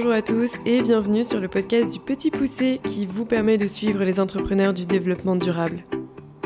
bonjour 0.00 0.14
à 0.14 0.22
tous 0.22 0.54
et 0.64 0.80
bienvenue 0.80 1.22
sur 1.24 1.40
le 1.40 1.48
podcast 1.48 1.92
du 1.92 1.98
Petit 1.98 2.30
Poussé 2.30 2.80
qui 2.82 3.04
vous 3.04 3.26
permet 3.26 3.58
de 3.58 3.66
suivre 3.66 4.02
les 4.02 4.18
entrepreneurs 4.18 4.72
du 4.72 4.86
développement 4.86 5.36
durable. 5.36 5.84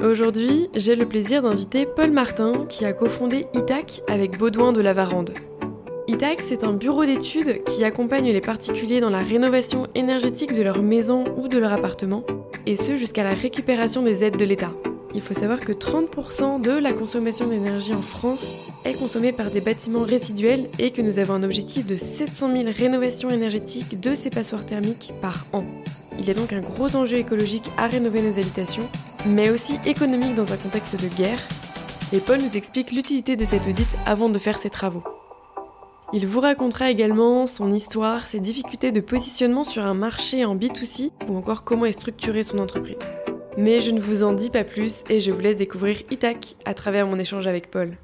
Aujourd'hui, 0.02 0.68
j'ai 0.74 0.96
le 0.96 1.06
plaisir 1.06 1.40
d'inviter 1.40 1.86
Paul 1.86 2.10
Martin 2.10 2.66
qui 2.68 2.84
a 2.84 2.92
cofondé 2.92 3.46
ITAC 3.54 4.02
avec 4.08 4.38
Baudouin 4.38 4.72
de 4.72 4.80
la 4.80 4.92
Varande. 4.92 5.34
ITAC, 6.08 6.40
c'est 6.40 6.64
un 6.64 6.72
bureau 6.72 7.04
d'études 7.04 7.62
qui 7.62 7.84
accompagne 7.84 8.32
les 8.32 8.40
particuliers 8.40 8.98
dans 8.98 9.10
la 9.10 9.22
rénovation 9.22 9.86
énergétique 9.94 10.52
de 10.52 10.62
leur 10.62 10.82
maison 10.82 11.22
ou 11.36 11.46
de 11.46 11.58
leur 11.58 11.72
appartement, 11.72 12.24
et 12.66 12.76
ce 12.76 12.96
jusqu'à 12.96 13.22
la 13.22 13.34
récupération 13.34 14.02
des 14.02 14.24
aides 14.24 14.36
de 14.36 14.44
l'État. 14.44 14.72
Il 15.14 15.20
faut 15.20 15.34
savoir 15.34 15.60
que 15.60 15.72
30% 15.72 16.60
de 16.60 16.72
la 16.72 16.92
consommation 16.92 17.46
d'énergie 17.46 17.94
en 17.94 18.02
France 18.02 18.72
est 18.84 18.98
consommée 18.98 19.30
par 19.30 19.50
des 19.50 19.60
bâtiments 19.60 20.02
résiduels 20.02 20.66
et 20.80 20.90
que 20.90 21.02
nous 21.02 21.20
avons 21.20 21.34
un 21.34 21.44
objectif 21.44 21.86
de 21.86 21.96
700 21.96 22.56
000 22.56 22.70
rénovations 22.76 23.28
énergétiques 23.28 24.00
de 24.00 24.16
ces 24.16 24.30
passoires 24.30 24.66
thermiques 24.66 25.12
par 25.22 25.46
an. 25.52 25.64
Il 26.18 26.26
y 26.26 26.30
a 26.32 26.34
donc 26.34 26.52
un 26.52 26.60
gros 26.60 26.96
enjeu 26.96 27.16
écologique 27.16 27.70
à 27.78 27.86
rénover 27.86 28.22
nos 28.22 28.38
habitations, 28.38 28.88
mais 29.26 29.50
aussi 29.50 29.78
économique 29.86 30.34
dans 30.34 30.52
un 30.52 30.56
contexte 30.56 31.00
de 31.00 31.08
guerre. 31.16 31.40
Et 32.12 32.18
Paul 32.18 32.40
nous 32.40 32.56
explique 32.56 32.90
l'utilité 32.90 33.36
de 33.36 33.44
cet 33.44 33.68
audit 33.68 33.96
avant 34.06 34.28
de 34.28 34.38
faire 34.38 34.58
ses 34.58 34.70
travaux. 34.70 35.04
Il 36.12 36.26
vous 36.26 36.40
racontera 36.40 36.90
également 36.90 37.46
son 37.46 37.70
histoire, 37.70 38.26
ses 38.26 38.40
difficultés 38.40 38.92
de 38.92 39.00
positionnement 39.00 39.64
sur 39.64 39.84
un 39.84 39.94
marché 39.94 40.44
en 40.44 40.56
B2C 40.56 41.12
ou 41.28 41.36
encore 41.36 41.62
comment 41.62 41.86
est 41.86 41.92
structurée 41.92 42.42
son 42.42 42.58
entreprise. 42.58 42.96
Mais 43.56 43.80
je 43.80 43.92
ne 43.92 44.00
vous 44.00 44.24
en 44.24 44.32
dis 44.32 44.50
pas 44.50 44.64
plus 44.64 45.04
et 45.08 45.20
je 45.20 45.30
vous 45.30 45.40
laisse 45.40 45.56
découvrir 45.56 46.02
Itac 46.10 46.56
à 46.64 46.74
travers 46.74 47.06
mon 47.06 47.18
échange 47.18 47.46
avec 47.46 47.70
Paul. 47.70 47.96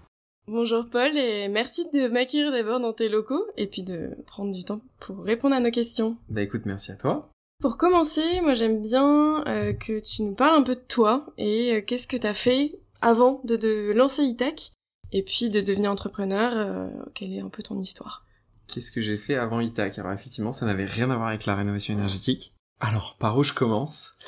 Bonjour 0.47 0.89
Paul 0.89 1.17
et 1.17 1.49
merci 1.49 1.87
de 1.93 2.09
m'accueillir 2.09 2.53
d'abord 2.53 2.79
dans 2.79 2.93
tes 2.93 3.09
locaux 3.09 3.45
et 3.57 3.67
puis 3.67 3.83
de 3.83 4.11
prendre 4.27 4.53
du 4.55 4.65
temps 4.65 4.81
pour 5.01 5.25
répondre 5.25 5.55
à 5.55 5.61
nos 5.61 5.71
questions. 5.71 6.17
Bah 6.29 6.43
écoute, 6.43 6.63
merci 6.67 6.93
à 6.93 6.97
toi. 6.97 7.31
Pour 7.61 7.77
commencer, 7.77 8.41
moi 8.43 8.55
j'aime 8.55 8.81
bien 8.81 9.45
euh, 9.47 9.73
que 9.73 10.01
tu 10.01 10.23
nous 10.23 10.35
parles 10.35 10.61
un 10.61 10.63
peu 10.63 10.77
de 10.77 10.85
toi 10.87 11.27
et 11.37 11.75
euh, 11.75 11.81
qu'est-ce 11.81 12.07
que 12.07 12.17
tu 12.17 12.27
as 12.27 12.35
fait 12.35 12.79
avant 13.03 13.41
de, 13.45 13.57
de 13.57 13.93
lancer 13.93 14.23
Itac 14.23 14.73
et 15.13 15.25
puis 15.25 15.51
de 15.51 15.61
devenir 15.61 15.91
entrepreneur, 15.91 16.53
euh, 16.55 16.89
quelle 17.15 17.33
est 17.33 17.41
un 17.41 17.49
peu 17.49 17.63
ton 17.63 17.79
histoire? 17.81 18.25
Qu'est-ce 18.69 18.93
que 18.93 19.01
j'ai 19.01 19.17
fait 19.17 19.35
avant 19.35 19.59
Itac? 19.59 19.99
Alors 19.99 20.13
effectivement, 20.13 20.53
ça 20.53 20.65
n'avait 20.65 20.85
rien 20.85 21.11
à 21.11 21.17
voir 21.17 21.29
avec 21.29 21.45
la 21.45 21.57
rénovation 21.57 21.93
énergétique. 21.93 22.55
Alors, 22.79 23.17
par 23.19 23.37
où 23.37 23.45
je 23.45 23.53
commence? 23.53 24.19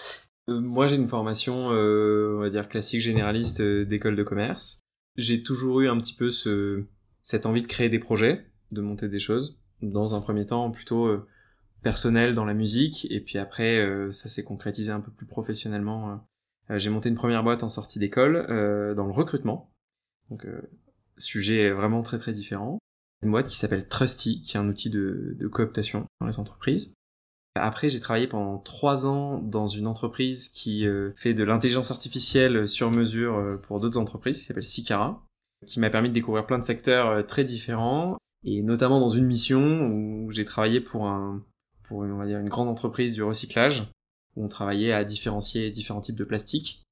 Moi, 0.49 0.89
j'ai 0.89 0.97
une 0.97 1.09
formation, 1.09 1.71
euh, 1.73 2.35
on 2.37 2.41
va 2.41 2.51
dire, 2.51 2.69
classique 2.69 3.01
généraliste 3.01 3.61
euh, 3.61 3.85
d'école 3.85 4.17
de 4.17 4.23
commerce. 4.25 4.81
J'ai 5.17 5.43
toujours 5.43 5.81
eu 5.81 5.89
un 5.89 5.99
petit 5.99 6.15
peu 6.15 6.31
ce, 6.31 6.85
cette 7.23 7.47
envie 7.47 7.63
de 7.63 7.67
créer 7.67 7.89
des 7.89 7.99
projets, 7.99 8.47
de 8.73 8.81
monter 8.81 9.09
des 9.09 9.19
choses. 9.19 9.61
Dans 9.83 10.15
un 10.15 10.21
premier 10.21 10.47
temps, 10.47 10.71
plutôt 10.71 11.11
personnel 11.83 12.35
dans 12.35 12.45
la 12.45 12.55
musique, 12.55 13.07
et 13.11 13.21
puis 13.21 13.37
après, 13.39 13.85
ça 14.13 14.29
s'est 14.29 14.45
concrétisé 14.45 14.93
un 14.93 15.01
peu 15.01 15.11
plus 15.11 15.27
professionnellement. 15.27 16.25
j'ai 16.71 16.89
monté 16.89 17.09
une 17.09 17.17
première 17.17 17.43
boîte 17.43 17.65
en 17.65 17.69
sortie 17.69 17.99
d'école 17.99 18.47
dans 18.95 19.05
le 19.05 19.13
recrutement. 19.13 19.75
Donc, 20.31 20.47
sujet 21.19 21.73
vraiment 21.73 22.03
très 22.03 22.19
très 22.19 22.33
différent. 22.33 22.79
Une 23.23 23.33
boîte 23.33 23.49
qui 23.49 23.57
s'appelle 23.57 23.89
Trusty, 23.89 24.43
qui 24.43 24.57
est 24.57 24.61
un 24.61 24.69
outil 24.69 24.89
de, 24.89 25.35
de 25.37 25.49
cooptation 25.49 26.07
dans 26.21 26.29
les 26.29 26.39
entreprises. 26.39 26.95
Après, 27.55 27.91
j'ai 27.91 28.01
travaillé 28.01 28.27
pendant 28.27 28.59
trois 28.59 29.07
ans 29.07 29.39
dans 29.39 29.67
une 29.67 29.87
entreprise 29.87 30.49
qui 30.49 30.87
euh, 30.87 31.11
fait 31.17 31.35
de 31.35 31.45
l'intelligence 31.45 31.91
artificielle 31.91 32.67
sur 32.67 32.91
mesure 32.91 33.37
euh, 33.37 33.59
pour 33.59 33.79
d'autres 33.79 33.99
entreprises, 33.99 34.39
qui 34.39 34.45
s'appelle 34.45 34.65
Sicara, 34.65 35.23
qui 35.67 35.79
m'a 35.79 35.91
permis 35.91 36.09
de 36.09 36.15
découvrir 36.15 36.47
plein 36.47 36.59
de 36.59 36.65
secteurs 36.65 37.09
euh, 37.09 37.23
très 37.23 37.45
différents, 37.45 38.17
et 38.45 38.63
notamment 38.63 39.01
dans 39.01 39.11
une 39.11 39.27
mission 39.27 39.87
où 39.87 40.31
j'ai 40.31 40.47
travaillé 40.47 40.81
pour 40.81 41.07
un, 41.07 41.45
pour 41.83 41.99
on 41.99 42.17
va 42.17 42.27
dire 42.27 42.39
une 42.39 42.49
grande 42.49 42.69
entreprise 42.69 43.13
du 43.13 43.23
recyclage, 43.23 43.87
où 44.35 44.45
on 44.45 44.49
travaillait 44.49 44.95
à 44.95 45.05
différencier 45.05 45.71
différents 45.71 46.01
types 46.01 46.17
de 46.17 46.25
plastique. 46.25 46.83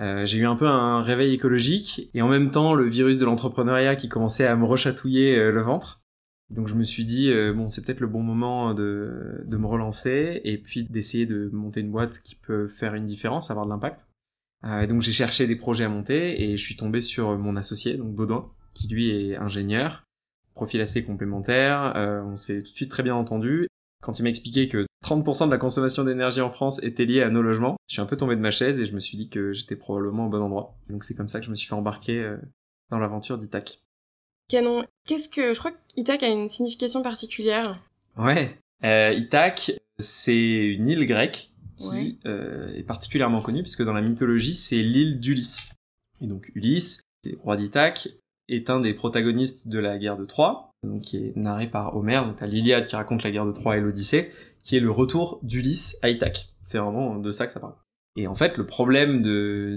Euh, 0.00 0.24
j'ai 0.24 0.38
eu 0.38 0.46
un 0.46 0.56
peu 0.56 0.66
un 0.66 1.02
réveil 1.02 1.32
écologique 1.34 2.10
et 2.14 2.22
en 2.22 2.28
même 2.28 2.50
temps 2.50 2.74
le 2.74 2.88
virus 2.88 3.18
de 3.18 3.24
l'entrepreneuriat 3.26 3.94
qui 3.94 4.08
commençait 4.08 4.46
à 4.46 4.56
me 4.56 4.64
rechatouiller 4.64 5.52
le 5.52 5.60
ventre. 5.60 5.99
Donc 6.50 6.66
je 6.66 6.74
me 6.74 6.82
suis 6.82 7.04
dit, 7.04 7.30
euh, 7.30 7.52
bon, 7.52 7.68
c'est 7.68 7.84
peut-être 7.84 8.00
le 8.00 8.08
bon 8.08 8.22
moment 8.22 8.74
de, 8.74 9.42
de 9.44 9.56
me 9.56 9.66
relancer 9.66 10.40
et 10.44 10.58
puis 10.58 10.84
d'essayer 10.84 11.26
de 11.26 11.48
monter 11.52 11.80
une 11.80 11.92
boîte 11.92 12.20
qui 12.20 12.34
peut 12.34 12.66
faire 12.66 12.94
une 12.94 13.04
différence, 13.04 13.50
avoir 13.50 13.66
de 13.66 13.70
l'impact. 13.70 14.08
Euh, 14.64 14.86
donc 14.86 15.00
j'ai 15.00 15.12
cherché 15.12 15.46
des 15.46 15.56
projets 15.56 15.84
à 15.84 15.88
monter 15.88 16.42
et 16.42 16.56
je 16.56 16.62
suis 16.62 16.76
tombé 16.76 17.00
sur 17.00 17.38
mon 17.38 17.56
associé, 17.56 17.96
donc 17.96 18.14
Baudouin, 18.14 18.50
qui 18.74 18.88
lui 18.88 19.10
est 19.10 19.36
ingénieur, 19.36 20.04
profil 20.54 20.80
assez 20.80 21.04
complémentaire, 21.04 21.94
euh, 21.96 22.22
on 22.22 22.36
s'est 22.36 22.62
tout 22.62 22.70
de 22.70 22.76
suite 22.76 22.90
très 22.90 23.02
bien 23.02 23.14
entendu. 23.14 23.68
Quand 24.02 24.18
il 24.18 24.22
m'a 24.22 24.28
expliqué 24.30 24.68
que 24.68 24.86
30% 25.04 25.46
de 25.46 25.50
la 25.50 25.58
consommation 25.58 26.04
d'énergie 26.04 26.40
en 26.40 26.50
France 26.50 26.82
était 26.82 27.04
liée 27.04 27.22
à 27.22 27.30
nos 27.30 27.42
logements, 27.42 27.76
je 27.88 27.94
suis 27.94 28.02
un 28.02 28.06
peu 28.06 28.16
tombé 28.16 28.34
de 28.34 28.40
ma 28.40 28.50
chaise 28.50 28.80
et 28.80 28.86
je 28.86 28.94
me 28.94 29.00
suis 29.00 29.16
dit 29.16 29.28
que 29.28 29.52
j'étais 29.52 29.76
probablement 29.76 30.26
au 30.26 30.28
bon 30.28 30.42
endroit. 30.42 30.78
Donc 30.88 31.04
c'est 31.04 31.14
comme 31.14 31.28
ça 31.28 31.38
que 31.38 31.46
je 31.46 31.50
me 31.50 31.54
suis 31.54 31.68
fait 31.68 31.74
embarquer 31.74 32.18
euh, 32.18 32.36
dans 32.90 32.98
l'aventure 32.98 33.38
d'Itac. 33.38 33.82
Canon. 34.50 34.84
Qu'est-ce 35.06 35.28
que 35.28 35.54
je 35.54 35.58
crois 35.58 35.70
que 35.70 35.78
Ithac 35.96 36.22
a 36.22 36.28
une 36.28 36.48
signification 36.48 37.02
particulière. 37.02 37.78
Ouais. 38.16 38.50
Euh, 38.84 39.12
Ithac, 39.12 39.72
c'est 39.98 40.66
une 40.66 40.88
île 40.88 41.06
grecque 41.06 41.50
qui 41.76 42.18
euh, 42.26 42.74
est 42.74 42.82
particulièrement 42.82 43.40
connue 43.40 43.62
puisque 43.62 43.84
dans 43.84 43.94
la 43.94 44.02
mythologie, 44.02 44.54
c'est 44.54 44.82
l'île 44.82 45.20
d'Ulysse. 45.20 45.74
Et 46.20 46.26
donc 46.26 46.50
Ulysse, 46.54 47.00
roi 47.42 47.56
d'Ithac, 47.56 48.08
est 48.48 48.68
un 48.68 48.80
des 48.80 48.92
protagonistes 48.92 49.68
de 49.68 49.78
la 49.78 49.96
guerre 49.96 50.18
de 50.18 50.24
Troie, 50.24 50.72
donc 50.82 51.02
qui 51.02 51.16
est 51.16 51.36
narré 51.36 51.70
par 51.70 51.96
Homère. 51.96 52.26
Donc 52.26 52.36
t'as 52.36 52.46
l'Iliade 52.46 52.86
qui 52.86 52.96
raconte 52.96 53.22
la 53.22 53.30
guerre 53.30 53.46
de 53.46 53.52
Troie 53.52 53.76
et 53.76 53.80
l'Odyssée, 53.80 54.32
qui 54.62 54.76
est 54.76 54.80
le 54.80 54.90
retour 54.90 55.38
d'Ulysse 55.42 55.98
à 56.02 56.10
Ithac. 56.10 56.52
C'est 56.62 56.78
vraiment 56.78 57.16
de 57.16 57.30
ça 57.30 57.46
que 57.46 57.52
ça 57.52 57.60
parle. 57.60 57.74
Et 58.16 58.26
en 58.26 58.34
fait, 58.34 58.58
le 58.58 58.66
problème 58.66 59.22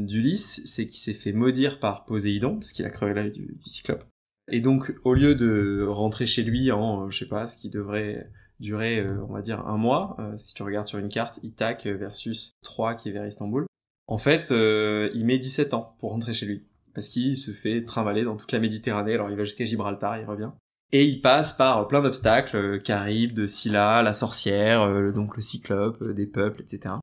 d'Ulysse, 0.05 0.63
c'est 0.65 0.87
qu'il 0.87 0.97
s'est 0.97 1.13
fait 1.13 1.31
maudire 1.31 1.79
par 1.79 2.03
Poséidon, 2.05 2.55
parce 2.55 2.73
qu'il 2.73 2.83
a 2.85 2.89
crevé 2.89 3.13
l'œil 3.13 3.31
du, 3.31 3.45
du 3.45 3.69
cyclope. 3.69 4.03
Et 4.51 4.59
donc, 4.59 4.93
au 5.03 5.13
lieu 5.13 5.35
de 5.35 5.85
rentrer 5.87 6.27
chez 6.27 6.43
lui 6.43 6.71
en, 6.71 7.05
euh, 7.05 7.09
je 7.09 7.19
sais 7.19 7.27
pas, 7.27 7.47
ce 7.47 7.57
qui 7.57 7.69
devrait 7.69 8.29
durer, 8.59 8.99
euh, 8.99 9.23
on 9.27 9.33
va 9.33 9.41
dire, 9.41 9.65
un 9.67 9.77
mois, 9.77 10.15
euh, 10.19 10.35
si 10.35 10.53
tu 10.53 10.63
regardes 10.63 10.87
sur 10.87 10.99
une 10.99 11.09
carte, 11.09 11.39
Itac 11.43 11.85
versus 11.85 12.51
Troyes 12.61 12.95
qui 12.95 13.09
est 13.09 13.11
vers 13.11 13.25
Istanbul, 13.25 13.65
en 14.07 14.17
fait, 14.17 14.51
il 14.51 15.25
met 15.25 15.37
17 15.37 15.73
ans 15.73 15.95
pour 15.99 16.11
rentrer 16.11 16.33
chez 16.33 16.45
lui. 16.45 16.65
Parce 16.93 17.09
qu'il 17.09 17.37
se 17.37 17.51
fait 17.51 17.83
trimballer 17.83 18.23
dans 18.23 18.35
toute 18.35 18.51
la 18.51 18.59
Méditerranée, 18.59 19.13
alors 19.13 19.31
il 19.31 19.37
va 19.37 19.45
jusqu'à 19.45 19.65
Gibraltar, 19.65 20.19
il 20.19 20.25
revient. 20.25 20.51
Et 20.91 21.05
il 21.05 21.21
passe 21.21 21.55
par 21.55 21.87
plein 21.87 22.03
d'obstacles, 22.03 22.81
Caribe, 22.83 23.33
de 23.33 23.47
Scylla, 23.47 24.03
la 24.03 24.13
sorcière, 24.13 25.11
donc 25.13 25.35
le 25.37 25.41
cyclope, 25.41 26.03
des 26.03 26.27
peuples, 26.27 26.61
etc. 26.61 26.95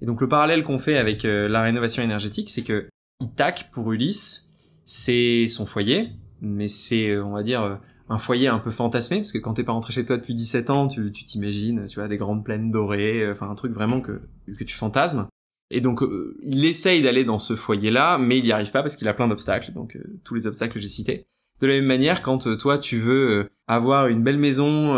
Et 0.00 0.06
donc 0.06 0.20
le 0.20 0.28
parallèle 0.28 0.62
qu'on 0.62 0.78
fait 0.78 0.96
avec 0.96 1.24
la 1.24 1.62
rénovation 1.62 2.02
énergétique, 2.02 2.48
c'est 2.48 2.62
que 2.62 2.88
Ithaque, 3.20 3.70
pour 3.72 3.92
Ulysse, 3.92 4.70
c'est 4.84 5.48
son 5.48 5.66
foyer, 5.66 6.12
mais 6.40 6.68
c'est, 6.68 7.10
euh, 7.10 7.24
on 7.24 7.32
va 7.32 7.42
dire, 7.42 7.62
euh, 7.62 7.76
un 8.08 8.18
foyer 8.18 8.48
un 8.48 8.58
peu 8.58 8.70
fantasmé, 8.70 9.18
parce 9.18 9.32
que 9.32 9.38
quand 9.38 9.54
t'es 9.54 9.64
pas 9.64 9.72
rentré 9.72 9.92
chez 9.92 10.04
toi 10.04 10.16
depuis 10.16 10.34
17 10.34 10.70
ans, 10.70 10.86
tu 10.86 11.10
t'imagines, 11.12 11.86
tu 11.88 11.98
vois, 11.98 12.08
des 12.08 12.16
grandes 12.16 12.44
plaines 12.44 12.70
dorées, 12.70 13.22
euh, 13.22 13.32
enfin 13.32 13.50
un 13.50 13.54
truc 13.54 13.72
vraiment 13.72 14.00
que, 14.00 14.20
que 14.56 14.64
tu 14.64 14.76
fantasmes. 14.76 15.26
Et 15.70 15.80
donc 15.80 16.00
il 16.44 16.64
essaye 16.64 17.02
d'aller 17.02 17.24
dans 17.24 17.40
ce 17.40 17.56
foyer-là, 17.56 18.18
mais 18.18 18.38
il 18.38 18.44
n'y 18.44 18.52
arrive 18.52 18.70
pas 18.70 18.82
parce 18.82 18.94
qu'il 18.94 19.08
a 19.08 19.14
plein 19.14 19.26
d'obstacles, 19.26 19.72
donc 19.72 19.98
tous 20.22 20.36
les 20.36 20.46
obstacles 20.46 20.74
que 20.74 20.78
j'ai 20.78 20.86
cités. 20.86 21.26
De 21.60 21.66
la 21.66 21.72
même 21.72 21.86
manière, 21.86 22.22
quand 22.22 22.56
toi 22.56 22.78
tu 22.78 22.98
veux 22.98 23.50
avoir 23.66 24.06
une 24.06 24.22
belle 24.22 24.38
maison 24.38 24.94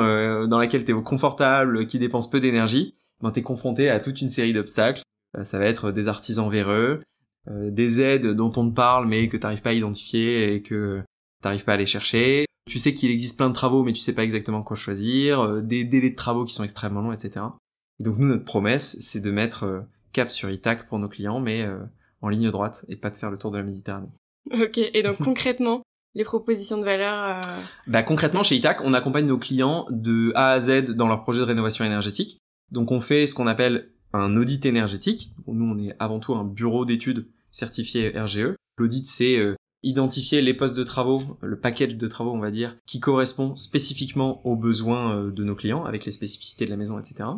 dans 0.46 0.58
laquelle 0.58 0.84
t'es 0.84 0.92
confortable, 0.92 1.86
qui 1.86 1.98
dépense 1.98 2.28
peu 2.28 2.38
d'énergie, 2.38 2.96
ben 3.22 3.30
t'es 3.30 3.40
confronté 3.40 3.88
à 3.88 3.98
toute 3.98 4.20
une 4.20 4.28
série 4.28 4.52
d'obstacles. 4.52 5.00
ça 5.42 5.58
va 5.58 5.64
être 5.64 5.90
des 5.90 6.06
artisans 6.06 6.50
véreux, 6.50 7.00
des 7.50 8.02
aides 8.02 8.26
dont 8.26 8.52
on 8.58 8.68
te 8.68 8.74
parle 8.74 9.08
mais 9.08 9.26
que 9.28 9.38
t'arrives 9.38 9.62
pas 9.62 9.70
à 9.70 9.72
identifier 9.72 10.52
et 10.52 10.60
que 10.60 11.02
t'arrives 11.42 11.64
pas 11.64 11.72
à 11.72 11.74
aller 11.74 11.86
chercher. 11.86 12.46
Tu 12.68 12.78
sais 12.78 12.92
qu'il 12.92 13.10
existe 13.10 13.36
plein 13.36 13.48
de 13.48 13.54
travaux, 13.54 13.82
mais 13.82 13.92
tu 13.92 14.00
sais 14.00 14.14
pas 14.14 14.24
exactement 14.24 14.62
quoi 14.62 14.76
choisir, 14.76 15.40
euh, 15.40 15.60
des 15.62 15.84
délais 15.84 16.10
de 16.10 16.16
travaux 16.16 16.44
qui 16.44 16.52
sont 16.52 16.64
extrêmement 16.64 17.00
longs, 17.00 17.12
etc. 17.12 17.46
Et 17.98 18.02
donc 18.02 18.18
nous, 18.18 18.26
notre 18.26 18.44
promesse, 18.44 18.98
c'est 19.00 19.20
de 19.20 19.30
mettre 19.30 19.64
euh, 19.64 19.80
cap 20.12 20.30
sur 20.30 20.50
Itac 20.50 20.86
pour 20.86 20.98
nos 20.98 21.08
clients, 21.08 21.40
mais 21.40 21.62
euh, 21.62 21.78
en 22.20 22.28
ligne 22.28 22.50
droite, 22.50 22.84
et 22.88 22.96
pas 22.96 23.10
de 23.10 23.16
faire 23.16 23.30
le 23.30 23.38
tour 23.38 23.50
de 23.50 23.56
la 23.56 23.62
Méditerranée. 23.62 24.08
Ok, 24.52 24.78
et 24.78 25.02
donc 25.02 25.16
concrètement, 25.24 25.82
les 26.14 26.24
propositions 26.24 26.78
de 26.78 26.84
valeur 26.84 27.40
Bah 27.86 28.02
concrètement, 28.02 28.42
chez 28.42 28.56
Itac, 28.56 28.80
on 28.82 28.92
accompagne 28.92 29.26
nos 29.26 29.38
clients 29.38 29.86
de 29.90 30.32
A 30.34 30.50
à 30.50 30.60
Z 30.60 30.94
dans 30.94 31.06
leur 31.06 31.22
projet 31.22 31.40
de 31.40 31.44
rénovation 31.44 31.84
énergétique. 31.84 32.38
Donc 32.70 32.92
on 32.92 33.00
fait 33.00 33.26
ce 33.26 33.34
qu'on 33.34 33.46
appelle 33.46 33.92
un 34.12 34.36
audit 34.36 34.64
énergétique. 34.66 35.32
Nous, 35.46 35.64
on 35.64 35.78
est 35.78 35.94
avant 35.98 36.18
tout 36.18 36.34
un 36.34 36.44
bureau 36.44 36.84
d'études 36.84 37.28
certifié 37.50 38.10
RGE. 38.18 38.54
L'audit, 38.78 39.06
c'est 39.06 39.36
identifier 39.82 40.42
les 40.42 40.54
postes 40.54 40.76
de 40.76 40.84
travaux, 40.84 41.20
le 41.40 41.58
package 41.58 41.96
de 41.96 42.08
travaux 42.08 42.32
on 42.32 42.40
va 42.40 42.50
dire, 42.50 42.76
qui 42.86 43.00
correspond 43.00 43.54
spécifiquement 43.54 44.44
aux 44.46 44.56
besoins 44.56 45.16
euh, 45.16 45.30
de 45.30 45.44
nos 45.44 45.54
clients, 45.54 45.84
avec 45.84 46.04
les 46.04 46.12
spécificités 46.12 46.64
de 46.64 46.70
la 46.70 46.76
maison, 46.76 46.98
etc. 46.98 47.28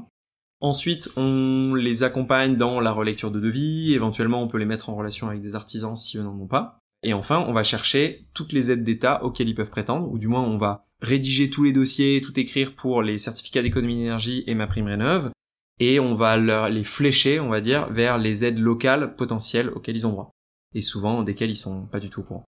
Ensuite, 0.63 1.11
on 1.17 1.75
les 1.75 2.03
accompagne 2.03 2.57
dans 2.57 2.81
la 2.81 2.93
relecture 2.93 3.31
de 3.31 3.41
devis, 3.41 3.95
éventuellement 3.95 4.43
on 4.43 4.49
peut 4.49 4.59
les 4.59 4.67
mettre 4.67 4.91
en 4.91 4.95
relation 4.95 5.29
avec 5.29 5.41
des 5.41 5.55
artisans 5.55 5.97
si 5.97 6.19
eux 6.19 6.23
n'en 6.23 6.39
ont 6.39 6.47
pas. 6.47 6.79
Et 7.03 7.15
enfin, 7.15 7.43
on 7.49 7.55
va 7.55 7.63
chercher 7.63 8.27
toutes 8.35 8.53
les 8.53 8.71
aides 8.71 8.85
d'État 8.85 9.25
auxquelles 9.25 9.49
ils 9.49 9.55
peuvent 9.55 9.71
prétendre, 9.71 10.11
ou 10.13 10.19
du 10.19 10.29
moins 10.29 10.43
on 10.43 10.59
va 10.59 10.85
rédiger 11.01 11.49
tous 11.49 11.65
les 11.65 11.73
dossiers, 11.73 12.21
tout 12.21 12.39
écrire 12.39 12.75
pour 12.75 13.03
les 13.03 13.17
certificats 13.17 13.63
d'économie 13.63 13.97
d'énergie 13.97 14.45
et 14.47 14.55
ma 14.55 14.67
prime 14.67 14.87
rénov. 14.87 15.31
Et 15.79 15.99
on 15.99 16.15
va 16.15 16.37
les 16.69 16.85
flécher, 16.85 17.41
on 17.41 17.49
va 17.49 17.63
dire, 17.63 17.91
vers 17.91 18.19
les 18.19 18.45
aides 18.45 18.59
locales 18.59 19.17
potentielles 19.17 19.71
auxquelles 19.71 19.97
ils 19.97 20.07
ont 20.07 20.11
droit. 20.11 20.31
Et 20.75 20.83
souvent 20.83 21.23
desquelles 21.23 21.51
ils 21.51 21.57
sont 21.57 21.87
pas 21.87 22.01
du 22.01 22.11
tout 22.11 22.21
au 22.21 22.25
courant. 22.25 22.45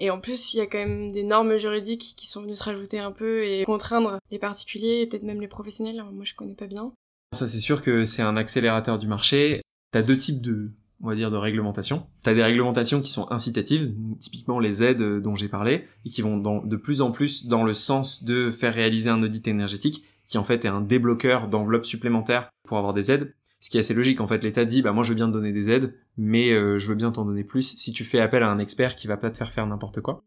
Et 0.00 0.10
en 0.10 0.18
plus, 0.18 0.54
il 0.54 0.56
y 0.56 0.60
a 0.60 0.66
quand 0.66 0.78
même 0.78 1.12
des 1.12 1.22
normes 1.22 1.56
juridiques 1.58 2.14
qui 2.16 2.26
sont 2.26 2.42
venues 2.42 2.56
se 2.56 2.64
rajouter 2.64 2.98
un 2.98 3.12
peu 3.12 3.44
et 3.44 3.64
contraindre 3.64 4.18
les 4.30 4.38
particuliers 4.38 5.02
et 5.02 5.06
peut-être 5.06 5.24
même 5.24 5.42
les 5.42 5.48
professionnels. 5.48 6.02
moi, 6.12 6.24
je 6.24 6.34
connais 6.34 6.54
pas 6.54 6.66
bien. 6.66 6.92
Ça, 7.32 7.46
c'est 7.46 7.58
sûr 7.58 7.82
que 7.82 8.06
c'est 8.06 8.22
un 8.22 8.36
accélérateur 8.36 8.98
du 8.98 9.06
marché. 9.06 9.60
T'as 9.92 10.02
deux 10.02 10.16
types 10.16 10.40
de, 10.40 10.70
on 11.02 11.08
va 11.08 11.14
dire, 11.14 11.30
de 11.30 11.36
réglementation. 11.36 12.06
T'as 12.22 12.34
des 12.34 12.42
réglementations 12.42 13.02
qui 13.02 13.10
sont 13.10 13.30
incitatives, 13.30 13.92
typiquement 14.18 14.58
les 14.58 14.82
aides 14.82 15.20
dont 15.20 15.36
j'ai 15.36 15.48
parlé, 15.48 15.86
et 16.06 16.10
qui 16.10 16.22
vont 16.22 16.38
de 16.38 16.76
plus 16.76 17.02
en 17.02 17.12
plus 17.12 17.46
dans 17.46 17.62
le 17.62 17.74
sens 17.74 18.24
de 18.24 18.50
faire 18.50 18.74
réaliser 18.74 19.10
un 19.10 19.22
audit 19.22 19.46
énergétique, 19.48 20.04
qui 20.24 20.38
en 20.38 20.44
fait 20.44 20.64
est 20.64 20.68
un 20.68 20.80
débloqueur 20.80 21.48
d'enveloppes 21.48 21.84
supplémentaires 21.84 22.50
pour 22.66 22.78
avoir 22.78 22.94
des 22.94 23.10
aides. 23.10 23.34
Ce 23.60 23.70
qui 23.70 23.76
est 23.76 23.80
assez 23.80 23.94
logique, 23.94 24.20
en 24.20 24.26
fait, 24.26 24.42
l'État 24.42 24.64
dit, 24.64 24.82
bah 24.82 24.92
moi 24.92 25.04
je 25.04 25.10
veux 25.10 25.14
bien 25.14 25.28
te 25.28 25.32
donner 25.32 25.52
des 25.52 25.70
aides, 25.70 25.94
mais 26.16 26.50
euh, 26.52 26.78
je 26.78 26.88
veux 26.88 26.94
bien 26.94 27.12
t'en 27.12 27.24
donner 27.24 27.44
plus 27.44 27.76
si 27.76 27.92
tu 27.92 28.04
fais 28.04 28.20
appel 28.20 28.42
à 28.42 28.50
un 28.50 28.58
expert 28.58 28.96
qui 28.96 29.06
va 29.06 29.16
pas 29.16 29.30
te 29.30 29.36
faire 29.36 29.52
faire 29.52 29.66
n'importe 29.66 30.00
quoi. 30.00 30.24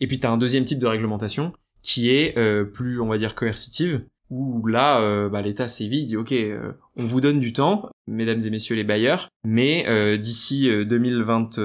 Et 0.00 0.06
puis 0.06 0.18
t'as 0.18 0.30
un 0.30 0.36
deuxième 0.36 0.64
type 0.64 0.80
de 0.80 0.86
réglementation 0.86 1.52
qui 1.82 2.10
est 2.10 2.36
euh, 2.38 2.64
plus, 2.64 3.00
on 3.00 3.06
va 3.06 3.18
dire, 3.18 3.34
coercitive, 3.34 4.04
où 4.32 4.66
là, 4.66 5.00
euh, 5.00 5.28
bah, 5.28 5.42
l'État 5.42 5.68
sévit, 5.68 6.04
dit 6.04 6.16
ok, 6.16 6.32
euh, 6.32 6.72
on 6.96 7.04
vous 7.04 7.20
donne 7.20 7.38
du 7.38 7.52
temps, 7.52 7.90
mesdames 8.06 8.40
et 8.40 8.50
messieurs 8.50 8.76
les 8.76 8.84
bailleurs, 8.84 9.28
mais 9.44 9.84
euh, 9.88 10.16
d'ici 10.16 10.70
2020, 10.86 11.58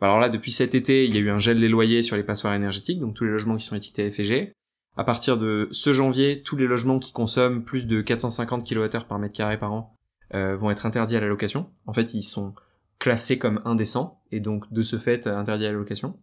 alors 0.00 0.18
là, 0.18 0.28
depuis 0.28 0.50
cet 0.50 0.74
été, 0.74 1.04
il 1.04 1.14
y 1.14 1.18
a 1.18 1.20
eu 1.20 1.30
un 1.30 1.38
gel 1.38 1.60
des 1.60 1.68
loyers 1.68 2.02
sur 2.02 2.16
les 2.16 2.24
passoires 2.24 2.54
énergétiques, 2.54 2.98
donc 2.98 3.14
tous 3.14 3.24
les 3.24 3.30
logements 3.30 3.56
qui 3.56 3.64
sont 3.64 3.76
étiquetés 3.76 4.10
FG. 4.10 4.52
À 4.96 5.04
partir 5.04 5.38
de 5.38 5.68
ce 5.70 5.92
janvier, 5.92 6.42
tous 6.42 6.56
les 6.56 6.66
logements 6.66 6.98
qui 6.98 7.12
consomment 7.12 7.62
plus 7.62 7.86
de 7.86 8.00
450 8.00 8.68
kWh 8.68 9.06
par 9.08 9.20
mètre 9.20 9.34
carré 9.34 9.56
par 9.56 9.72
an 9.72 9.94
vont 10.32 10.70
être 10.70 10.86
interdits 10.86 11.16
à 11.16 11.20
la 11.20 11.28
location. 11.28 11.70
En 11.86 11.92
fait, 11.92 12.14
ils 12.14 12.22
sont 12.22 12.54
classés 12.98 13.38
comme 13.38 13.60
indécents, 13.64 14.20
et 14.32 14.40
donc 14.40 14.72
de 14.72 14.82
ce 14.82 14.96
fait 14.96 15.26
interdits 15.26 15.66
à 15.66 15.72
la 15.72 15.78
location. 15.78 16.18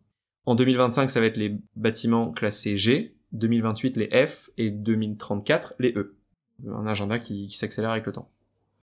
En 0.46 0.56
2025, 0.56 1.10
ça 1.10 1.20
va 1.20 1.26
être 1.26 1.38
les 1.38 1.58
bâtiments 1.76 2.32
classés 2.32 2.78
G, 2.78 3.16
2028 3.34 3.98
les 3.98 4.26
F 4.28 4.50
et 4.58 4.70
2034 4.70 5.76
les 5.80 5.94
E. 5.96 6.16
Un 6.68 6.88
agenda 6.88 7.20
qui, 7.20 7.50
s'accélère 7.50 7.92
avec 7.92 8.06
le 8.06 8.12
temps. 8.12 8.30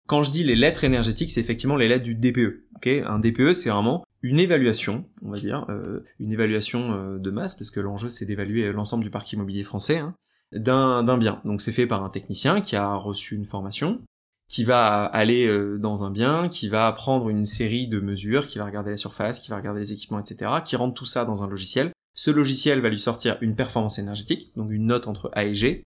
Quand 0.06 0.22
je 0.22 0.30
dis 0.30 0.44
les 0.44 0.54
lettres 0.54 0.84
énergétiques, 0.84 1.30
c'est 1.30 1.40
effectivement 1.40 1.76
les 1.76 1.88
lettres 1.88 2.04
du 2.04 2.14
DPE. 2.14 2.64
un 3.06 3.18
DPE, 3.18 3.54
c'est 3.54 3.70
vraiment 3.70 4.04
une 4.22 4.38
évaluation, 4.38 5.08
on 5.22 5.30
va 5.30 5.38
dire, 5.38 5.66
euh, 5.68 6.04
une 6.20 6.32
évaluation 6.32 6.92
euh, 6.92 7.18
de 7.18 7.30
masse, 7.30 7.56
parce 7.56 7.70
que 7.70 7.80
l'enjeu 7.80 8.08
c'est 8.10 8.26
d'évaluer 8.26 8.70
l'ensemble 8.72 9.02
du 9.02 9.10
parc 9.10 9.32
immobilier 9.32 9.64
français, 9.64 9.98
hein, 9.98 10.14
d'un 10.52 11.18
bien. 11.18 11.40
Donc 11.44 11.60
c'est 11.60 11.72
fait 11.72 11.86
par 11.86 12.04
un 12.04 12.08
technicien 12.08 12.60
qui 12.60 12.76
a 12.76 12.94
reçu 12.94 13.34
une 13.34 13.46
formation, 13.46 14.00
qui 14.48 14.64
va 14.64 15.04
aller 15.04 15.46
euh, 15.46 15.78
dans 15.78 16.04
un 16.04 16.10
bien, 16.10 16.48
qui 16.48 16.68
va 16.68 16.90
prendre 16.92 17.28
une 17.28 17.44
série 17.44 17.88
de 17.88 18.00
mesures, 18.00 18.46
qui 18.46 18.58
va 18.58 18.64
regarder 18.64 18.90
la 18.90 18.96
surface, 18.96 19.40
qui 19.40 19.50
va 19.50 19.56
regarder 19.56 19.80
les 19.80 19.92
équipements, 19.92 20.20
etc., 20.20 20.50
qui 20.64 20.76
rentre 20.76 20.94
tout 20.94 21.04
ça 21.04 21.24
dans 21.24 21.42
un 21.42 21.48
logiciel, 21.48 21.90
ce 22.14 22.30
logiciel 22.30 22.80
va 22.80 22.88
lui 22.88 22.98
sortir 22.98 23.36
une 23.42 23.54
performance 23.54 23.98
énergétique, 23.98 24.50
donc 24.56 24.70
une 24.70 24.86
note 24.86 25.06
entre 25.06 25.30
A 25.34 25.44
et 25.44 25.54
G, 25.54 25.84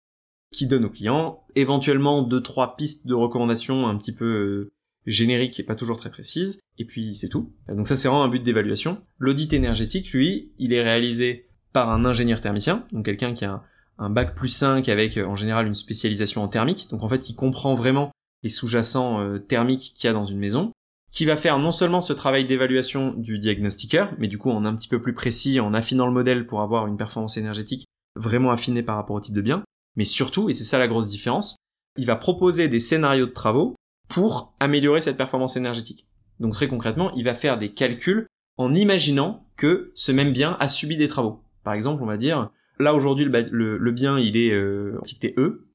qui 0.53 0.67
donne 0.67 0.85
au 0.85 0.91
client 0.91 1.43
éventuellement 1.57 2.23
deux 2.23 2.41
trois 2.43 2.77
pistes 2.77 3.09
de 3.09 3.15
recommandations 3.15 3.89
un 3.89 3.97
petit 3.97 4.15
peu 4.15 4.25
euh, 4.25 4.73
génériques 5.07 5.59
et 5.59 5.65
pas 5.65 5.75
toujours 5.75 5.97
très 5.97 6.11
précises, 6.11 6.61
et 6.79 6.85
puis 6.85 7.17
c'est 7.17 7.29
tout. 7.29 7.53
Donc 7.69 7.89
ça 7.89 7.97
c'est 7.97 8.07
vraiment 8.07 8.23
un 8.23 8.29
but 8.29 8.43
d'évaluation. 8.43 9.03
L'audit 9.19 9.53
énergétique, 9.53 10.13
lui, 10.13 10.53
il 10.59 10.73
est 10.73 10.83
réalisé 10.83 11.49
par 11.73 11.91
un 11.91 12.05
ingénieur 12.05 12.41
thermicien, 12.41 12.87
donc 12.93 13.05
quelqu'un 13.05 13.33
qui 13.35 13.45
a 13.45 13.65
un, 13.99 14.11
bac 14.11 14.37
plus 14.37 14.49
5 14.49 14.89
avec 14.89 15.17
euh, 15.17 15.27
en 15.27 15.35
général 15.35 15.67
une 15.67 15.75
spécialisation 15.75 16.43
en 16.43 16.49
thermique, 16.49 16.89
donc 16.91 17.03
en 17.03 17.09
fait 17.09 17.31
il 17.31 17.35
comprend 17.35 17.75
vraiment 17.75 18.13
les 18.43 18.49
sous-jacents 18.49 19.21
euh, 19.21 19.39
thermiques 19.39 19.93
qu'il 19.95 20.09
y 20.09 20.11
a 20.11 20.13
dans 20.13 20.25
une 20.25 20.39
maison, 20.39 20.73
qui 21.11 21.25
va 21.25 21.37
faire 21.37 21.59
non 21.59 21.73
seulement 21.73 22.01
ce 22.01 22.13
travail 22.13 22.45
d'évaluation 22.45 23.13
du 23.13 23.39
diagnostiqueur, 23.39 24.15
mais 24.19 24.29
du 24.29 24.39
coup 24.39 24.51
en 24.51 24.65
un 24.65 24.75
petit 24.75 24.89
peu 24.89 25.01
plus 25.01 25.15
précis, 25.15 25.61
en 25.61 25.75
affinant 25.75 26.07
le 26.07 26.13
modèle 26.13 26.47
pour 26.47 26.63
avoir 26.63 26.87
une 26.87 26.97
performance 26.97 27.37
énergétique 27.37 27.87
vraiment 28.17 28.51
affinée 28.51 28.83
par 28.83 28.97
rapport 28.97 29.17
au 29.17 29.21
type 29.21 29.35
de 29.35 29.43
bien, 29.43 29.63
mais 29.97 30.05
surtout, 30.05 30.49
et 30.49 30.53
c'est 30.53 30.65
ça 30.65 30.79
la 30.79 30.89
grosse 30.89 31.11
différence, 31.11 31.57
il 31.97 32.07
va 32.07 32.17
proposer 32.17 32.69
des 32.69 32.81
scénarios 32.81 33.27
de 33.27 33.33
travaux 33.33 33.77
pour 34.09 34.55
améliorer 34.61 35.01
cette 35.01 35.17
performance 35.17 35.57
énergétique. 35.57 36.07
Donc 36.41 36.55
très 36.55 36.69
concrètement, 36.69 37.13
il 37.13 37.25
va 37.25 37.35
faire 37.35 37.59
des 37.59 37.73
calculs 37.73 38.27
en 38.57 38.75
imaginant 38.75 39.47
que 39.57 39.93
ce 39.95 40.13
même 40.13 40.33
bien 40.33 40.57
a 40.61 40.69
subi 40.69 40.97
des 40.97 41.09
travaux. 41.09 41.43
Par 41.63 41.75
exemple, 41.75 42.03
on 42.03 42.07
va 42.07 42.17
dire, 42.17 42.51
là 42.79 42.95
aujourd'hui 42.95 43.25
le, 43.25 43.91
bien 43.91 44.19
il 44.19 44.37
est 44.37 44.53
euh, 44.53 44.99
E, 45.37 45.67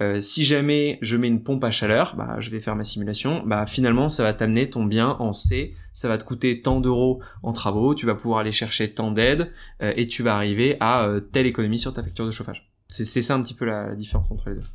euh, 0.00 0.20
si 0.20 0.44
jamais 0.44 0.98
je 1.00 1.16
mets 1.16 1.28
une 1.28 1.42
pompe 1.42 1.64
à 1.64 1.70
chaleur, 1.70 2.16
bah, 2.16 2.36
je 2.40 2.50
vais 2.50 2.60
faire 2.60 2.76
ma 2.76 2.84
simulation, 2.84 3.42
bah, 3.46 3.64
finalement, 3.64 4.08
ça 4.08 4.22
va 4.22 4.34
t'amener 4.34 4.68
ton 4.68 4.84
bien 4.84 5.16
en 5.18 5.32
C, 5.32 5.74
ça 5.92 6.08
va 6.08 6.18
te 6.18 6.24
coûter 6.24 6.60
tant 6.60 6.80
d'euros 6.80 7.22
en 7.42 7.52
travaux, 7.52 7.94
tu 7.94 8.04
vas 8.04 8.14
pouvoir 8.14 8.40
aller 8.40 8.52
chercher 8.52 8.92
tant 8.92 9.10
d'aides, 9.10 9.52
euh, 9.82 9.92
et 9.96 10.06
tu 10.06 10.22
vas 10.22 10.34
arriver 10.34 10.76
à 10.80 11.06
euh, 11.06 11.20
telle 11.20 11.46
économie 11.46 11.78
sur 11.78 11.94
ta 11.94 12.02
facture 12.02 12.26
de 12.26 12.30
chauffage. 12.30 12.70
C'est 12.88 13.04
ça 13.04 13.34
un 13.34 13.42
petit 13.42 13.54
peu 13.54 13.64
la, 13.64 13.94
différence 13.94 14.30
entre 14.30 14.50
les 14.50 14.56
deux. 14.56 14.66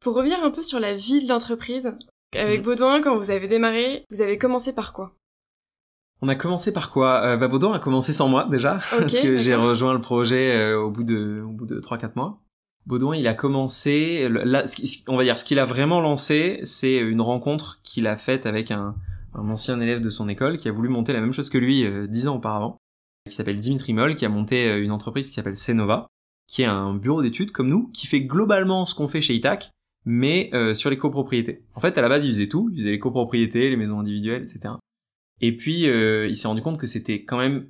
Pour 0.00 0.14
revenir 0.14 0.42
un 0.42 0.50
peu 0.50 0.62
sur 0.62 0.80
la 0.80 0.94
vie 0.94 1.22
de 1.22 1.28
l'entreprise, 1.28 1.94
avec 2.34 2.60
mmh. 2.60 2.64
Baudouin, 2.64 3.00
quand 3.00 3.16
vous 3.16 3.30
avez 3.30 3.46
démarré, 3.46 4.04
vous 4.10 4.20
avez 4.20 4.38
commencé 4.38 4.74
par 4.74 4.92
quoi? 4.92 5.14
On 6.20 6.28
a 6.28 6.34
commencé 6.34 6.72
par 6.72 6.90
quoi? 6.90 7.36
Bah 7.36 7.48
Baudouin 7.48 7.74
a 7.74 7.78
commencé 7.78 8.12
sans 8.12 8.28
moi 8.28 8.46
déjà, 8.50 8.74
parce 8.98 9.18
que 9.18 9.38
j'ai 9.38 9.54
rejoint 9.54 9.94
le 9.94 10.00
projet 10.00 10.74
au 10.74 10.90
bout 10.90 11.04
de 11.04 11.42
au 11.42 11.50
bout 11.50 11.66
de 11.66 11.80
3-4 11.80 12.12
mois. 12.16 12.42
Baudouin, 12.86 13.16
il 13.16 13.26
a 13.26 13.34
commencé, 13.34 14.28
là, 14.28 14.64
on 15.08 15.16
va 15.16 15.24
dire, 15.24 15.38
ce 15.38 15.44
qu'il 15.44 15.58
a 15.58 15.64
vraiment 15.64 16.00
lancé, 16.00 16.60
c'est 16.62 16.96
une 16.96 17.20
rencontre 17.20 17.80
qu'il 17.82 18.06
a 18.06 18.16
faite 18.16 18.46
avec 18.46 18.70
un, 18.70 18.94
ancien 19.34 19.80
élève 19.80 20.00
de 20.00 20.08
son 20.08 20.28
école 20.28 20.56
qui 20.56 20.68
a 20.68 20.72
voulu 20.72 20.88
monter 20.88 21.12
la 21.12 21.20
même 21.20 21.32
chose 21.32 21.50
que 21.50 21.58
lui 21.58 21.84
euh, 21.84 22.06
dix 22.06 22.28
ans 22.28 22.36
auparavant, 22.36 22.78
qui 23.28 23.34
s'appelle 23.34 23.58
Dimitri 23.58 23.92
Moll, 23.92 24.14
qui 24.14 24.24
a 24.24 24.28
monté 24.28 24.68
euh, 24.68 24.82
une 24.82 24.92
entreprise 24.92 25.28
qui 25.28 25.34
s'appelle 25.34 25.56
Cenova, 25.56 26.06
qui 26.46 26.62
est 26.62 26.66
un 26.66 26.94
bureau 26.94 27.22
d'études 27.22 27.50
comme 27.50 27.68
nous, 27.68 27.88
qui 27.88 28.06
fait 28.06 28.20
globalement 28.20 28.84
ce 28.84 28.94
qu'on 28.94 29.08
fait 29.08 29.20
chez 29.20 29.34
Itac, 29.34 29.72
mais 30.04 30.48
euh, 30.54 30.72
sur 30.72 30.88
les 30.88 30.96
copropriétés. 30.96 31.64
En 31.74 31.80
fait, 31.80 31.98
à 31.98 32.02
la 32.02 32.08
base, 32.08 32.24
il 32.24 32.28
faisait 32.28 32.48
tout, 32.48 32.70
il 32.72 32.78
faisait 32.78 32.92
les 32.92 33.00
copropriétés, 33.00 33.68
les 33.68 33.76
maisons 33.76 33.98
individuelles, 33.98 34.42
etc. 34.42 34.74
Et 35.40 35.56
puis, 35.56 35.82
il 35.82 36.36
s'est 36.36 36.48
rendu 36.48 36.62
compte 36.62 36.78
que 36.78 36.86
c'était 36.86 37.24
quand 37.24 37.36
même 37.36 37.66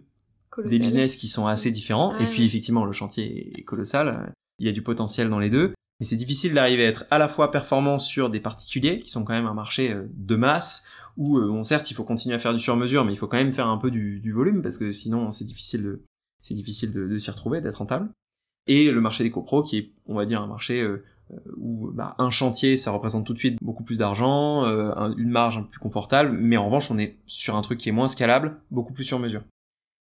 des 0.63 0.79
business 0.79 1.17
qui 1.17 1.27
sont 1.27 1.47
assez 1.47 1.71
différents. 1.73 2.17
et 2.19 2.29
puis, 2.29 2.45
effectivement, 2.45 2.85
le 2.85 2.93
chantier 2.93 3.59
est 3.59 3.65
colossal 3.65 4.33
il 4.59 4.67
y 4.67 4.71
a 4.71 4.73
du 4.73 4.83
potentiel 4.83 5.29
dans 5.29 5.39
les 5.39 5.51
deux, 5.51 5.75
mais 6.01 6.07
c'est 6.07 6.17
difficile 6.17 6.55
d'arriver 6.55 6.85
à 6.85 6.89
être 6.89 7.07
à 7.11 7.19
la 7.19 7.29
fois 7.29 7.51
performant 7.51 7.99
sur 7.99 8.29
des 8.29 8.41
particuliers, 8.41 9.01
qui 9.01 9.11
sont 9.11 9.25
quand 9.25 9.33
même 9.33 9.47
un 9.47 9.55
marché 9.55 9.93
euh, 9.93 10.07
de 10.15 10.37
masse, 10.37 10.91
où 11.17 11.39
euh, 11.39 11.49
bon 11.49 11.63
certes 11.63 11.91
il 11.91 11.95
faut 11.95 12.05
continuer 12.05 12.35
à 12.35 12.39
faire 12.39 12.53
du 12.53 12.61
sur-mesure, 12.61 13.05
mais 13.05 13.13
il 13.13 13.17
faut 13.17 13.27
quand 13.27 13.39
même 13.39 13.53
faire 13.53 13.69
un 13.69 13.79
peu 13.79 13.91
du, 13.91 14.33
volume, 14.33 14.63
parce 14.63 14.79
que 14.79 14.93
sinon 14.93 15.31
c'est 15.31 15.47
difficile 15.47 15.83
de 15.83 16.03
c'est 16.43 16.55
difficile 16.55 16.93
de, 16.93 17.19
s'y 17.19 17.31
retrouver, 17.31 17.61
d'être 17.61 17.77
rentable. 17.77 18.09
Et 18.69 18.91
le 18.91 19.01
marché 19.01 19.25
des 19.25 19.31
copros, 19.31 19.63
qui 19.63 19.79
est, 19.79 19.93
on 20.07 20.15
va 20.15 20.25
dire, 20.25 20.41
un 20.41 20.47
marché 20.47 20.81
euh, 20.81 21.05
où 21.57 21.91
bah, 21.93 22.15
un 22.19 22.31
chantier, 22.31 22.77
ça 22.77 22.93
représente 22.93 23.27
tout 23.27 23.33
de 23.33 23.39
suite 23.39 23.59
beaucoup 23.61 23.83
plus 23.83 23.99
d'argent, 23.99 24.65
une 24.65 25.31
marge 25.31 25.59
un 25.59 25.63
peu 25.63 25.71
plus 25.71 25.81
confortable, 25.81 26.31
mais 26.31 26.57
en 26.57 26.67
revanche, 26.67 26.89
on 26.93 26.99
est 26.99 27.17
sur 27.27 27.57
un 27.57 27.63
truc 27.63 27.81
qui 27.81 27.89
est 27.89 27.93
moins 27.93 28.07
scalable, 28.07 28.61
beaucoup 28.71 28.93
plus 28.93 29.03
sur 29.03 29.19
mesure. 29.19 29.43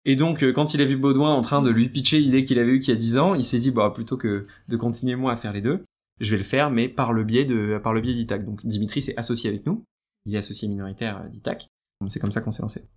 Et 0.05 0.15
donc, 0.15 0.43
euh, 0.43 0.53
quand 0.53 0.75
il 0.75 0.81
a 0.81 0.85
vu 0.85 0.97
Baudouin 0.97 1.33
en 1.33 1.41
train 1.41 1.63
de 1.63 1.71
lui 1.71 1.89
pitcher 1.89 2.19
l'idée 2.19 2.45
qu'il 2.45 2.59
avait 2.59 2.71
eue 2.71 2.79
il 2.79 2.87
y 2.87 2.91
a 2.91 2.95
10 2.95 3.17
ans, 3.17 3.33
il 3.33 3.43
s'est 3.43 3.59
dit, 3.59 3.71
bah, 3.71 3.89
plutôt 3.89 4.17
que 4.17 4.43
de 4.69 4.77
continuer 4.77 5.15
moi 5.15 5.33
à 5.33 5.35
faire 5.35 5.51
les 5.51 5.61
deux, 5.61 5.83
je 6.19 6.31
vais 6.31 6.37
le 6.37 6.43
faire, 6.43 6.69
mais 6.69 6.87
par 6.87 7.11
le 7.11 7.23
biais 7.23 7.45
de, 7.45 7.79
par 7.79 7.93
le 7.93 8.01
biais 8.01 8.13
d'Itac. 8.13 8.45
Donc, 8.45 8.65
Dimitri 8.65 9.01
s'est 9.01 9.17
associé 9.17 9.49
avec 9.49 9.65
nous. 9.65 9.83
Il 10.25 10.35
est 10.35 10.37
associé 10.37 10.67
minoritaire 10.67 11.23
euh, 11.23 11.27
d'Itac. 11.27 11.67
C'est 12.07 12.19
comme 12.19 12.31
ça 12.31 12.41
qu'on 12.41 12.51
s'est 12.51 12.61
lancé. 12.61 12.87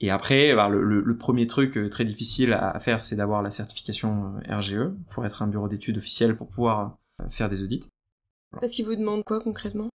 Et 0.00 0.10
après, 0.10 0.54
bah, 0.54 0.68
le, 0.68 1.18
premier 1.18 1.48
truc 1.48 1.76
euh, 1.76 1.88
très 1.88 2.04
difficile 2.04 2.52
à 2.52 2.78
faire, 2.78 3.02
c'est 3.02 3.16
d'avoir 3.16 3.42
la 3.42 3.50
certification 3.50 4.34
RGE 4.48 4.92
pour 5.10 5.26
être 5.26 5.42
un 5.42 5.48
bureau 5.48 5.66
d'études 5.66 5.96
officiel 5.96 6.36
pour 6.36 6.48
pouvoir 6.48 6.96
faire 7.30 7.48
des 7.48 7.64
audits. 7.64 7.80
Parce 8.52 8.70
qu'il 8.70 8.84
vous 8.84 8.94
demande 8.94 9.24
quoi 9.24 9.40
concrètement? 9.40 9.88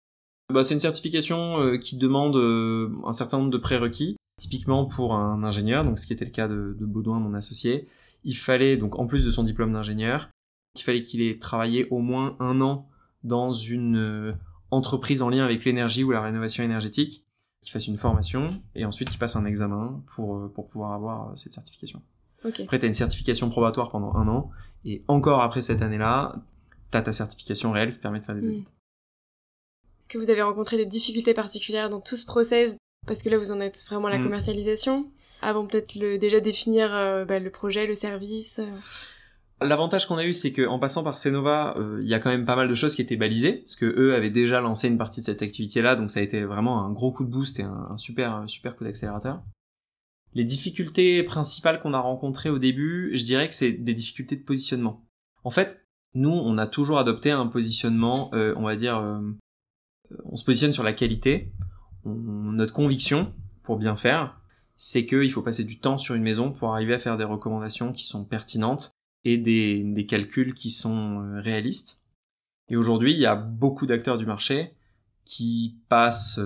Bah, 0.52 0.64
C'est 0.64 0.74
une 0.74 0.80
certification 0.80 1.78
qui 1.78 1.96
demande 1.98 2.36
un 3.06 3.12
certain 3.12 3.38
nombre 3.38 3.50
de 3.50 3.58
prérequis 3.58 4.16
Typiquement 4.38 4.86
pour 4.86 5.14
un 5.14 5.44
ingénieur, 5.44 5.84
donc 5.84 5.98
ce 5.98 6.06
qui 6.06 6.12
était 6.12 6.24
le 6.24 6.30
cas 6.30 6.48
de, 6.48 6.74
Baudouin, 6.80 7.20
mon 7.20 7.34
associé, 7.34 7.88
il 8.24 8.36
fallait 8.36 8.76
donc 8.76 8.98
en 8.98 9.06
plus 9.06 9.24
de 9.24 9.30
son 9.30 9.42
diplôme 9.42 9.72
d'ingénieur, 9.72 10.30
il 10.74 10.82
fallait 10.82 11.02
qu'il 11.02 11.20
ait 11.20 11.38
travaillé 11.38 11.86
au 11.90 11.98
moins 11.98 12.36
un 12.40 12.60
an 12.60 12.88
dans 13.24 13.52
une 13.52 13.96
euh, 13.96 14.32
entreprise 14.70 15.22
en 15.22 15.28
lien 15.28 15.44
avec 15.44 15.64
l'énergie 15.64 16.02
ou 16.02 16.10
la 16.10 16.20
rénovation 16.20 16.64
énergétique, 16.64 17.26
qu'il 17.60 17.72
fasse 17.72 17.86
une 17.86 17.96
formation 17.96 18.46
et 18.74 18.84
ensuite 18.84 19.10
qu'il 19.10 19.18
passe 19.18 19.36
un 19.36 19.44
examen 19.44 20.02
pour, 20.14 20.36
euh, 20.36 20.52
pour 20.52 20.66
pouvoir 20.66 20.92
avoir 20.92 21.30
euh, 21.30 21.34
cette 21.36 21.52
certification. 21.52 22.02
Après, 22.44 22.78
tu 22.78 22.84
as 22.84 22.88
une 22.88 22.94
certification 22.94 23.48
probatoire 23.50 23.90
pendant 23.90 24.14
un 24.16 24.26
an 24.26 24.50
et 24.84 25.04
encore 25.06 25.42
après 25.42 25.62
cette 25.62 25.82
année-là, 25.82 26.42
tu 26.90 26.98
as 26.98 27.02
ta 27.02 27.12
certification 27.12 27.70
réelle 27.70 27.90
qui 27.90 27.98
te 27.98 28.02
permet 28.02 28.18
de 28.18 28.24
faire 28.24 28.34
des 28.34 28.48
hmm. 28.48 28.52
audits. 28.52 28.64
Est-ce 30.00 30.08
que 30.08 30.18
vous 30.18 30.30
avez 30.30 30.42
rencontré 30.42 30.76
des 30.76 30.86
difficultés 30.86 31.34
particulières 31.34 31.88
dans 31.88 32.00
tout 32.00 32.16
ce 32.16 32.26
process 32.26 32.76
parce 33.06 33.22
que 33.22 33.28
là, 33.28 33.38
vous 33.38 33.50
en 33.50 33.60
êtes 33.60 33.84
vraiment 33.88 34.08
à 34.08 34.10
la 34.10 34.18
mm. 34.18 34.24
commercialisation. 34.24 35.10
Avant 35.40 35.66
peut-être 35.66 35.96
le, 35.96 36.18
déjà 36.18 36.40
définir 36.40 36.94
euh, 36.94 37.24
bah, 37.24 37.40
le 37.40 37.50
projet, 37.50 37.86
le 37.86 37.94
service. 37.94 38.60
L'avantage 39.60 40.06
qu'on 40.06 40.16
a 40.16 40.24
eu, 40.24 40.32
c'est 40.32 40.52
qu'en 40.52 40.78
passant 40.78 41.02
par 41.04 41.18
Cenova, 41.18 41.76
euh, 41.78 42.00
il 42.00 42.08
y 42.08 42.14
a 42.14 42.20
quand 42.20 42.30
même 42.30 42.44
pas 42.44 42.56
mal 42.56 42.68
de 42.68 42.74
choses 42.74 42.94
qui 42.94 43.02
étaient 43.02 43.16
balisées, 43.16 43.58
parce 43.58 43.76
que 43.76 43.86
eux 43.86 44.14
avaient 44.14 44.30
déjà 44.30 44.60
lancé 44.60 44.88
une 44.88 44.98
partie 44.98 45.20
de 45.20 45.26
cette 45.26 45.42
activité-là, 45.42 45.96
donc 45.96 46.10
ça 46.10 46.20
a 46.20 46.22
été 46.22 46.42
vraiment 46.44 46.84
un 46.84 46.90
gros 46.90 47.12
coup 47.12 47.24
de 47.24 47.30
boost 47.30 47.60
et 47.60 47.62
un, 47.62 47.96
super 47.96 48.44
super 48.46 48.76
coup 48.76 48.84
d'accélérateur. 48.84 49.42
Les 50.34 50.44
difficultés 50.44 51.22
principales 51.22 51.80
qu'on 51.80 51.92
a 51.92 52.00
rencontrées 52.00 52.50
au 52.50 52.58
début, 52.58 53.10
je 53.14 53.24
dirais 53.24 53.48
que 53.48 53.54
c'est 53.54 53.72
des 53.72 53.94
difficultés 53.94 54.36
de 54.36 54.42
positionnement. 54.42 55.04
En 55.44 55.50
fait, 55.50 55.84
nous, 56.14 56.30
on 56.30 56.58
a 56.58 56.66
toujours 56.66 56.98
adopté 56.98 57.30
un 57.30 57.46
positionnement, 57.46 58.30
euh, 58.34 58.54
on 58.56 58.62
va 58.62 58.76
dire, 58.76 58.98
euh, 58.98 59.20
on 60.24 60.36
se 60.36 60.44
positionne 60.44 60.72
sur 60.72 60.82
la 60.82 60.92
qualité. 60.92 61.52
Notre 62.04 62.72
conviction, 62.72 63.32
pour 63.62 63.76
bien 63.76 63.96
faire, 63.96 64.40
c'est 64.76 65.06
qu'il 65.06 65.30
faut 65.30 65.42
passer 65.42 65.64
du 65.64 65.78
temps 65.78 65.98
sur 65.98 66.14
une 66.14 66.22
maison 66.22 66.50
pour 66.50 66.74
arriver 66.74 66.94
à 66.94 66.98
faire 66.98 67.16
des 67.16 67.24
recommandations 67.24 67.92
qui 67.92 68.04
sont 68.04 68.24
pertinentes 68.24 68.90
et 69.24 69.38
des, 69.38 69.82
des 69.84 70.06
calculs 70.06 70.54
qui 70.54 70.70
sont 70.70 71.22
euh, 71.22 71.40
réalistes. 71.40 72.06
Et 72.68 72.76
aujourd'hui, 72.76 73.12
il 73.12 73.18
y 73.18 73.26
a 73.26 73.36
beaucoup 73.36 73.86
d'acteurs 73.86 74.18
du 74.18 74.26
marché 74.26 74.74
qui 75.24 75.78
passent 75.88 76.40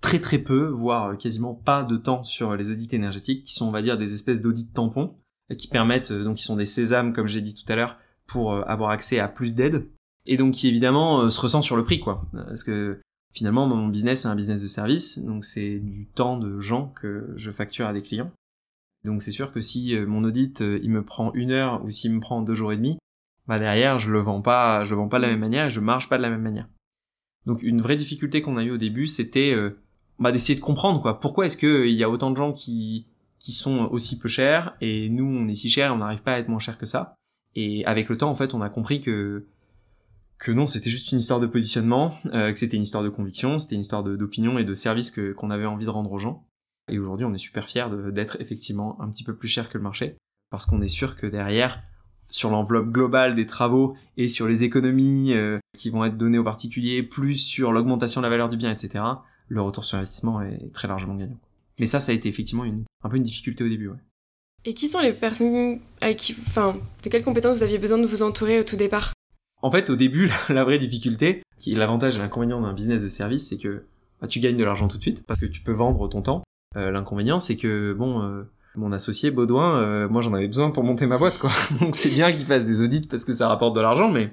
très 0.00 0.20
très 0.20 0.38
peu, 0.38 0.66
voire 0.66 1.16
quasiment 1.18 1.54
pas 1.54 1.82
de 1.82 1.96
temps 1.96 2.22
sur 2.22 2.56
les 2.56 2.70
audits 2.70 2.88
énergétiques, 2.92 3.44
qui 3.44 3.52
sont, 3.52 3.66
on 3.66 3.70
va 3.70 3.82
dire, 3.82 3.98
des 3.98 4.14
espèces 4.14 4.40
d'audits 4.40 4.70
tampons, 4.72 5.16
qui 5.56 5.68
permettent, 5.68 6.12
donc 6.12 6.38
qui 6.38 6.42
sont 6.42 6.56
des 6.56 6.66
sésames, 6.66 7.12
comme 7.12 7.26
j'ai 7.26 7.40
dit 7.40 7.54
tout 7.54 7.70
à 7.72 7.76
l'heure, 7.76 7.96
pour 8.26 8.52
euh, 8.52 8.62
avoir 8.62 8.90
accès 8.90 9.18
à 9.18 9.28
plus 9.28 9.54
d'aide, 9.54 9.88
et 10.26 10.36
donc 10.36 10.54
qui 10.54 10.68
évidemment 10.68 11.22
euh, 11.22 11.30
se 11.30 11.40
ressent 11.40 11.62
sur 11.62 11.76
le 11.76 11.84
prix, 11.84 12.00
quoi. 12.00 12.26
Parce 12.32 12.64
que 12.64 13.00
finalement, 13.38 13.68
mon 13.68 13.86
business 13.86 14.22
c'est 14.22 14.28
un 14.28 14.34
business 14.34 14.62
de 14.62 14.66
service, 14.66 15.24
donc 15.24 15.44
c'est 15.44 15.78
du 15.78 16.06
temps 16.06 16.36
de 16.36 16.58
gens 16.58 16.88
que 16.88 17.32
je 17.36 17.52
facture 17.52 17.86
à 17.86 17.92
des 17.92 18.02
clients. 18.02 18.32
Donc 19.04 19.22
c'est 19.22 19.30
sûr 19.30 19.52
que 19.52 19.60
si 19.60 19.94
euh, 19.94 20.06
mon 20.06 20.24
audit 20.24 20.60
il 20.60 20.90
me 20.90 21.04
prend 21.04 21.32
une 21.34 21.52
heure 21.52 21.84
ou 21.84 21.90
s'il 21.90 22.12
me 22.12 22.20
prend 22.20 22.42
deux 22.42 22.56
jours 22.56 22.72
et 22.72 22.76
demi, 22.76 22.98
bah 23.46 23.60
derrière 23.60 24.00
je 24.00 24.10
le 24.10 24.18
vends 24.18 24.42
pas, 24.42 24.82
je 24.82 24.90
le 24.90 24.96
vends 24.96 25.08
pas 25.08 25.18
de 25.18 25.22
la 25.22 25.28
même 25.28 25.38
manière 25.38 25.66
et 25.66 25.70
je 25.70 25.78
marche 25.78 26.08
pas 26.08 26.16
de 26.16 26.22
la 26.22 26.30
même 26.30 26.42
manière. 26.42 26.68
Donc 27.46 27.62
une 27.62 27.80
vraie 27.80 27.94
difficulté 27.94 28.42
qu'on 28.42 28.56
a 28.56 28.64
eu 28.64 28.72
au 28.72 28.76
début, 28.76 29.06
c'était 29.06 29.54
bah, 30.18 30.32
d'essayer 30.32 30.58
de 30.58 30.64
comprendre 30.64 31.00
quoi. 31.00 31.20
Pourquoi 31.20 31.46
est-ce 31.46 31.56
qu'il 31.56 31.94
y 31.94 32.02
a 32.02 32.10
autant 32.10 32.32
de 32.32 32.36
gens 32.36 32.52
qui 32.52 33.06
qui 33.38 33.52
sont 33.52 33.86
aussi 33.92 34.18
peu 34.18 34.28
chers 34.28 34.76
et 34.80 35.08
nous 35.08 35.24
on 35.24 35.46
est 35.46 35.54
si 35.54 35.70
cher, 35.70 35.94
on 35.94 35.98
n'arrive 35.98 36.22
pas 36.22 36.32
à 36.32 36.38
être 36.40 36.48
moins 36.48 36.58
cher 36.58 36.76
que 36.76 36.86
ça? 36.86 37.14
Et 37.54 37.86
avec 37.86 38.08
le 38.08 38.18
temps 38.18 38.30
en 38.30 38.34
fait, 38.34 38.52
on 38.52 38.60
a 38.60 38.68
compris 38.68 39.00
que 39.00 39.46
que 40.38 40.52
non, 40.52 40.66
c'était 40.66 40.90
juste 40.90 41.12
une 41.12 41.18
histoire 41.18 41.40
de 41.40 41.46
positionnement, 41.46 42.14
euh, 42.26 42.52
que 42.52 42.58
c'était 42.58 42.76
une 42.76 42.82
histoire 42.82 43.02
de 43.02 43.08
conviction, 43.08 43.58
c'était 43.58 43.74
une 43.74 43.80
histoire 43.80 44.04
d'opinion 44.04 44.58
et 44.58 44.64
de 44.64 44.74
service 44.74 45.10
que 45.10 45.32
qu'on 45.32 45.50
avait 45.50 45.66
envie 45.66 45.84
de 45.84 45.90
rendre 45.90 46.12
aux 46.12 46.18
gens. 46.18 46.46
Et 46.90 46.98
aujourd'hui, 46.98 47.26
on 47.26 47.34
est 47.34 47.38
super 47.38 47.68
fiers 47.68 47.86
d'être 48.12 48.40
effectivement 48.40 49.00
un 49.00 49.10
petit 49.10 49.24
peu 49.24 49.34
plus 49.34 49.48
cher 49.48 49.68
que 49.68 49.76
le 49.76 49.84
marché, 49.84 50.16
parce 50.50 50.64
qu'on 50.64 50.80
est 50.80 50.88
sûr 50.88 51.16
que 51.16 51.26
derrière, 51.26 51.82
sur 52.30 52.50
l'enveloppe 52.50 52.90
globale 52.90 53.34
des 53.34 53.46
travaux 53.46 53.96
et 54.16 54.28
sur 54.28 54.46
les 54.46 54.62
économies 54.62 55.32
euh, 55.32 55.58
qui 55.76 55.90
vont 55.90 56.04
être 56.04 56.16
données 56.16 56.38
aux 56.38 56.44
particuliers, 56.44 57.02
plus 57.02 57.34
sur 57.34 57.72
l'augmentation 57.72 58.20
de 58.20 58.26
la 58.26 58.30
valeur 58.30 58.48
du 58.48 58.56
bien, 58.56 58.70
etc., 58.70 59.04
le 59.48 59.60
retour 59.60 59.84
sur 59.84 59.98
investissement 59.98 60.42
est 60.42 60.72
très 60.72 60.88
largement 60.88 61.14
gagnant. 61.14 61.38
Mais 61.78 61.86
ça, 61.86 62.00
ça 62.00 62.12
a 62.12 62.14
été 62.14 62.28
effectivement 62.28 62.64
une, 62.64 62.84
un 63.02 63.08
peu 63.08 63.16
une 63.16 63.22
difficulté 63.22 63.64
au 63.64 63.68
début. 63.68 63.88
Ouais. 63.88 63.96
Et 64.64 64.74
qui 64.74 64.88
sont 64.88 65.00
les 65.00 65.12
personnes 65.12 65.80
avec 66.00 66.18
qui, 66.18 66.32
enfin, 66.32 66.76
de 67.02 67.08
quelles 67.08 67.22
compétences 67.22 67.58
vous 67.58 67.62
aviez 67.62 67.78
besoin 67.78 67.98
de 67.98 68.06
vous 68.06 68.22
entourer 68.22 68.60
au 68.60 68.64
tout 68.64 68.76
départ? 68.76 69.12
En 69.62 69.70
fait, 69.70 69.90
au 69.90 69.96
début, 69.96 70.30
la, 70.48 70.64
vraie 70.64 70.78
difficulté, 70.78 71.42
qui 71.58 71.72
est 71.72 71.76
l'avantage 71.76 72.16
et 72.16 72.18
l'inconvénient 72.18 72.60
d'un 72.60 72.72
business 72.72 73.02
de 73.02 73.08
service, 73.08 73.48
c'est 73.48 73.58
que 73.58 73.84
bah, 74.20 74.28
tu 74.28 74.40
gagnes 74.40 74.56
de 74.56 74.64
l'argent 74.64 74.88
tout 74.88 74.96
de 74.96 75.02
suite 75.02 75.26
parce 75.26 75.40
que 75.40 75.46
tu 75.46 75.60
peux 75.60 75.72
vendre 75.72 76.08
ton 76.08 76.22
temps. 76.22 76.42
Euh, 76.76 76.90
l'inconvénient, 76.90 77.38
c'est 77.38 77.56
que 77.56 77.92
bon, 77.92 78.22
euh, 78.22 78.42
mon 78.76 78.92
associé 78.92 79.30
Baudouin, 79.30 79.80
euh, 79.80 80.08
moi 80.08 80.22
j'en 80.22 80.34
avais 80.34 80.46
besoin 80.46 80.70
pour 80.70 80.84
monter 80.84 81.06
ma 81.06 81.18
boîte, 81.18 81.38
quoi. 81.38 81.50
Donc 81.80 81.96
c'est 81.96 82.10
bien 82.10 82.30
qu'il 82.30 82.44
fasse 82.44 82.64
des 82.64 82.82
audits 82.82 83.06
parce 83.06 83.24
que 83.24 83.32
ça 83.32 83.48
rapporte 83.48 83.74
de 83.74 83.80
l'argent, 83.80 84.10
mais 84.10 84.32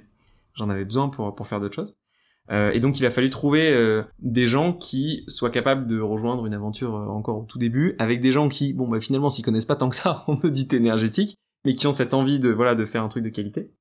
j'en 0.56 0.70
avais 0.70 0.86
besoin 0.86 1.10
pour 1.10 1.34
pour 1.34 1.48
faire 1.48 1.60
d'autres 1.60 1.76
choses. 1.76 1.96
Euh, 2.52 2.72
et 2.72 2.80
donc 2.80 3.00
il 3.00 3.06
a 3.06 3.10
fallu 3.10 3.30
trouver 3.30 3.72
euh, 3.72 4.04
des 4.20 4.46
gens 4.46 4.74
qui 4.74 5.24
soient 5.28 5.50
capables 5.50 5.88
de 5.88 6.00
rejoindre 6.00 6.46
une 6.46 6.54
aventure 6.54 6.96
euh, 6.96 7.08
encore 7.08 7.40
au 7.40 7.46
tout 7.46 7.58
début, 7.58 7.96
avec 7.98 8.22
des 8.22 8.32
gens 8.32 8.50
qui, 8.50 8.74
bon 8.74 8.88
bah 8.88 9.00
finalement 9.00 9.32
s'y 9.32 9.42
connaissent 9.42 9.66
pas 9.66 9.76
tant 9.76 9.90
que 9.90 9.96
ça 9.96 10.24
en 10.28 10.36
audit 10.36 10.72
énergétique, 10.74 11.36
mais 11.66 11.74
qui 11.74 11.88
ont 11.88 11.92
cette 11.92 12.14
envie 12.14 12.40
de 12.40 12.50
voilà 12.50 12.76
de 12.76 12.86
faire 12.86 13.04
un 13.04 13.08
truc 13.08 13.24
de 13.24 13.30
qualité. 13.30 13.72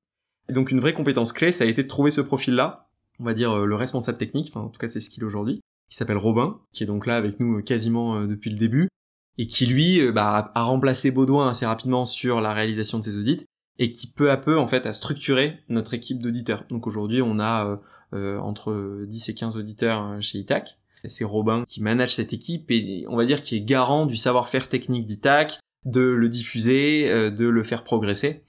Et 0.49 0.53
donc 0.53 0.71
une 0.71 0.79
vraie 0.79 0.93
compétence 0.93 1.33
clé, 1.33 1.51
ça 1.51 1.63
a 1.63 1.67
été 1.67 1.83
de 1.83 1.87
trouver 1.87 2.11
ce 2.11 2.21
profil-là, 2.21 2.87
on 3.19 3.23
va 3.23 3.33
dire 3.33 3.65
le 3.65 3.75
responsable 3.75 4.17
technique, 4.17 4.47
enfin 4.49 4.65
en 4.65 4.69
tout 4.69 4.79
cas 4.79 4.87
c'est 4.87 4.99
ce 4.99 5.09
qu'il 5.09 5.23
est 5.23 5.25
aujourd'hui, 5.25 5.61
qui 5.89 5.95
s'appelle 5.95 6.17
Robin, 6.17 6.59
qui 6.71 6.83
est 6.83 6.87
donc 6.87 7.05
là 7.05 7.15
avec 7.15 7.39
nous 7.39 7.61
quasiment 7.63 8.25
depuis 8.25 8.51
le 8.51 8.57
début, 8.57 8.89
et 9.37 9.47
qui 9.47 9.65
lui 9.65 10.11
bah, 10.11 10.51
a 10.53 10.61
remplacé 10.63 11.11
Baudouin 11.11 11.49
assez 11.49 11.65
rapidement 11.65 12.05
sur 12.05 12.41
la 12.41 12.53
réalisation 12.53 12.99
de 12.99 13.03
ses 13.03 13.17
audits, 13.17 13.45
et 13.79 13.91
qui 13.91 14.07
peu 14.07 14.29
à 14.29 14.37
peu 14.37 14.57
en 14.59 14.67
fait 14.67 14.85
a 14.85 14.93
structuré 14.93 15.59
notre 15.69 15.93
équipe 15.93 16.21
d'auditeurs. 16.21 16.65
Donc 16.69 16.85
aujourd'hui 16.85 17.21
on 17.21 17.39
a 17.39 17.79
euh, 18.15 18.37
entre 18.37 19.03
10 19.05 19.29
et 19.29 19.33
15 19.33 19.57
auditeurs 19.57 20.03
euh, 20.03 20.21
chez 20.21 20.37
Itac. 20.37 20.77
C'est 21.03 21.25
Robin 21.25 21.63
qui 21.67 21.81
manage 21.81 22.15
cette 22.15 22.33
équipe 22.33 22.71
et 22.71 23.05
on 23.09 23.17
va 23.17 23.25
dire 23.25 23.43
qui 23.43 23.57
est 23.57 23.61
garant 23.61 24.05
du 24.05 24.15
savoir-faire 24.15 24.69
technique 24.69 25.05
d'Itac, 25.05 25.59
de 25.83 26.01
le 26.01 26.29
diffuser, 26.29 27.11
euh, 27.11 27.29
de 27.29 27.45
le 27.45 27.61
faire 27.61 27.83
progresser. 27.83 28.43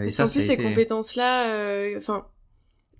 Et, 0.00 0.10
ça, 0.10 0.24
en 0.24 0.28
plus, 0.28 0.40
ces 0.40 0.56
compétences-là, 0.56 1.96
enfin, 1.96 2.26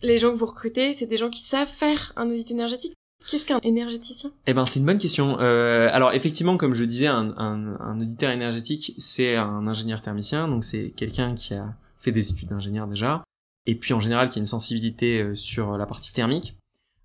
les 0.03 0.19
gens 0.19 0.31
que 0.31 0.37
vous 0.37 0.47
recrutez, 0.47 0.93
c'est 0.93 1.07
des 1.07 1.17
gens 1.17 1.31
qui 1.31 1.41
savent 1.41 1.69
faire 1.69 2.13
un 2.17 2.29
audit 2.29 2.51
énergétique. 2.51 2.95
Qu'est-ce 3.27 3.47
qu'un 3.47 3.61
énergéticien? 3.63 4.33
Eh 4.47 4.55
ben, 4.55 4.67
c'est 4.67 4.81
une 4.81 4.87
bonne 4.87 4.99
question. 4.99 5.39
Euh, 5.41 5.89
alors, 5.93 6.13
effectivement, 6.13 6.57
comme 6.57 6.75
je 6.75 6.85
disais, 6.85 7.07
un, 7.07 7.35
un, 7.37 7.81
un 7.81 8.01
auditeur 8.01 8.31
énergétique, 8.31 8.95
c'est 8.99 9.37
un 9.37 9.67
ingénieur 9.67 10.03
thermicien, 10.03 10.49
donc 10.49 10.65
c'est 10.65 10.91
quelqu'un 10.91 11.35
qui 11.35 11.55
a 11.55 11.75
fait 11.99 12.13
des 12.13 12.31
études 12.31 12.49
d'ingénieur 12.49 12.87
déjà, 12.89 13.23
et 13.67 13.77
puis 13.77 13.95
en 13.95 14.01
général 14.01 14.29
qui 14.29 14.39
a 14.39 14.41
une 14.41 14.47
sensibilité 14.47 15.23
euh, 15.23 15.35
sur 15.35 15.79
la 15.79 15.87
partie 15.87 16.13
thermique. 16.13 16.59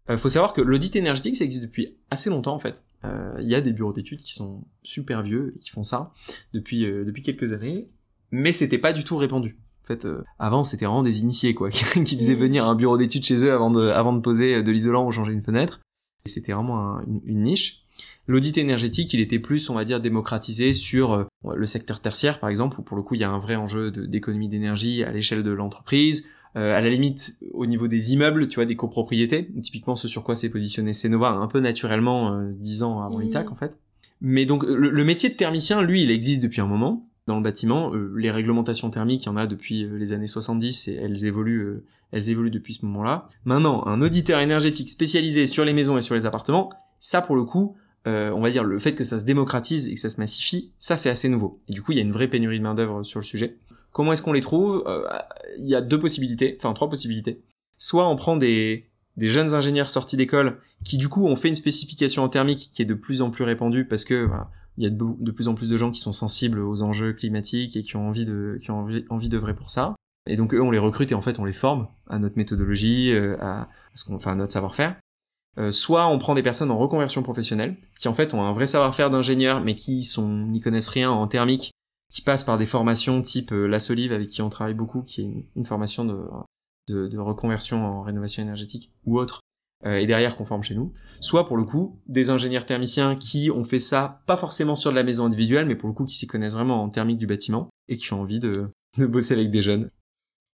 Euh, 0.09 0.17
faut 0.17 0.29
savoir 0.29 0.53
que 0.53 0.61
l'audit 0.61 0.95
énergétique, 0.95 1.35
ça 1.35 1.43
existe 1.43 1.63
depuis 1.63 1.97
assez 2.09 2.29
longtemps 2.29 2.55
en 2.55 2.59
fait. 2.59 2.85
Euh, 3.03 3.35
il 3.39 3.47
y 3.47 3.53
a 3.53 3.61
des 3.61 3.73
bureaux 3.73 3.93
d'études 3.93 4.21
qui 4.21 4.33
sont 4.33 4.63
super 4.81 5.21
vieux 5.21 5.53
et 5.55 5.59
qui 5.59 5.69
font 5.69 5.83
ça 5.83 6.13
depuis 6.53 6.81
depuis 6.81 7.21
quelques 7.21 7.53
années, 7.53 7.89
mais 8.31 8.51
c'était 8.51 8.79
pas 8.79 8.93
du 8.93 9.03
tout 9.03 9.17
répandu. 9.17 9.59
En 9.87 9.95
fait, 9.95 10.07
avant 10.37 10.65
c'était 10.65 10.85
vraiment 10.85 11.01
des 11.01 11.21
initiés 11.21 11.53
quoi, 11.53 11.69
qui 11.71 12.17
faisaient 12.17 12.35
mmh. 12.35 12.39
venir 12.39 12.65
un 12.65 12.75
bureau 12.75 12.97
d'études 12.97 13.23
chez 13.23 13.45
eux 13.45 13.53
avant 13.53 13.71
de 13.71 13.87
avant 13.87 14.11
de 14.11 14.19
poser 14.19 14.61
de 14.61 14.71
l'isolant 14.71 15.07
ou 15.07 15.11
changer 15.13 15.31
une 15.31 15.41
fenêtre. 15.41 15.79
Et 16.25 16.29
c'était 16.29 16.51
vraiment 16.51 16.99
une, 17.25 17.43
niche. 17.43 17.85
L'audit 18.27 18.57
énergétique, 18.57 19.13
il 19.13 19.21
était 19.21 19.39
plus, 19.39 19.69
on 19.69 19.75
va 19.75 19.85
dire, 19.85 20.01
démocratisé 20.01 20.73
sur 20.73 21.25
le 21.45 21.65
secteur 21.65 22.01
tertiaire, 22.01 22.41
par 22.41 22.49
exemple, 22.49 22.81
où 22.81 22.83
pour 22.83 22.97
le 22.97 23.03
coup, 23.03 23.15
il 23.15 23.21
y 23.21 23.23
a 23.23 23.29
un 23.29 23.39
vrai 23.39 23.55
enjeu 23.55 23.91
d'économie 23.91 24.49
d'énergie 24.49 25.03
à 25.03 25.11
l'échelle 25.11 25.41
de 25.41 25.51
l'entreprise, 25.51 26.27
euh, 26.57 26.75
à 26.75 26.81
la 26.81 26.89
limite 26.89 27.37
au 27.53 27.67
niveau 27.67 27.87
des 27.87 28.13
immeubles, 28.13 28.47
tu 28.47 28.55
vois, 28.55 28.65
des 28.65 28.75
copropriétés, 28.75 29.47
typiquement 29.61 29.95
ce 29.95 30.07
sur 30.07 30.23
quoi 30.23 30.33
s'est 30.33 30.49
positionné 30.49 30.91
Cenova 30.91 31.29
un 31.29 31.47
peu 31.47 31.59
naturellement 31.59 32.33
euh, 32.33 32.51
dix 32.51 32.81
ans 32.81 33.03
avant 33.03 33.19
l'ITAC 33.19 33.51
en 33.51 33.55
fait. 33.55 33.77
Mais 34.21 34.47
donc 34.47 34.63
le, 34.63 35.03
métier 35.03 35.29
de 35.29 35.35
thermicien, 35.35 35.83
lui, 35.83 36.01
il 36.01 36.09
existe 36.09 36.41
depuis 36.41 36.59
un 36.59 36.65
moment 36.65 37.07
dans 37.27 37.37
le 37.37 37.43
bâtiment. 37.43 37.93
Euh, 37.93 38.13
les 38.17 38.31
réglementations 38.31 38.89
thermiques, 38.89 39.23
il 39.23 39.27
y 39.27 39.29
en 39.29 39.37
a 39.37 39.47
depuis 39.47 39.87
les 39.87 40.13
années 40.13 40.27
70 40.27 40.87
et 40.87 40.95
elles 40.95 41.25
évoluent, 41.25 41.83
elles 42.11 42.29
évoluent 42.29 42.51
depuis 42.51 42.73
ce 42.73 42.85
moment-là. 42.85 43.29
Maintenant, 43.45 43.85
un 43.85 44.01
auditeur 44.01 44.39
énergétique 44.39 44.89
spécialisé 44.89 45.45
sur 45.47 45.65
les 45.65 45.73
maisons 45.73 45.97
et 45.97 46.01
sur 46.01 46.15
les 46.15 46.25
appartements, 46.25 46.71
ça 46.99 47.21
pour 47.21 47.35
le 47.35 47.43
coup, 47.43 47.75
on 48.05 48.39
va 48.39 48.49
dire 48.49 48.63
le 48.63 48.79
fait 48.79 48.93
que 48.93 49.03
ça 49.03 49.19
se 49.19 49.25
démocratise 49.25 49.87
et 49.87 49.93
que 49.93 49.99
ça 49.99 50.09
se 50.09 50.19
massifie, 50.19 50.71
ça 50.79 50.95
c'est 50.95 51.09
assez 51.09 51.27
nouveau. 51.27 51.59
Et 51.67 51.73
du 51.73 51.81
coup, 51.81 51.91
il 51.91 51.97
y 51.97 51.99
a 51.99 52.03
une 52.03 52.13
vraie 52.13 52.29
pénurie 52.29 52.57
de 52.57 52.63
main 52.63 52.73
d'œuvre 52.73 53.03
sur 53.03 53.19
le 53.19 53.25
sujet. 53.25 53.57
Comment 53.91 54.13
est-ce 54.13 54.21
qu'on 54.21 54.33
les 54.33 54.41
trouve? 54.41 54.83
Euh, 54.85 55.07
Il 55.57 55.67
y 55.67 55.75
a 55.75 55.81
deux 55.81 55.99
possibilités, 55.99 56.55
enfin 56.59 56.73
trois 56.73 56.89
possibilités. 56.89 57.41
Soit 57.79 58.07
on 58.07 58.15
prend 58.15 58.37
des, 58.37 58.85
des 59.17 59.27
jeunes 59.27 59.55
ingénieurs 59.55 59.89
sortis 59.89 60.17
d'école 60.17 60.59
qui 60.83 60.97
du 60.97 61.09
coup 61.09 61.25
ont 61.25 61.35
fait 61.35 61.47
une 61.47 61.55
spécification 61.55 62.23
en 62.23 62.29
thermique 62.29 62.69
qui 62.71 62.81
est 62.81 62.85
de 62.85 62.93
plus 62.93 63.21
en 63.21 63.31
plus 63.31 63.43
répandue 63.43 63.85
parce 63.85 64.05
que 64.05 64.29
il 64.77 64.83
y 64.83 64.87
a 64.87 64.89
de, 64.89 65.31
plus 65.31 65.47
en 65.47 65.55
plus 65.55 65.69
de 65.69 65.77
gens 65.77 65.91
qui 65.91 65.99
sont 65.99 66.13
sensibles 66.13 66.59
aux 66.59 66.81
enjeux 66.83 67.13
climatiques 67.13 67.75
et 67.75 67.81
qui 67.81 67.95
ont 67.95 68.07
envie 68.07 68.25
de 68.25 68.59
qui 68.61 68.71
ont 68.71 68.87
envie, 69.09 69.29
d'œuvrer 69.29 69.55
pour 69.55 69.71
ça. 69.71 69.95
Et 70.29 70.35
donc 70.35 70.53
eux 70.53 70.61
on 70.61 70.71
les 70.71 70.79
recrute 70.79 71.11
et 71.11 71.15
en 71.15 71.21
fait 71.21 71.39
on 71.39 71.45
les 71.45 71.53
forme 71.53 71.87
à 72.07 72.19
notre 72.19 72.37
méthodologie, 72.37 73.11
euh, 73.11 73.37
à, 73.41 73.67
ce 73.95 74.03
qu'on, 74.03 74.15
enfin 74.15 74.33
à 74.33 74.35
notre 74.35 74.53
savoir-faire. 74.53 74.95
Euh, 75.57 75.71
soit 75.71 76.05
on 76.07 76.19
prend 76.19 76.35
des 76.35 76.43
personnes 76.43 76.69
en 76.69 76.77
reconversion 76.77 77.23
professionnelle 77.23 77.77
qui 77.99 78.07
en 78.07 78.13
fait 78.13 78.35
ont 78.35 78.43
un 78.43 78.53
vrai 78.53 78.67
savoir-faire 78.67 79.09
d'ingénieur 79.09 79.61
mais 79.61 79.73
qui 79.73 80.03
sont 80.03 80.27
n'y 80.27 80.61
connaissent 80.61 80.89
rien 80.89 81.09
en 81.09 81.25
thermique 81.27 81.71
qui 82.11 82.21
passe 82.21 82.43
par 82.43 82.57
des 82.57 82.65
formations 82.65 83.21
type 83.21 83.51
euh, 83.51 83.67
La 83.67 83.79
Solive 83.79 84.11
avec 84.11 84.29
qui 84.29 84.41
on 84.41 84.49
travaille 84.49 84.73
beaucoup, 84.73 85.01
qui 85.01 85.21
est 85.21 85.45
une, 85.55 85.65
formation 85.65 86.05
de, 86.05 86.27
de, 86.87 87.17
reconversion 87.17 87.85
en 87.85 88.01
rénovation 88.01 88.43
énergétique 88.43 88.93
ou 89.05 89.19
autre, 89.19 89.41
et 89.85 90.07
derrière 90.07 90.35
qu'on 90.35 90.45
forme 90.45 90.63
chez 90.63 90.75
nous. 90.75 90.91
Soit 91.21 91.47
pour 91.47 91.57
le 91.57 91.63
coup 91.63 91.99
des 92.07 92.29
ingénieurs 92.29 92.65
thermiciens 92.65 93.15
qui 93.15 93.51
ont 93.51 93.63
fait 93.63 93.79
ça 93.79 94.21
pas 94.25 94.37
forcément 94.37 94.75
sur 94.75 94.91
de 94.91 94.95
la 94.95 95.03
maison 95.03 95.25
individuelle, 95.25 95.65
mais 95.65 95.75
pour 95.75 95.87
le 95.87 95.93
coup 95.93 96.05
qui 96.05 96.15
s'y 96.15 96.27
connaissent 96.27 96.55
vraiment 96.55 96.83
en 96.83 96.89
thermique 96.89 97.17
du 97.17 97.27
bâtiment 97.27 97.69
et 97.87 97.97
qui 97.97 98.11
ont 98.13 98.21
envie 98.21 98.39
de, 98.39 98.67
de 98.97 99.05
bosser 99.05 99.33
avec 99.35 99.51
des 99.51 99.61
jeunes. 99.61 99.89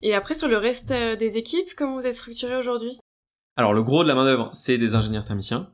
Et 0.02 0.14
après 0.14 0.36
sur 0.36 0.48
le 0.48 0.58
reste 0.58 0.92
euh, 0.92 1.16
des 1.16 1.38
équipes, 1.38 1.76
comment 1.76 1.96
vous 1.96 2.08
êtes 2.08 2.14
structuré 2.14 2.56
aujourd'hui? 2.58 2.98
Alors 3.58 3.74
le 3.74 3.84
gros 3.84 4.04
de 4.04 4.08
la 4.08 4.16
main 4.16 4.24
d'œuvre, 4.24 4.50
c'est 4.54 4.78
des 4.78 4.96
ingénieurs 4.96 5.26
thermiciens. 5.26 5.70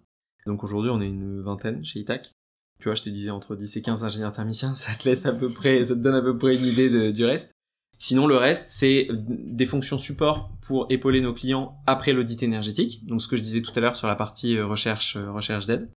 Donc 0.48 0.64
aujourd'hui 0.64 0.90
on 0.90 1.02
est 1.02 1.08
une 1.08 1.42
vingtaine 1.42 1.86
chez 1.86 2.00
Itac. 2.00 2.32
Tu 2.80 2.90
vois, 2.90 2.96
je 2.96 3.04
te 3.04 3.10
disais 3.10 3.30
entre 3.30 3.56
10 3.56 3.78
et 3.78 3.82
15 3.82 4.04
ingénieurs 4.04 4.34
thermiciens, 4.34 4.76
ça 4.76 4.94
te 4.96 5.08
laisse 5.08 5.26
à 5.26 5.34
peu 5.34 5.50
près, 5.50 5.84
ça 5.84 5.96
te 5.96 6.00
donne 6.00 6.16
à 6.16 6.22
peu 6.22 6.38
près 6.38 6.56
une 6.56 6.66
idée 6.66 6.90
de, 6.90 7.12
du 7.12 7.26
reste. 7.26 7.55
Sinon, 7.98 8.28
le 8.28 8.36
reste, 8.36 8.66
c'est 8.70 9.08
des 9.12 9.66
fonctions 9.66 9.98
support 9.98 10.52
pour 10.62 10.88
épauler 10.90 11.22
nos 11.22 11.34
clients 11.34 11.78
après 11.86 12.14
l'audit 12.14 12.44
énergétique. 12.44 13.06
Donc, 13.06 13.22
ce 13.22 13.28
que 13.28 13.36
je 13.36 13.42
disais 13.42 13.62
tout 13.62 13.72
à 13.76 13.80
l'heure 13.80 13.96
sur 13.96 14.08
la 14.08 14.16
partie 14.16 14.58
euh, 14.58 14.66
recherche, 14.66 15.16
euh, 15.16 15.32
recherche 15.32 15.66
d'aide. 15.66 15.90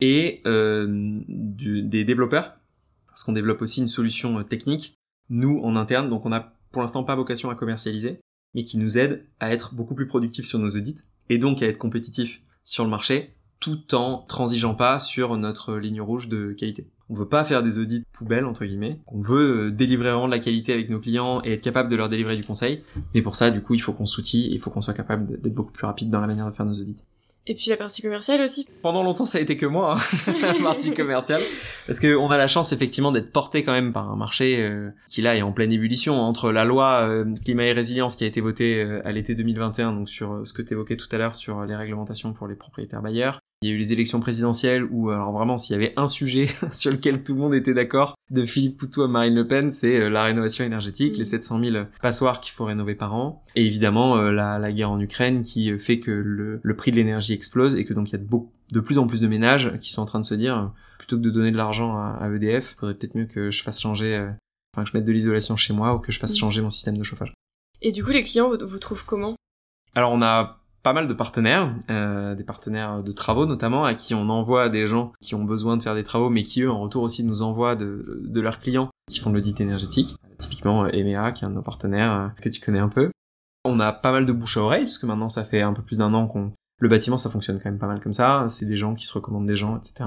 Et 0.00 0.40
euh, 0.46 0.86
du, 1.28 1.82
des 1.82 2.04
développeurs, 2.04 2.54
parce 3.08 3.24
qu'on 3.24 3.32
développe 3.32 3.62
aussi 3.62 3.80
une 3.80 3.88
solution 3.88 4.38
euh, 4.38 4.42
technique, 4.42 4.94
nous, 5.28 5.60
en 5.62 5.76
interne. 5.76 6.08
Donc, 6.08 6.24
on 6.24 6.30
n'a 6.30 6.54
pour 6.72 6.82
l'instant 6.82 7.04
pas 7.04 7.14
vocation 7.14 7.50
à 7.50 7.54
commercialiser, 7.54 8.20
mais 8.54 8.64
qui 8.64 8.78
nous 8.78 8.98
aide 8.98 9.26
à 9.38 9.52
être 9.52 9.74
beaucoup 9.74 9.94
plus 9.94 10.06
productifs 10.06 10.46
sur 10.46 10.58
nos 10.58 10.70
audits 10.70 11.02
et 11.28 11.38
donc 11.38 11.62
à 11.62 11.66
être 11.66 11.78
compétitifs 11.78 12.42
sur 12.64 12.84
le 12.84 12.90
marché 12.90 13.34
tout 13.62 13.94
en 13.94 14.18
transigeant 14.18 14.74
pas 14.74 14.98
sur 14.98 15.36
notre 15.36 15.76
ligne 15.76 16.00
rouge 16.00 16.28
de 16.28 16.52
qualité. 16.52 16.90
On 17.12 17.14
veut 17.14 17.28
pas 17.28 17.44
faire 17.44 17.62
des 17.62 17.78
audits 17.78 18.06
poubelles 18.10 18.46
entre 18.46 18.64
guillemets. 18.64 18.98
On 19.06 19.20
veut 19.20 19.66
euh, 19.66 19.70
délivrer 19.70 20.10
vraiment 20.10 20.26
de 20.26 20.32
la 20.32 20.38
qualité 20.38 20.72
avec 20.72 20.88
nos 20.88 20.98
clients 20.98 21.42
et 21.44 21.52
être 21.52 21.60
capable 21.60 21.90
de 21.90 21.96
leur 21.96 22.08
délivrer 22.08 22.36
du 22.36 22.42
conseil. 22.42 22.82
Mais 23.14 23.20
pour 23.20 23.36
ça, 23.36 23.50
du 23.50 23.60
coup, 23.60 23.74
il 23.74 23.82
faut 23.82 23.92
qu'on 23.92 24.06
s'outille, 24.06 24.48
il 24.50 24.58
faut 24.58 24.70
qu'on 24.70 24.80
soit 24.80 24.94
capable 24.94 25.26
d'être 25.26 25.54
beaucoup 25.54 25.72
plus 25.72 25.84
rapide 25.84 26.08
dans 26.08 26.22
la 26.22 26.26
manière 26.26 26.46
de 26.46 26.52
faire 26.52 26.64
nos 26.64 26.72
audits. 26.72 26.96
Et 27.46 27.54
puis 27.54 27.68
la 27.68 27.76
partie 27.76 28.00
commerciale 28.00 28.40
aussi. 28.40 28.66
Pendant 28.80 29.02
longtemps, 29.02 29.26
ça 29.26 29.36
a 29.36 29.40
été 29.42 29.58
que 29.58 29.66
moi, 29.66 29.98
hein, 29.98 30.32
la 30.42 30.62
partie 30.62 30.94
commerciale, 30.94 31.42
parce 31.86 32.00
que 32.00 32.16
on 32.16 32.30
a 32.30 32.38
la 32.38 32.46
chance 32.46 32.72
effectivement 32.72 33.12
d'être 33.12 33.30
porté 33.30 33.64
quand 33.64 33.72
même 33.72 33.92
par 33.92 34.10
un 34.10 34.16
marché 34.16 34.60
euh, 34.60 34.90
qui 35.08 35.20
là 35.22 35.36
est 35.36 35.42
en 35.42 35.52
pleine 35.52 35.72
ébullition 35.72 36.20
entre 36.20 36.52
la 36.52 36.64
loi 36.64 37.00
euh, 37.02 37.24
climat 37.44 37.64
et 37.64 37.72
résilience 37.72 38.14
qui 38.16 38.24
a 38.24 38.28
été 38.28 38.40
votée 38.40 38.82
euh, 38.82 39.06
à 39.06 39.10
l'été 39.10 39.34
2021, 39.34 39.92
donc 39.92 40.08
sur 40.08 40.46
ce 40.46 40.52
que 40.52 40.62
tu 40.62 40.72
évoquais 40.72 40.96
tout 40.96 41.08
à 41.10 41.18
l'heure 41.18 41.34
sur 41.34 41.64
les 41.64 41.74
réglementations 41.74 42.32
pour 42.32 42.46
les 42.46 42.54
propriétaires 42.54 43.02
bailleurs, 43.02 43.40
il 43.62 43.68
y 43.68 43.72
a 43.72 43.74
eu 43.74 43.78
les 43.78 43.92
élections 43.92 44.20
présidentielles 44.20 44.84
où, 44.90 45.10
alors 45.10 45.32
vraiment, 45.32 45.56
s'il 45.56 45.74
y 45.74 45.76
avait 45.76 45.92
un 45.96 46.08
sujet 46.08 46.48
sur 46.72 46.90
lequel 46.90 47.22
tout 47.22 47.34
le 47.34 47.40
monde 47.40 47.54
était 47.54 47.74
d'accord, 47.74 48.14
de 48.30 48.44
Philippe 48.44 48.76
Poutou 48.76 49.02
à 49.02 49.08
Marine 49.08 49.34
Le 49.34 49.46
Pen, 49.46 49.70
c'est 49.70 50.00
euh, 50.00 50.10
la 50.10 50.24
rénovation 50.24 50.64
énergétique, 50.64 51.16
les 51.16 51.24
700 51.24 51.60
000 51.60 51.84
passoires 52.00 52.40
qu'il 52.40 52.52
faut 52.52 52.64
rénover 52.64 52.94
par 52.94 53.14
an, 53.14 53.44
et 53.54 53.64
évidemment 53.66 54.16
euh, 54.16 54.32
la, 54.32 54.58
la 54.58 54.72
guerre 54.72 54.90
en 54.90 55.00
Ukraine 55.00 55.42
qui 55.42 55.70
euh, 55.70 55.78
fait 55.78 56.00
que 56.00 56.10
le, 56.10 56.60
le 56.62 56.76
prix 56.76 56.90
de 56.90 56.96
l'énergie 56.96 57.32
explose 57.34 57.76
et 57.76 57.84
que 57.84 57.94
donc 57.94 58.08
il 58.10 58.12
y 58.12 58.16
a 58.16 58.18
de, 58.18 58.24
beaucoup, 58.24 58.52
de 58.72 58.80
plus 58.80 58.98
en 58.98 59.06
plus 59.06 59.20
de 59.20 59.28
ménages 59.28 59.78
qui 59.80 59.90
sont 59.90 60.02
en 60.02 60.06
train 60.06 60.20
de 60.20 60.24
se 60.24 60.34
dire, 60.34 60.58
euh, 60.58 60.66
plutôt 60.98 61.16
que 61.16 61.22
de 61.22 61.30
donner 61.30 61.50
de 61.50 61.56
l'argent 61.56 61.96
à, 61.96 62.16
à 62.20 62.30
EDF, 62.30 62.76
faudrait 62.78 62.94
peut-être 62.94 63.14
mieux 63.14 63.26
que 63.26 63.50
je 63.50 63.62
fasse 63.62 63.80
changer, 63.80 64.16
euh, 64.16 64.30
enfin 64.74 64.84
que 64.84 64.90
je 64.90 64.96
mette 64.96 65.04
de 65.04 65.12
l'isolation 65.12 65.56
chez 65.56 65.74
moi 65.74 65.94
ou 65.94 65.98
que 65.98 66.10
je 66.10 66.18
fasse 66.18 66.32
Mmh. 66.32 66.36
changer 66.38 66.62
mon 66.62 66.70
système 66.70 66.96
de 66.96 67.02
chauffage. 67.02 67.32
Et 67.82 67.92
du 67.92 68.02
coup, 68.02 68.10
les 68.10 68.22
clients, 68.22 68.48
vous, 68.48 68.56
vous 68.66 68.78
trouvent 68.78 69.04
comment? 69.04 69.36
Alors 69.94 70.12
on 70.12 70.22
a 70.22 70.61
pas 70.82 70.92
mal 70.92 71.06
de 71.06 71.14
partenaires, 71.14 71.74
euh, 71.90 72.34
des 72.34 72.44
partenaires 72.44 73.02
de 73.02 73.12
travaux 73.12 73.46
notamment, 73.46 73.84
à 73.84 73.94
qui 73.94 74.14
on 74.14 74.28
envoie 74.28 74.68
des 74.68 74.86
gens 74.86 75.12
qui 75.20 75.34
ont 75.34 75.44
besoin 75.44 75.76
de 75.76 75.82
faire 75.82 75.94
des 75.94 76.02
travaux, 76.02 76.28
mais 76.28 76.42
qui 76.42 76.62
eux 76.62 76.70
en 76.70 76.80
retour 76.80 77.02
aussi 77.02 77.24
nous 77.24 77.42
envoient 77.42 77.76
de, 77.76 78.40
leurs 78.40 78.60
clients 78.60 78.90
qui 79.10 79.20
font 79.20 79.30
de 79.30 79.36
l'audit 79.36 79.60
énergétique. 79.60 80.16
Typiquement 80.38 80.84
euh, 80.84 80.88
EMEA, 80.92 81.32
qui 81.32 81.44
est 81.44 81.46
un 81.46 81.50
de 81.50 81.54
nos 81.54 81.62
partenaires 81.62 82.12
euh, 82.12 82.28
que 82.40 82.48
tu 82.48 82.60
connais 82.60 82.80
un 82.80 82.88
peu. 82.88 83.10
On 83.64 83.78
a 83.78 83.92
pas 83.92 84.10
mal 84.10 84.26
de 84.26 84.32
bouche 84.32 84.56
à 84.56 84.60
oreille, 84.60 84.84
puisque 84.84 85.04
maintenant 85.04 85.28
ça 85.28 85.44
fait 85.44 85.62
un 85.62 85.72
peu 85.72 85.82
plus 85.82 85.98
d'un 85.98 86.12
an 86.14 86.26
qu'on... 86.26 86.52
Le 86.80 86.88
bâtiment, 86.88 87.16
ça 87.16 87.30
fonctionne 87.30 87.60
quand 87.60 87.70
même 87.70 87.78
pas 87.78 87.86
mal 87.86 88.00
comme 88.00 88.12
ça. 88.12 88.46
C'est 88.48 88.66
des 88.66 88.76
gens 88.76 88.94
qui 88.94 89.06
se 89.06 89.12
recommandent 89.12 89.46
des 89.46 89.54
gens, 89.54 89.76
etc. 89.76 90.04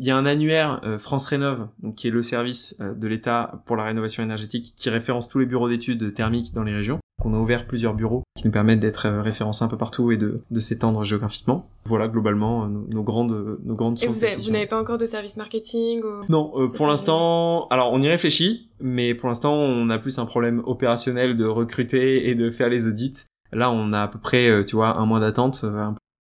Il 0.00 0.06
y 0.06 0.10
a 0.10 0.16
un 0.16 0.24
annuaire 0.24 0.80
euh, 0.84 0.98
France 0.98 1.26
Rénov, 1.28 1.68
donc 1.82 1.94
qui 1.94 2.08
est 2.08 2.10
le 2.10 2.22
service 2.22 2.78
euh, 2.80 2.94
de 2.94 3.06
l'État 3.06 3.62
pour 3.66 3.76
la 3.76 3.84
rénovation 3.84 4.22
énergétique, 4.22 4.72
qui 4.74 4.88
référence 4.88 5.28
tous 5.28 5.38
les 5.38 5.46
bureaux 5.46 5.68
d'études 5.68 6.14
thermiques 6.14 6.54
dans 6.54 6.62
les 6.62 6.74
régions. 6.74 7.00
qu'on 7.20 7.34
a 7.34 7.38
ouvert 7.38 7.66
plusieurs 7.66 7.94
bureaux 7.94 8.22
qui 8.36 8.46
nous 8.46 8.52
permettent 8.52 8.80
d'être 8.80 9.06
euh, 9.06 9.22
référencés 9.22 9.64
un 9.64 9.68
peu 9.68 9.76
partout 9.76 10.10
et 10.10 10.16
de, 10.16 10.40
de 10.50 10.60
s'étendre 10.60 11.04
géographiquement. 11.04 11.66
Voilà 11.84 12.08
globalement 12.08 12.66
nos, 12.66 12.86
nos 12.88 13.02
grandes 13.02 13.58
nos 13.62 13.74
grandes 13.74 14.02
Et 14.02 14.06
sources 14.06 14.24
vous 14.46 14.50
n'avez 14.50 14.66
pas 14.66 14.80
encore 14.80 14.98
de 14.98 15.06
service 15.06 15.36
marketing 15.36 16.02
ou... 16.02 16.24
Non, 16.28 16.52
euh, 16.56 16.66
pour 16.74 16.86
l'instant, 16.86 17.68
alors 17.68 17.92
on 17.92 18.00
y 18.00 18.08
réfléchit, 18.08 18.70
mais 18.80 19.14
pour 19.14 19.28
l'instant 19.28 19.52
on 19.52 19.90
a 19.90 19.98
plus 19.98 20.18
un 20.18 20.24
problème 20.24 20.62
opérationnel 20.66 21.36
de 21.36 21.44
recruter 21.44 22.30
et 22.30 22.34
de 22.34 22.50
faire 22.50 22.70
les 22.70 22.88
audits. 22.88 23.24
Là, 23.52 23.70
on 23.70 23.92
a 23.92 24.02
à 24.02 24.08
peu 24.08 24.20
près, 24.20 24.64
tu 24.64 24.76
vois, 24.76 24.96
un 24.96 25.06
mois 25.06 25.18
d'attente. 25.18 25.64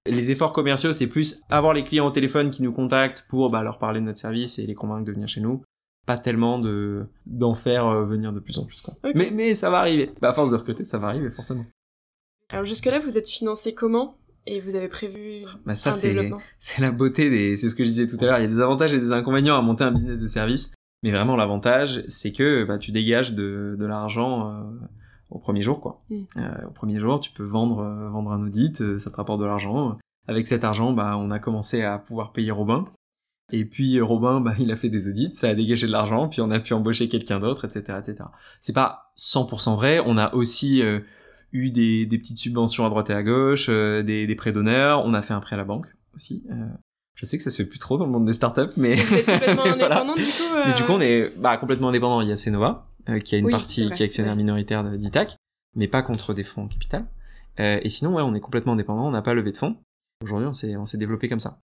Les 0.10 0.32
efforts 0.32 0.54
commerciaux, 0.54 0.94
c'est 0.94 1.08
plus 1.08 1.42
avoir 1.50 1.74
les 1.74 1.84
clients 1.84 2.08
au 2.08 2.12
téléphone 2.12 2.52
qui 2.52 2.64
nous 2.64 2.72
contactent 2.74 3.26
pour 3.30 3.50
bah, 3.50 3.64
leur 3.64 3.78
parler 3.80 4.00
de 4.00 4.06
notre 4.06 4.20
service 4.20 4.60
et 4.60 4.66
les 4.66 4.76
convaincre 4.76 5.06
de 5.06 5.12
venir 5.12 5.28
chez 5.28 5.42
nous. 5.42 5.62
Pas 6.06 6.18
tellement 6.18 6.60
de 6.60 7.06
d'en 7.26 7.54
faire 7.54 7.88
euh, 7.88 8.06
venir 8.06 8.34
de 8.34 8.40
plus 8.40 8.58
en 8.58 8.66
plus. 8.66 8.82
Quoi. 8.82 8.96
Mais 9.16 9.32
mais 9.34 9.54
ça 9.54 9.70
va 9.70 9.80
arriver. 9.80 10.12
Bah, 10.22 10.30
à 10.30 10.34
force 10.34 10.52
de 10.52 10.56
recruter, 10.56 10.84
ça 10.86 10.98
va 10.98 11.08
arriver 11.10 11.30
forcément. 11.30 11.62
Alors 12.50 12.66
jusque-là, 12.66 13.00
vous 13.00 13.18
êtes 13.18 13.28
financé 13.28 13.74
comment? 13.74 14.16
Et 14.48 14.60
vous 14.62 14.76
avez 14.76 14.88
prévu 14.88 15.44
Bah 15.66 15.76
ça 15.76 15.90
un 15.90 15.94
c'est 15.94 16.14
développement? 16.14 16.40
c'est 16.58 16.82
la 16.82 16.92
beauté 16.92 17.30
des 17.30 17.58
c'est 17.58 17.70
ce 17.70 17.76
que 17.76 17.84
je 17.84 17.90
disais 17.90 18.08
tout 18.08 18.16
à 18.22 18.26
l'heure 18.26 18.40
il 18.40 18.44
y 18.44 18.46
a 18.46 18.48
des 18.48 18.62
avantages 18.62 18.94
et 18.94 19.00
des 19.00 19.12
inconvénients 19.12 19.56
à 19.56 19.62
monter 19.62 19.84
un 19.84 19.92
business 19.92 20.22
de 20.22 20.28
service 20.28 20.74
mais 21.04 21.12
vraiment 21.12 21.36
l'avantage 21.36 22.04
c'est 22.08 22.32
que 22.32 22.64
bah 22.64 22.78
tu 22.80 22.92
dégages 22.92 23.34
de 23.36 23.76
de 23.78 23.86
l'argent 23.86 24.50
euh, 24.50 24.64
au 25.30 25.40
premier 25.40 25.62
jour 25.62 25.80
quoi 25.82 26.02
Mm. 26.10 26.22
Euh, 26.38 26.68
au 26.68 26.72
premier 26.72 27.00
jour 27.00 27.20
tu 27.20 27.32
peux 27.32 27.44
vendre 27.44 27.80
euh, 27.80 28.10
vendre 28.10 28.32
un 28.32 28.42
audit 28.44 28.82
euh, 28.82 28.98
ça 28.98 29.12
te 29.12 29.16
rapporte 29.16 29.40
de 29.40 29.46
l'argent 29.46 29.98
avec 30.28 30.48
cet 30.48 30.64
argent 30.64 30.94
bah 30.94 31.16
on 31.18 31.32
a 31.32 31.40
commencé 31.40 31.84
à 31.84 31.98
pouvoir 32.00 32.32
payer 32.32 32.52
Robin 32.52 32.86
et 33.52 33.66
puis 33.66 33.98
euh, 33.98 34.04
Robin 34.04 34.42
bah 34.42 34.54
il 34.60 34.72
a 34.72 34.76
fait 34.76 34.90
des 34.90 35.08
audits 35.08 35.32
ça 35.34 35.50
a 35.50 35.56
dégagé 35.56 35.88
de 35.88 35.92
l'argent 35.92 36.28
puis 36.30 36.42
on 36.42 36.52
a 36.52 36.60
pu 36.60 36.74
embaucher 36.74 37.10
quelqu'un 37.10 37.40
d'autre 37.40 37.66
etc 37.66 38.00
etc 38.00 38.30
c'est 38.62 38.74
pas 38.74 39.12
100% 39.18 39.76
vrai 39.76 40.02
on 40.06 40.18
a 40.18 40.34
aussi 40.34 40.82
euh, 40.82 41.00
eu 41.52 41.72
des, 41.72 42.06
des 42.06 42.18
petites 42.20 42.38
subventions 42.38 42.86
à 42.86 42.90
droite 42.90 43.10
et 43.10 43.14
à 43.14 43.24
gauche, 43.24 43.68
euh, 43.70 44.04
des, 44.04 44.28
des 44.28 44.36
prêts 44.36 44.52
d'honneur, 44.52 45.04
on 45.04 45.16
a 45.16 45.24
fait 45.24 45.34
un 45.34 45.40
prêt 45.40 45.56
à 45.56 45.58
la 45.58 45.64
banque 45.64 45.88
aussi. 46.16 46.44
Euh, 46.52 46.68
je 47.16 47.26
sais 47.26 47.38
que 47.40 47.44
ça 47.44 47.50
se 47.50 47.64
fait 47.64 47.68
plus 47.68 47.80
trop 47.80 47.98
dans 47.98 48.06
le 48.06 48.12
monde 48.12 48.26
des 48.26 48.34
startups, 48.34 48.72
mais... 48.78 48.94
Vous 48.94 49.16
êtes 49.16 49.26
complètement 49.26 49.64
Voilà. 49.78 50.02
indépendant 50.02 50.16
du 50.16 50.22
coup 50.22 50.56
euh, 50.56 50.74
du 50.74 50.84
coup, 50.84 50.92
on 50.92 51.02
est 51.02 51.42
bah, 51.42 51.58
complètement 51.58 51.90
indépendant. 51.90 52.22
Il 52.22 52.28
y 52.30 52.32
a 52.32 52.38
Cenova, 52.38 52.68
euh, 52.68 52.89
qui 53.18 53.36
a 53.36 53.38
une 53.40 53.46
Oui, 53.46 53.52
partie 53.52 53.86
vrai, 53.86 53.96
qui 53.96 54.04
est 54.04 54.06
actionnaire 54.06 54.36
minoritaire 54.36 54.84
d'Itac, 54.98 55.38
mais 55.76 55.88
pas 55.88 56.02
contre 56.02 56.34
des 56.34 56.44
fonds 56.44 56.68
capital. 56.68 57.06
Euh, 57.60 57.80
et 57.84 57.90
sinon, 57.90 58.14
ouais, 58.16 58.22
on 58.22 58.36
est 58.36 58.40
complètement 58.40 58.74
indépendant, 58.74 59.08
on 59.08 59.12
n'a 59.12 59.22
pas 59.22 59.34
levé 59.34 59.52
de 59.52 59.58
fonds. 59.58 59.78
Aujourd'hui, 60.24 60.48
on 60.48 60.54
s'est 60.54 60.76
on 60.78 60.86
s'est 60.86 60.98
développé 60.98 61.28
comme 61.28 61.40
ça. 61.40 61.60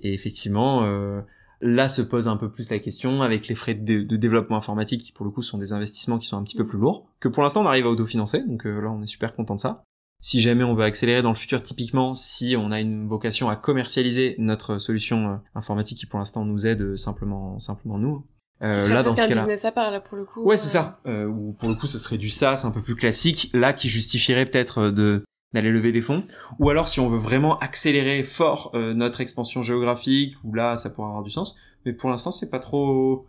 Et 0.00 0.14
effectivement, 0.14 0.84
euh, 0.84 1.20
là 1.60 1.88
se 1.88 2.02
pose 2.02 2.28
un 2.28 2.36
peu 2.36 2.50
plus 2.50 2.70
la 2.70 2.78
question 2.78 3.22
avec 3.22 3.48
les 3.48 3.54
frais 3.54 3.74
de, 3.74 4.02
de 4.02 4.16
développement 4.16 4.56
informatique 4.56 5.00
qui, 5.00 5.12
pour 5.12 5.24
le 5.24 5.30
coup, 5.30 5.42
sont 5.42 5.58
des 5.58 5.72
investissements 5.72 6.18
qui 6.18 6.26
sont 6.26 6.36
un 6.36 6.42
petit 6.42 6.56
peu 6.56 6.64
Mm. 6.64 6.68
plus 6.68 6.78
lourds, 6.78 7.06
que 7.20 7.28
pour 7.28 7.42
l'instant, 7.42 7.62
on 7.62 7.66
arrive 7.66 7.86
à 7.86 7.90
autofinancer. 7.90 8.42
Donc 8.44 8.66
euh, 8.66 8.80
là, 8.80 8.90
on 8.90 9.02
est 9.02 9.06
super 9.06 9.34
content 9.34 9.54
de 9.54 9.60
ça. 9.60 9.82
Si 10.22 10.40
jamais 10.40 10.64
on 10.64 10.74
veut 10.74 10.84
accélérer 10.84 11.20
dans 11.20 11.28
le 11.28 11.34
futur, 11.34 11.62
typiquement, 11.62 12.14
si 12.14 12.56
on 12.58 12.70
a 12.70 12.80
une 12.80 13.06
vocation 13.06 13.50
à 13.50 13.56
commercialiser 13.56 14.36
notre 14.38 14.78
solution 14.78 15.28
euh, 15.30 15.36
informatique 15.54 15.98
qui 15.98 16.06
pour 16.06 16.18
l'instant 16.18 16.44
nous 16.46 16.66
aide 16.66 16.80
euh, 16.80 16.96
simplement, 16.96 17.58
simplement 17.60 17.98
nous, 17.98 18.24
euh, 18.62 18.88
là 18.88 19.02
dans 19.02 19.14
ce 19.16 19.20
un 19.22 19.28
cas-là, 19.28 19.42
business 19.42 19.64
à 19.64 19.72
part 19.72 19.90
là 19.90 20.00
pour 20.00 20.16
le 20.16 20.24
coup. 20.24 20.42
ouais 20.44 20.54
euh, 20.54 20.58
c'est 20.58 20.68
ça. 20.68 21.00
Euh, 21.06 21.26
ou 21.26 21.52
pour 21.58 21.68
le 21.68 21.74
coup, 21.74 21.86
ce 21.86 21.98
serait 21.98 22.18
du 22.18 22.30
SaaS 22.30 22.62
un 22.64 22.70
peu 22.70 22.80
plus 22.80 22.94
classique, 22.96 23.50
là 23.52 23.72
qui 23.72 23.88
justifierait 23.88 24.46
peut-être 24.46 24.78
euh, 24.78 24.90
de 24.90 25.24
d'aller 25.52 25.70
lever 25.70 25.92
des 25.92 26.00
fonds. 26.00 26.24
Ou 26.58 26.70
alors 26.70 26.88
si 26.88 26.98
on 27.00 27.08
veut 27.08 27.18
vraiment 27.18 27.58
accélérer 27.60 28.22
fort 28.24 28.72
euh, 28.74 28.92
notre 28.94 29.20
expansion 29.20 29.62
géographique, 29.62 30.34
où 30.44 30.52
là 30.54 30.76
ça 30.76 30.90
pourrait 30.90 31.08
avoir 31.08 31.22
du 31.22 31.30
sens. 31.30 31.56
Mais 31.84 31.92
pour 31.92 32.10
l'instant, 32.10 32.32
c'est 32.32 32.50
pas 32.50 32.58
trop. 32.58 33.26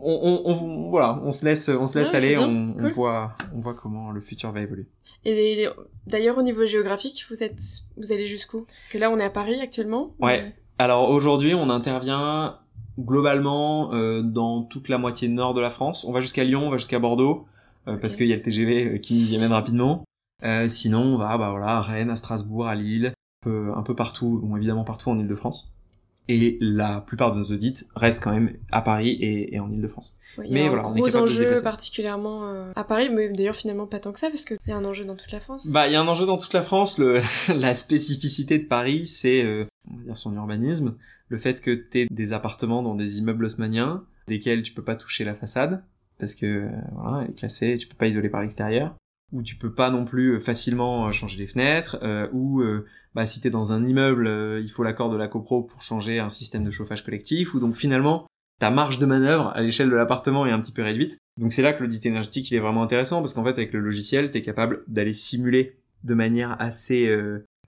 On, 0.00 0.42
on, 0.44 0.50
on- 0.52 0.90
voilà, 0.90 1.20
on 1.24 1.32
se 1.32 1.44
laisse, 1.44 1.68
on 1.68 1.86
se 1.88 1.98
laisse 1.98 2.10
Ouais, 2.12 2.16
aller, 2.16 2.36
bien, 2.36 2.48
on, 2.48 2.62
on 2.84 2.88
voit, 2.88 3.34
on 3.54 3.60
voit 3.60 3.74
comment 3.74 4.12
le 4.12 4.20
futur 4.20 4.52
va 4.52 4.60
évoluer. 4.60 4.86
Et 5.24 5.68
d'ailleurs 6.06 6.38
au 6.38 6.42
niveau 6.42 6.64
géographique, 6.66 7.24
vous 7.30 7.42
êtes, 7.42 7.60
vous 7.96 8.12
allez 8.12 8.26
jusqu'où? 8.26 8.62
Parce 8.62 8.86
que 8.88 8.96
là, 8.98 9.10
on 9.10 9.18
est 9.18 9.24
à 9.24 9.30
Paris 9.30 9.60
actuellement. 9.60 10.14
Ouais. 10.20 10.52
Alors 10.78 11.10
aujourd'hui, 11.10 11.52
on 11.54 11.68
intervient 11.68 12.58
globalement 12.98 13.94
euh, 13.94 14.22
dans 14.22 14.62
toute 14.62 14.88
la 14.88 14.98
moitié 14.98 15.28
nord 15.28 15.54
de 15.54 15.60
la 15.60 15.70
France. 15.70 16.04
On 16.04 16.12
va 16.12 16.20
jusqu'à 16.20 16.44
Lyon, 16.44 16.66
on 16.66 16.70
va 16.70 16.78
jusqu'à 16.78 16.98
Bordeaux, 16.98 17.46
euh, 17.86 17.96
parce 17.96 18.16
qu'il 18.16 18.26
y 18.26 18.32
a 18.32 18.36
le 18.36 18.42
TGV 18.42 18.84
euh, 18.84 18.98
qui 18.98 19.14
nous 19.14 19.32
y 19.32 19.36
amène 19.36 19.52
rapidement. 19.52 20.04
Euh, 20.44 20.68
sinon, 20.68 21.02
on 21.02 21.18
va 21.18 21.36
bah, 21.38 21.50
voilà, 21.50 21.76
à 21.76 21.80
Rennes, 21.80 22.10
à 22.10 22.16
Strasbourg, 22.16 22.66
à 22.66 22.74
Lille, 22.74 23.06
un 23.06 23.44
peu, 23.44 23.72
un 23.74 23.82
peu 23.82 23.94
partout, 23.94 24.40
bon, 24.42 24.56
évidemment 24.56 24.84
partout 24.84 25.10
en 25.10 25.18
Ile-de-France. 25.18 25.78
Et 26.30 26.58
la 26.60 27.00
plupart 27.00 27.32
de 27.32 27.38
nos 27.38 27.44
audits 27.44 27.86
restent 27.96 28.22
quand 28.22 28.32
même 28.32 28.52
à 28.70 28.82
Paris 28.82 29.12
et, 29.12 29.54
et 29.54 29.60
en 29.60 29.72
Ile-de-France. 29.72 30.18
Ouais, 30.36 30.44
il 30.46 30.50
y 30.50 30.54
Mais 30.54 30.62
a 30.64 30.66
un 30.66 30.68
voilà, 30.68 30.88
on 30.88 30.94
est 30.94 31.00
gros 31.00 31.08
de 31.08 31.16
enjeu 31.16 31.54
particulièrement 31.62 32.50
euh, 32.50 32.70
à 32.76 32.84
Paris, 32.84 33.08
mais 33.10 33.30
d'ailleurs 33.30 33.56
finalement 33.56 33.86
pas 33.86 33.98
tant 33.98 34.12
que 34.12 34.18
ça, 34.18 34.28
parce 34.28 34.44
qu'il 34.44 34.58
y 34.66 34.72
a 34.72 34.76
un 34.76 34.84
enjeu 34.84 35.06
dans 35.06 35.16
toute 35.16 35.32
la 35.32 35.40
France. 35.40 35.68
Bah, 35.68 35.86
il 35.86 35.94
y 35.94 35.96
a 35.96 36.00
un 36.02 36.06
enjeu 36.06 36.26
dans 36.26 36.36
toute 36.36 36.52
la 36.52 36.62
France. 36.62 36.98
Le, 36.98 37.22
la 37.58 37.74
spécificité 37.74 38.58
de 38.58 38.66
Paris, 38.66 39.06
c'est, 39.06 39.42
euh, 39.42 39.64
on 39.90 39.96
va 39.96 40.02
dire 40.02 40.16
son 40.18 40.34
urbanisme, 40.34 40.98
le 41.28 41.38
fait 41.38 41.60
que 41.60 41.74
t'aies 41.74 42.06
des 42.10 42.32
appartements 42.32 42.82
dans 42.82 42.94
des 42.94 43.18
immeubles 43.18 43.44
haussmanniens, 43.44 44.04
desquels 44.26 44.62
tu 44.62 44.72
peux 44.72 44.84
pas 44.84 44.96
toucher 44.96 45.24
la 45.24 45.34
façade, 45.34 45.84
parce 46.18 46.34
que, 46.34 46.46
euh, 46.46 46.70
voilà, 46.94 47.24
elle 47.24 47.30
est 47.30 47.34
classée, 47.34 47.76
tu 47.76 47.86
peux 47.86 47.96
pas 47.96 48.08
isoler 48.08 48.28
par 48.28 48.40
l'extérieur, 48.40 48.94
ou 49.32 49.42
tu 49.42 49.56
peux 49.56 49.72
pas 49.72 49.90
non 49.90 50.04
plus 50.04 50.34
euh, 50.34 50.40
facilement 50.40 51.08
euh, 51.08 51.12
changer 51.12 51.38
les 51.38 51.46
fenêtres, 51.46 51.98
ou, 52.32 52.60
euh, 52.60 52.86
bah, 53.14 53.26
si 53.26 53.40
t'es 53.40 53.50
dans 53.50 53.72
un 53.72 53.84
immeuble, 53.84 54.28
il 54.62 54.68
faut 54.68 54.82
l'accord 54.82 55.10
de 55.10 55.16
la 55.16 55.28
copro 55.28 55.62
pour 55.62 55.82
changer 55.82 56.18
un 56.18 56.28
système 56.28 56.64
de 56.64 56.70
chauffage 56.70 57.04
collectif, 57.04 57.54
ou 57.54 57.60
donc 57.60 57.74
finalement, 57.74 58.26
ta 58.58 58.70
marge 58.70 58.98
de 58.98 59.06
manœuvre 59.06 59.52
à 59.54 59.60
l'échelle 59.60 59.90
de 59.90 59.96
l'appartement 59.96 60.46
est 60.46 60.50
un 60.50 60.60
petit 60.60 60.72
peu 60.72 60.82
réduite. 60.82 61.18
Donc 61.38 61.52
c'est 61.52 61.62
là 61.62 61.72
que 61.72 61.82
l'audit 61.82 62.04
énergétique 62.06 62.50
il 62.50 62.56
est 62.56 62.60
vraiment 62.60 62.82
intéressant 62.82 63.20
parce 63.20 63.32
qu'en 63.32 63.44
fait 63.44 63.50
avec 63.50 63.72
le 63.72 63.78
logiciel 63.78 64.32
t'es 64.32 64.42
capable 64.42 64.82
d'aller 64.88 65.12
simuler 65.12 65.78
de 66.02 66.14
manière 66.14 66.60
assez 66.60 67.08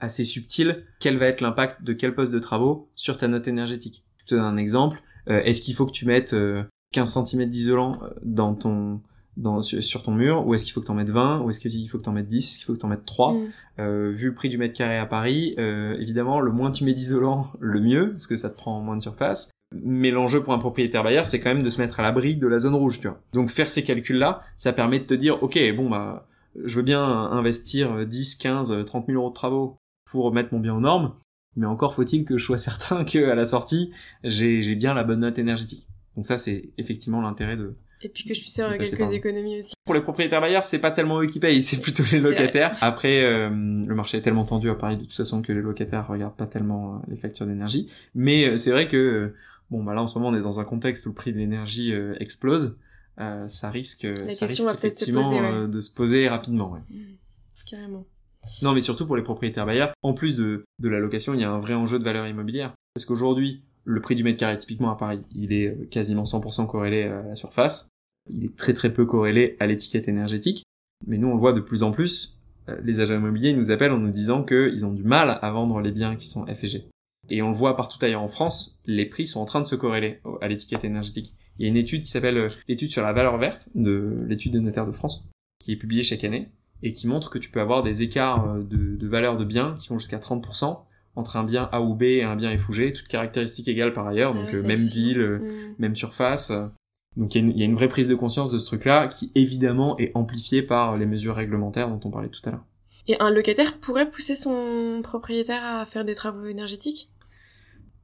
assez 0.00 0.24
subtile 0.24 0.84
quel 0.98 1.18
va 1.18 1.26
être 1.26 1.40
l'impact 1.40 1.82
de 1.82 1.92
quel 1.92 2.14
poste 2.14 2.32
de 2.32 2.38
travaux 2.38 2.88
sur 2.94 3.16
ta 3.16 3.28
note 3.28 3.48
énergétique? 3.48 4.04
Je 4.18 4.26
te 4.26 4.34
donne 4.34 4.44
un 4.44 4.56
exemple. 4.56 5.02
Euh, 5.28 5.42
Est-ce 5.42 5.62
qu'il 5.62 5.74
faut 5.74 5.86
que 5.86 5.92
tu 5.92 6.06
mettes 6.06 6.34
euh, 6.34 6.64
15 6.92 7.24
cm 7.24 7.48
d'isolant 7.48 8.00
euh, 8.02 8.08
dans 8.22 8.54
ton 8.54 9.00
dans, 9.36 9.62
sur, 9.62 10.02
ton 10.02 10.12
mur, 10.12 10.46
ou 10.46 10.54
est-ce 10.54 10.64
qu'il 10.64 10.72
faut 10.72 10.80
que 10.80 10.86
t'en 10.86 10.94
mettes 10.94 11.10
20, 11.10 11.40
ou 11.40 11.50
est-ce 11.50 11.60
qu'il 11.60 11.88
faut 11.88 11.98
que 11.98 12.02
t'en 12.02 12.12
mettes 12.12 12.26
10, 12.26 12.38
est-ce 12.38 12.58
qu'il 12.58 12.66
faut 12.66 12.74
que 12.74 12.78
t'en 12.78 12.88
mettes 12.88 13.06
3. 13.06 13.32
Mm. 13.32 13.46
Euh, 13.78 14.12
vu 14.14 14.28
le 14.28 14.34
prix 14.34 14.48
du 14.48 14.58
mètre 14.58 14.74
carré 14.74 14.98
à 14.98 15.06
Paris, 15.06 15.54
euh, 15.58 15.96
évidemment, 15.98 16.40
le 16.40 16.52
moins 16.52 16.70
tu 16.70 16.84
mets 16.84 16.94
d'isolant, 16.94 17.46
le 17.60 17.80
mieux, 17.80 18.10
parce 18.10 18.26
que 18.26 18.36
ça 18.36 18.50
te 18.50 18.56
prend 18.56 18.80
moins 18.80 18.96
de 18.96 19.02
surface. 19.02 19.50
Mais 19.72 20.10
l'enjeu 20.10 20.42
pour 20.42 20.52
un 20.52 20.58
propriétaire 20.58 21.04
bailleur, 21.04 21.26
c'est 21.26 21.40
quand 21.40 21.54
même 21.54 21.62
de 21.62 21.70
se 21.70 21.80
mettre 21.80 22.00
à 22.00 22.02
l'abri 22.02 22.36
de 22.36 22.46
la 22.48 22.58
zone 22.58 22.74
rouge, 22.74 23.00
tu 23.00 23.06
vois. 23.06 23.20
Donc 23.32 23.50
faire 23.50 23.68
ces 23.68 23.84
calculs-là, 23.84 24.42
ça 24.56 24.72
permet 24.72 24.98
de 24.98 25.04
te 25.04 25.14
dire, 25.14 25.42
ok, 25.42 25.58
bon 25.76 25.88
bah, 25.88 26.26
je 26.64 26.76
veux 26.76 26.82
bien 26.82 27.02
investir 27.04 28.04
10, 28.04 28.34
15, 28.34 28.84
30 28.84 29.06
000 29.06 29.18
euros 29.18 29.28
de 29.28 29.34
travaux 29.34 29.79
pour 30.10 30.32
mettre 30.32 30.52
mon 30.52 30.60
bien 30.60 30.74
aux 30.74 30.80
normes, 30.80 31.14
mais 31.56 31.66
encore 31.66 31.94
faut-il 31.94 32.24
que 32.24 32.36
je 32.36 32.44
sois 32.44 32.58
certain 32.70 33.04
que 33.04 33.30
à 33.30 33.34
la 33.34 33.44
sortie, 33.44 33.92
j'ai 34.24 34.74
bien 34.74 34.94
la 34.94 35.04
bonne 35.04 35.20
note 35.20 35.38
énergétique. 35.38 35.88
Donc 36.16 36.26
ça, 36.26 36.38
c'est 36.38 36.70
effectivement 36.76 37.20
l'intérêt 37.20 37.56
de, 37.56 37.76
et 38.02 38.08
puis 38.08 38.24
que 38.24 38.32
je 38.32 38.40
puisse 38.40 38.58
avoir 38.58 38.78
quelques 38.78 39.12
économies 39.12 39.58
aussi. 39.58 39.74
Pour 39.84 39.94
les 39.94 40.00
propriétaires 40.00 40.40
bailleurs, 40.40 40.64
c'est 40.64 40.78
pas 40.78 40.90
tellement 40.90 41.20
eux 41.20 41.26
qui 41.26 41.38
payent, 41.38 41.62
c'est 41.62 41.80
plutôt 41.80 42.02
les 42.10 42.18
locataires. 42.18 42.76
Après, 42.80 43.22
euh, 43.22 43.50
le 43.50 43.94
marché 43.94 44.18
est 44.18 44.22
tellement 44.22 44.44
tendu 44.44 44.70
à 44.70 44.74
Paris 44.74 44.96
de 44.96 45.02
toute 45.02 45.12
façon 45.12 45.42
que 45.42 45.52
les 45.52 45.60
locataires 45.60 46.06
regardent 46.08 46.36
pas 46.36 46.46
tellement 46.46 46.94
euh, 46.94 46.98
les 47.08 47.16
factures 47.16 47.46
d'énergie. 47.46 47.90
Mais 48.14 48.46
euh, 48.46 48.56
c'est 48.56 48.70
vrai 48.70 48.88
que 48.88 49.34
bon, 49.70 49.84
bah 49.84 49.94
là 49.94 50.02
en 50.02 50.06
ce 50.06 50.18
moment 50.18 50.30
on 50.30 50.38
est 50.38 50.42
dans 50.42 50.60
un 50.60 50.64
contexte 50.64 51.04
où 51.06 51.10
le 51.10 51.14
prix 51.14 51.32
de 51.32 51.38
l'énergie 51.38 51.92
explose. 52.18 52.78
ça 53.18 53.70
risque, 53.70 54.06
ça 54.30 54.46
risque 54.46 54.64
effectivement 54.74 55.66
de 55.68 55.80
se 55.80 55.92
poser 55.94 56.28
rapidement. 56.28 56.72
Ouais. 56.72 56.80
Mmh, 56.88 57.16
carrément. 57.66 58.06
Non, 58.62 58.72
mais 58.72 58.80
surtout 58.80 59.06
pour 59.06 59.16
les 59.16 59.22
propriétaires 59.22 59.66
bailleurs, 59.66 59.92
en 60.02 60.14
plus 60.14 60.36
de, 60.36 60.64
de 60.78 60.88
la 60.88 60.98
location, 60.98 61.34
il 61.34 61.40
y 61.40 61.44
a 61.44 61.50
un 61.50 61.60
vrai 61.60 61.74
enjeu 61.74 61.98
de 61.98 62.04
valeur 62.04 62.26
immobilière. 62.26 62.74
Parce 62.94 63.04
qu'aujourd'hui, 63.04 63.62
le 63.84 64.00
prix 64.00 64.14
du 64.14 64.24
mètre 64.24 64.38
carré, 64.38 64.58
typiquement 64.58 64.90
à 64.90 64.96
Paris, 64.96 65.24
il 65.34 65.52
est 65.52 65.68
euh, 65.68 65.86
quasiment 65.90 66.24
100% 66.24 66.66
corrélé 66.66 67.04
à 67.04 67.22
la 67.22 67.36
surface. 67.36 67.88
Il 68.30 68.44
est 68.44 68.56
très 68.56 68.74
très 68.74 68.92
peu 68.92 69.06
corrélé 69.06 69.56
à 69.60 69.66
l'étiquette 69.66 70.08
énergétique. 70.08 70.64
Mais 71.06 71.18
nous, 71.18 71.28
on 71.28 71.34
le 71.34 71.40
voit 71.40 71.52
de 71.52 71.60
plus 71.60 71.82
en 71.82 71.92
plus. 71.92 72.44
Euh, 72.68 72.76
les 72.84 73.00
agents 73.00 73.16
immobiliers 73.16 73.54
nous 73.54 73.70
appellent 73.70 73.92
en 73.92 73.98
nous 73.98 74.10
disant 74.10 74.44
qu'ils 74.44 74.84
ont 74.84 74.92
du 74.92 75.02
mal 75.02 75.38
à 75.40 75.50
vendre 75.50 75.80
les 75.80 75.92
biens 75.92 76.16
qui 76.16 76.26
sont 76.26 76.46
F 76.46 76.64
et 77.30 77.42
on 77.42 77.50
le 77.50 77.54
voit 77.54 77.76
partout 77.76 78.04
ailleurs 78.04 78.22
en 78.22 78.28
France, 78.28 78.82
les 78.86 79.06
prix 79.06 79.26
sont 79.26 79.40
en 79.40 79.44
train 79.44 79.60
de 79.60 79.66
se 79.66 79.76
corréler 79.76 80.20
à 80.40 80.48
l'étiquette 80.48 80.84
énergétique. 80.84 81.34
Il 81.58 81.62
y 81.62 81.66
a 81.66 81.68
une 81.68 81.76
étude 81.76 82.02
qui 82.02 82.08
s'appelle 82.08 82.36
euh, 82.36 82.48
l'étude 82.66 82.90
sur 82.90 83.02
la 83.02 83.12
valeur 83.12 83.38
verte 83.38 83.68
de 83.76 84.24
l'étude 84.26 84.52
de 84.52 84.58
notaire 84.58 84.86
de 84.86 84.92
France, 84.92 85.30
qui 85.60 85.72
est 85.72 85.76
publiée 85.76 86.02
chaque 86.02 86.24
année, 86.24 86.48
et 86.82 86.92
qui 86.92 87.06
montre 87.06 87.30
que 87.30 87.38
tu 87.38 87.50
peux 87.50 87.60
avoir 87.60 87.82
des 87.82 88.02
écarts 88.02 88.56
de, 88.58 88.96
de 88.96 89.08
valeur 89.08 89.36
de 89.36 89.44
biens 89.44 89.74
qui 89.78 89.88
vont 89.88 89.98
jusqu'à 89.98 90.18
30% 90.18 90.82
entre 91.16 91.36
un 91.36 91.44
bien 91.44 91.68
A 91.72 91.80
ou 91.80 91.94
B 91.94 92.02
et 92.02 92.22
un 92.22 92.36
bien 92.36 92.56
F 92.56 92.68
ou 92.68 92.72
G, 92.72 92.92
toutes 92.92 93.08
caractéristiques 93.08 93.68
égales 93.68 93.92
par 93.92 94.06
ailleurs, 94.06 94.34
donc 94.34 94.52
euh, 94.54 94.62
même 94.66 94.78
ville, 94.78 95.20
euh, 95.20 95.38
mm. 95.38 95.74
même 95.78 95.94
surface. 95.94 96.52
Donc 97.16 97.34
il 97.34 97.58
y, 97.58 97.62
a 97.62 97.64
une 97.64 97.74
vraie 97.74 97.88
prise 97.88 98.08
de 98.08 98.14
conscience 98.14 98.52
de 98.52 98.58
ce 98.58 98.66
truc-là 98.66 99.08
qui 99.08 99.32
évidemment 99.34 99.98
est 99.98 100.12
amplifiée 100.14 100.62
par 100.62 100.96
les 100.96 101.06
mesures 101.06 101.34
réglementaires 101.34 101.88
dont 101.88 102.00
on 102.04 102.10
parlait 102.10 102.28
tout 102.28 102.40
à 102.44 102.50
l'heure. 102.50 102.64
Et 103.08 103.16
un 103.18 103.30
locataire 103.30 103.78
pourrait 103.78 104.08
pousser 104.08 104.36
son 104.36 105.00
propriétaire 105.02 105.64
à 105.64 105.86
faire 105.86 106.04
des 106.04 106.14
travaux 106.14 106.46
énergétiques? 106.46 107.10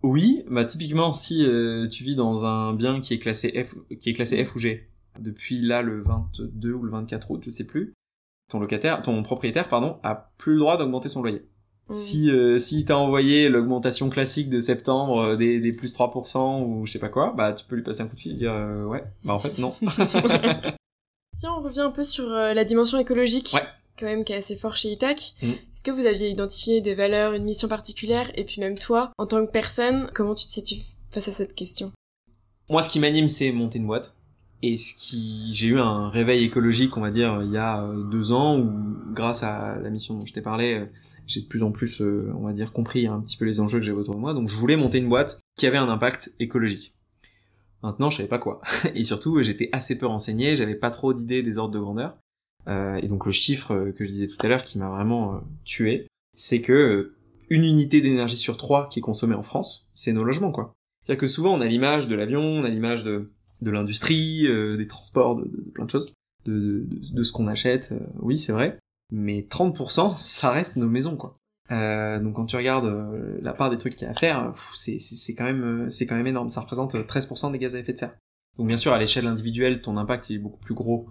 Oui, 0.03 0.43
bah 0.51 0.65
typiquement 0.65 1.12
si 1.12 1.47
euh, 1.47 1.87
tu 1.87 2.03
vis 2.03 2.17
dans 2.17 2.47
un 2.47 2.73
bien 2.75 3.01
qui 3.01 3.15
est 3.15 3.19
classé 3.19 3.65
F, 3.65 3.77
qui 4.01 4.11
est 4.11 4.12
classé 4.12 4.45
F 4.45 4.57
ou 4.57 4.59
G 4.59 4.89
depuis 5.21 5.62
là 5.62 5.83
le 5.83 6.01
22 6.01 6.73
ou 6.73 6.83
le 6.83 6.91
24 6.91 7.31
août, 7.31 7.43
je 7.45 7.51
sais 7.51 7.67
plus, 7.67 7.95
ton 8.48 8.61
locataire, 8.61 9.02
ton 9.02 9.22
propriétaire 9.22 9.68
pardon, 9.68 9.98
a 10.02 10.32
plus 10.38 10.54
le 10.54 10.61
droit 10.61 10.76
d'augmenter 10.76 11.09
son 11.09 11.22
loyer. 11.22 11.42
Mm. 11.88 11.94
Si 11.94 12.30
euh, 12.30 12.59
si 12.59 12.85
t'as 12.85 12.94
envoyé 12.94 13.48
l'augmentation 13.48 14.11
classique 14.11 14.50
de 14.50 14.59
septembre 14.59 15.18
euh, 15.18 15.37
des, 15.37 15.61
des 15.61 15.72
plus 15.72 15.94
3% 15.94 16.64
ou 16.64 16.87
je 16.87 16.92
sais 16.92 16.98
pas 16.98 17.09
quoi, 17.09 17.32
bah 17.37 17.52
tu 17.52 17.64
peux 17.64 17.76
lui 17.76 17.82
passer 17.82 18.02
un 18.02 18.09
coup 18.09 18.16
de 18.16 18.20
fil 18.20 18.32
et 18.32 18.37
dire 18.37 18.52
euh, 18.52 18.85
ouais, 18.85 19.04
bah 19.24 19.35
en 19.35 19.38
fait 19.38 19.59
non. 19.59 19.74
si 21.32 21.46
on 21.46 21.61
revient 21.61 21.80
un 21.80 21.90
peu 21.90 22.04
sur 22.04 22.28
la 22.28 22.64
dimension 22.64 22.98
écologique, 22.98 23.52
ouais. 23.54 23.62
quand 23.98 24.06
même 24.06 24.24
qui 24.24 24.32
est 24.32 24.37
assez 24.37 24.56
fort 24.56 24.76
chez 24.76 24.90
Itac, 24.90 25.35
mm. 25.42 25.50
est-ce 25.50 25.85
que 25.85 25.92
vous 25.92 26.06
aviez 26.06 26.28
identifié 26.28 26.80
des 26.80 26.94
valeurs, 26.94 27.35
une 27.35 27.44
mission 27.44 27.68
particulière? 27.68 28.30
Et 28.35 28.44
puis 28.44 28.61
même 28.61 28.76
toi, 28.76 29.12
en 29.18 29.26
tant 29.26 29.44
que 29.46 29.50
personne, 29.50 30.11
comment 30.12 30.35
tu 30.35 30.46
te 30.46 30.52
situes 30.52 30.82
face 31.11 31.28
à 31.28 31.32
cette 31.32 31.54
question? 31.54 31.92
Moi 32.68 32.82
ce 32.82 32.90
qui 32.90 32.98
m'anime 32.98 33.28
c'est 33.28 33.52
monter 33.52 33.78
une 33.78 33.87
boîte. 33.87 34.15
Et 34.62 34.77
ce 34.77 34.95
qui, 34.95 35.53
j'ai 35.53 35.69
eu 35.69 35.79
un 35.79 36.09
réveil 36.09 36.45
écologique, 36.45 36.97
on 36.97 37.01
va 37.01 37.11
dire, 37.11 37.42
il 37.42 37.51
y 37.51 37.59
a 37.59 37.87
deux 38.11 38.33
ans, 38.33 38.59
où 38.59 38.73
grâce 39.12 39.42
à 39.42 39.77
la 39.77 39.90
mission 39.90 40.14
dont 40.14 40.25
je 40.25 40.33
t'ai 40.33 40.40
parlé, 40.40 40.87
j'ai 41.27 41.40
de 41.40 41.47
plus 41.47 41.62
en 41.62 41.73
plus, 41.73 42.01
euh, 42.01 42.33
on 42.37 42.45
va 42.45 42.53
dire, 42.53 42.73
compris 42.73 43.07
un 43.07 43.21
petit 43.21 43.37
peu 43.37 43.45
les 43.45 43.61
enjeux 43.61 43.79
que 43.79 43.85
j'avais 43.85 43.99
autour 43.99 44.14
de 44.14 44.21
moi. 44.21 44.35
Donc 44.35 44.49
je 44.49 44.57
voulais 44.57 44.77
monter 44.77 44.99
une 44.99 45.09
boîte 45.09 45.40
qui 45.57 45.66
avait 45.66 45.79
un 45.79 45.88
impact 45.88 46.33
écologique. 46.38 46.95
Maintenant, 47.83 48.11
je 48.11 48.19
savais 48.19 48.29
pas 48.29 48.38
quoi. 48.38 48.61
et 48.95 49.03
surtout, 49.03 49.42
j'étais 49.42 49.69
assez 49.73 49.99
peu 49.99 50.07
renseigné, 50.07 50.55
j'avais 50.55 50.75
pas 50.75 50.90
trop 50.90 51.12
d'idées 51.12 51.42
des 51.42 51.59
ordres 51.59 51.75
de 51.75 51.81
grandeur. 51.81 52.16
Euh, 52.69 52.97
et 52.97 53.09
donc 53.09 53.27
le 53.27 53.33
chiffre 53.33 53.92
que 53.97 54.05
je 54.05 54.11
disais 54.11 54.29
tout 54.29 54.38
à 54.45 54.49
l'heure 54.49 54.62
qui 54.62 54.79
m'a 54.79 54.88
vraiment 54.88 55.35
euh, 55.35 55.38
tué, 55.64 56.07
c'est 56.35 56.61
que 56.61 57.14
une 57.49 57.64
unité 57.64 58.01
d'énergie 58.01 58.37
sur 58.37 58.57
trois 58.57 58.88
qui 58.88 58.99
est 58.99 59.03
consommée 59.03 59.37
en 59.37 59.42
France, 59.42 59.92
c'est 59.95 60.12
nos 60.12 60.25
logements, 60.25 60.51
quoi. 60.51 60.73
C'est-à-dire 61.05 61.21
que 61.21 61.29
souvent, 61.29 61.55
on 61.55 61.61
a 61.61 61.66
l'image 61.66 62.09
de 62.09 62.16
l'avion, 62.16 62.40
on 62.40 62.64
a 62.64 62.69
l'image 62.69 63.05
de, 63.05 63.31
de 63.62 63.71
l'industrie, 63.71 64.47
des 64.77 64.87
transports, 64.87 65.37
de, 65.37 65.45
de, 65.45 65.71
plein 65.71 65.85
de 65.85 65.90
choses, 65.90 66.14
de, 66.45 66.87
de 66.87 67.23
ce 67.23 67.33
qu'on 67.33 67.47
achète. 67.49 67.95
oui, 68.21 68.37
c'est 68.37 68.53
vrai 68.53 68.79
mais 69.11 69.47
30% 69.49 70.16
ça 70.16 70.51
reste 70.51 70.77
nos 70.77 70.88
maisons 70.88 71.16
quoi. 71.16 71.33
Euh, 71.73 72.21
donc 72.21 72.35
quand 72.35 72.47
tu 72.47 72.57
regardes 72.57 72.87
euh, 72.87 73.38
la 73.42 73.53
part 73.53 73.71
des 73.71 73.79
trucs 73.79 73.97
qu'il 73.97 74.07
y 74.07 74.09
a 74.09 74.12
à 74.12 74.14
faire, 74.14 74.53
c'est 74.55 75.35
quand 75.37 75.45
même 75.45 75.64
euh, 75.87 75.90
c'est 75.90 76.07
quand 76.07 76.16
même 76.16 76.27
énorme. 76.27 76.49
Ça 76.49 76.61
représente 76.61 76.95
13% 76.95 77.53
des 77.53 77.59
gaz 77.59 77.75
à 77.75 77.81
effet 77.81 77.92
de 77.92 77.99
serre. 77.99 78.14
Donc 78.59 78.69
bien 78.69 78.77
sûr 78.77 78.92
à 78.92 78.99
l'échelle 78.99 79.27
individuelle, 79.27 79.81
ton 79.81 79.97
impact 79.97 80.31
il 80.31 80.37
est 80.37 80.40
beaucoup 80.40 80.61
plus 80.61 80.75
gros 80.75 81.07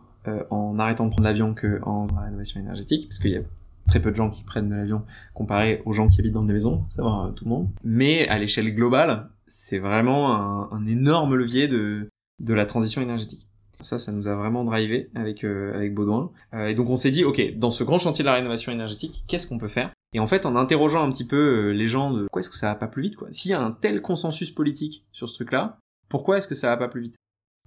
en 0.50 0.80
arrêtant 0.80 1.06
de 1.06 1.12
prendre 1.12 1.24
l'avion 1.24 1.54
que 1.54 1.80
en 1.84 2.08
rénovation 2.08 2.60
énergétique, 2.60 3.08
parce 3.10 3.20
qu'il 3.20 3.30
y 3.30 3.38
a 3.38 3.42
très 3.88 4.02
peu 4.02 4.10
de 4.10 4.16
gens 4.16 4.32
qui 4.32 4.44
prennent 4.44 4.70
de 4.70 4.74
l'avion 4.74 5.04
comparé 5.36 5.84
aux 5.86 5.94
gens 5.94 6.08
qui 6.08 6.20
habitent 6.20 6.34
dans 6.34 6.44
des 6.44 6.54
maisons, 6.54 6.82
savoir 6.90 7.32
tout 7.36 7.46
le 7.46 7.52
monde. 7.52 7.70
Mais 7.84 8.28
à 8.28 8.40
l'échelle 8.40 8.74
globale, 8.74 9.30
c'est 9.46 9.78
vraiment 9.78 10.74
un 10.74 10.88
énorme 10.88 11.36
levier 11.36 11.68
de 11.68 12.10
de 12.40 12.54
la 12.54 12.66
transition 12.66 13.02
énergétique. 13.02 13.48
Ça, 13.82 14.00
ça 14.00 14.12
nous 14.12 14.28
a 14.28 14.36
vraiment 14.36 14.64
drivé 14.64 15.10
avec 15.16 15.44
euh, 15.44 15.74
avec 15.76 15.94
Baudouin. 15.94 16.32
Euh, 16.54 16.68
et 16.68 16.76
donc 16.76 16.90
on 16.90 16.96
s'est 16.96 17.12
dit, 17.12 17.24
ok, 17.24 17.58
dans 17.58 17.72
ce 17.72 17.84
grand 17.84 18.00
chantier 18.00 18.24
de 18.24 18.28
la 18.28 18.36
rénovation 18.36 18.72
énergétique, 18.72 19.26
qu'est-ce 19.28 19.48
qu'on 19.48 19.58
peut 19.58 19.68
faire? 19.68 19.92
Et 20.14 20.20
en 20.20 20.28
fait, 20.28 20.46
en 20.46 20.56
interrogeant 20.56 21.04
un 21.04 21.10
petit 21.10 21.28
peu 21.28 21.36
euh, 21.36 21.72
les 21.72 21.88
gens 21.88 22.12
de, 22.12 22.22
pourquoi 22.22 22.40
est-ce 22.40 22.50
que 22.50 22.58
ça 22.58 22.68
va 22.68 22.76
pas 22.76 22.88
plus 22.88 23.02
vite 23.02 23.18
quoi? 23.18 23.28
S'il 23.32 23.52
y 23.52 23.54
a 23.54 23.62
un 23.62 23.72
tel 23.72 24.02
consensus 24.02 24.50
politique 24.52 25.06
sur 25.12 25.28
ce 25.28 25.36
truc-là, 25.36 25.78
pourquoi 26.08 26.38
est-ce 26.38 26.48
que 26.48 26.56
ça 26.56 26.70
va 26.70 26.78
pas 26.78 26.88
plus 26.88 27.02
vite? 27.02 27.16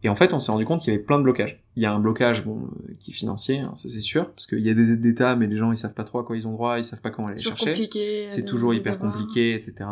Et 0.03 0.09
en 0.09 0.15
fait, 0.15 0.33
on 0.33 0.39
s'est 0.39 0.53
rendu 0.53 0.65
compte 0.65 0.81
qu'il 0.81 0.93
y 0.93 0.97
avait 0.97 1.05
plein 1.05 1.19
de 1.19 1.25
blocages. 1.25 1.63
Il 1.75 1.83
y 1.83 1.87
a 1.87 1.93
un 1.93 1.99
blocage, 1.99 2.45
bon, 2.45 2.71
qui 3.01 3.11
est 3.11 3.15
financier, 3.15 3.59
hein, 3.59 3.73
ça 3.75 3.89
c'est 3.89 4.01
sûr, 4.01 4.31
parce 4.31 4.47
qu'il 4.47 4.61
y 4.61 4.71
a 4.71 4.75
des 4.75 4.93
aides 4.93 5.01
d'État, 5.01 5.35
mais 5.35 5.49
les 5.49 5.57
gens 5.57 5.73
ils 5.73 5.77
savent 5.77 5.95
pas 5.95 6.05
trop 6.05 6.21
à 6.21 6.25
quoi 6.25 6.37
ils 6.37 6.47
ont 6.47 6.53
droit, 6.53 6.79
ils 6.79 6.85
savent 6.85 7.03
pas 7.03 7.11
comment 7.11 7.29
aller 7.29 7.37
les 7.37 7.43
chercher. 7.43 8.29
C'est 8.31 8.45
toujours 8.45 8.73
hyper 8.73 8.99
compliqué, 8.99 9.55
etc 9.55 9.87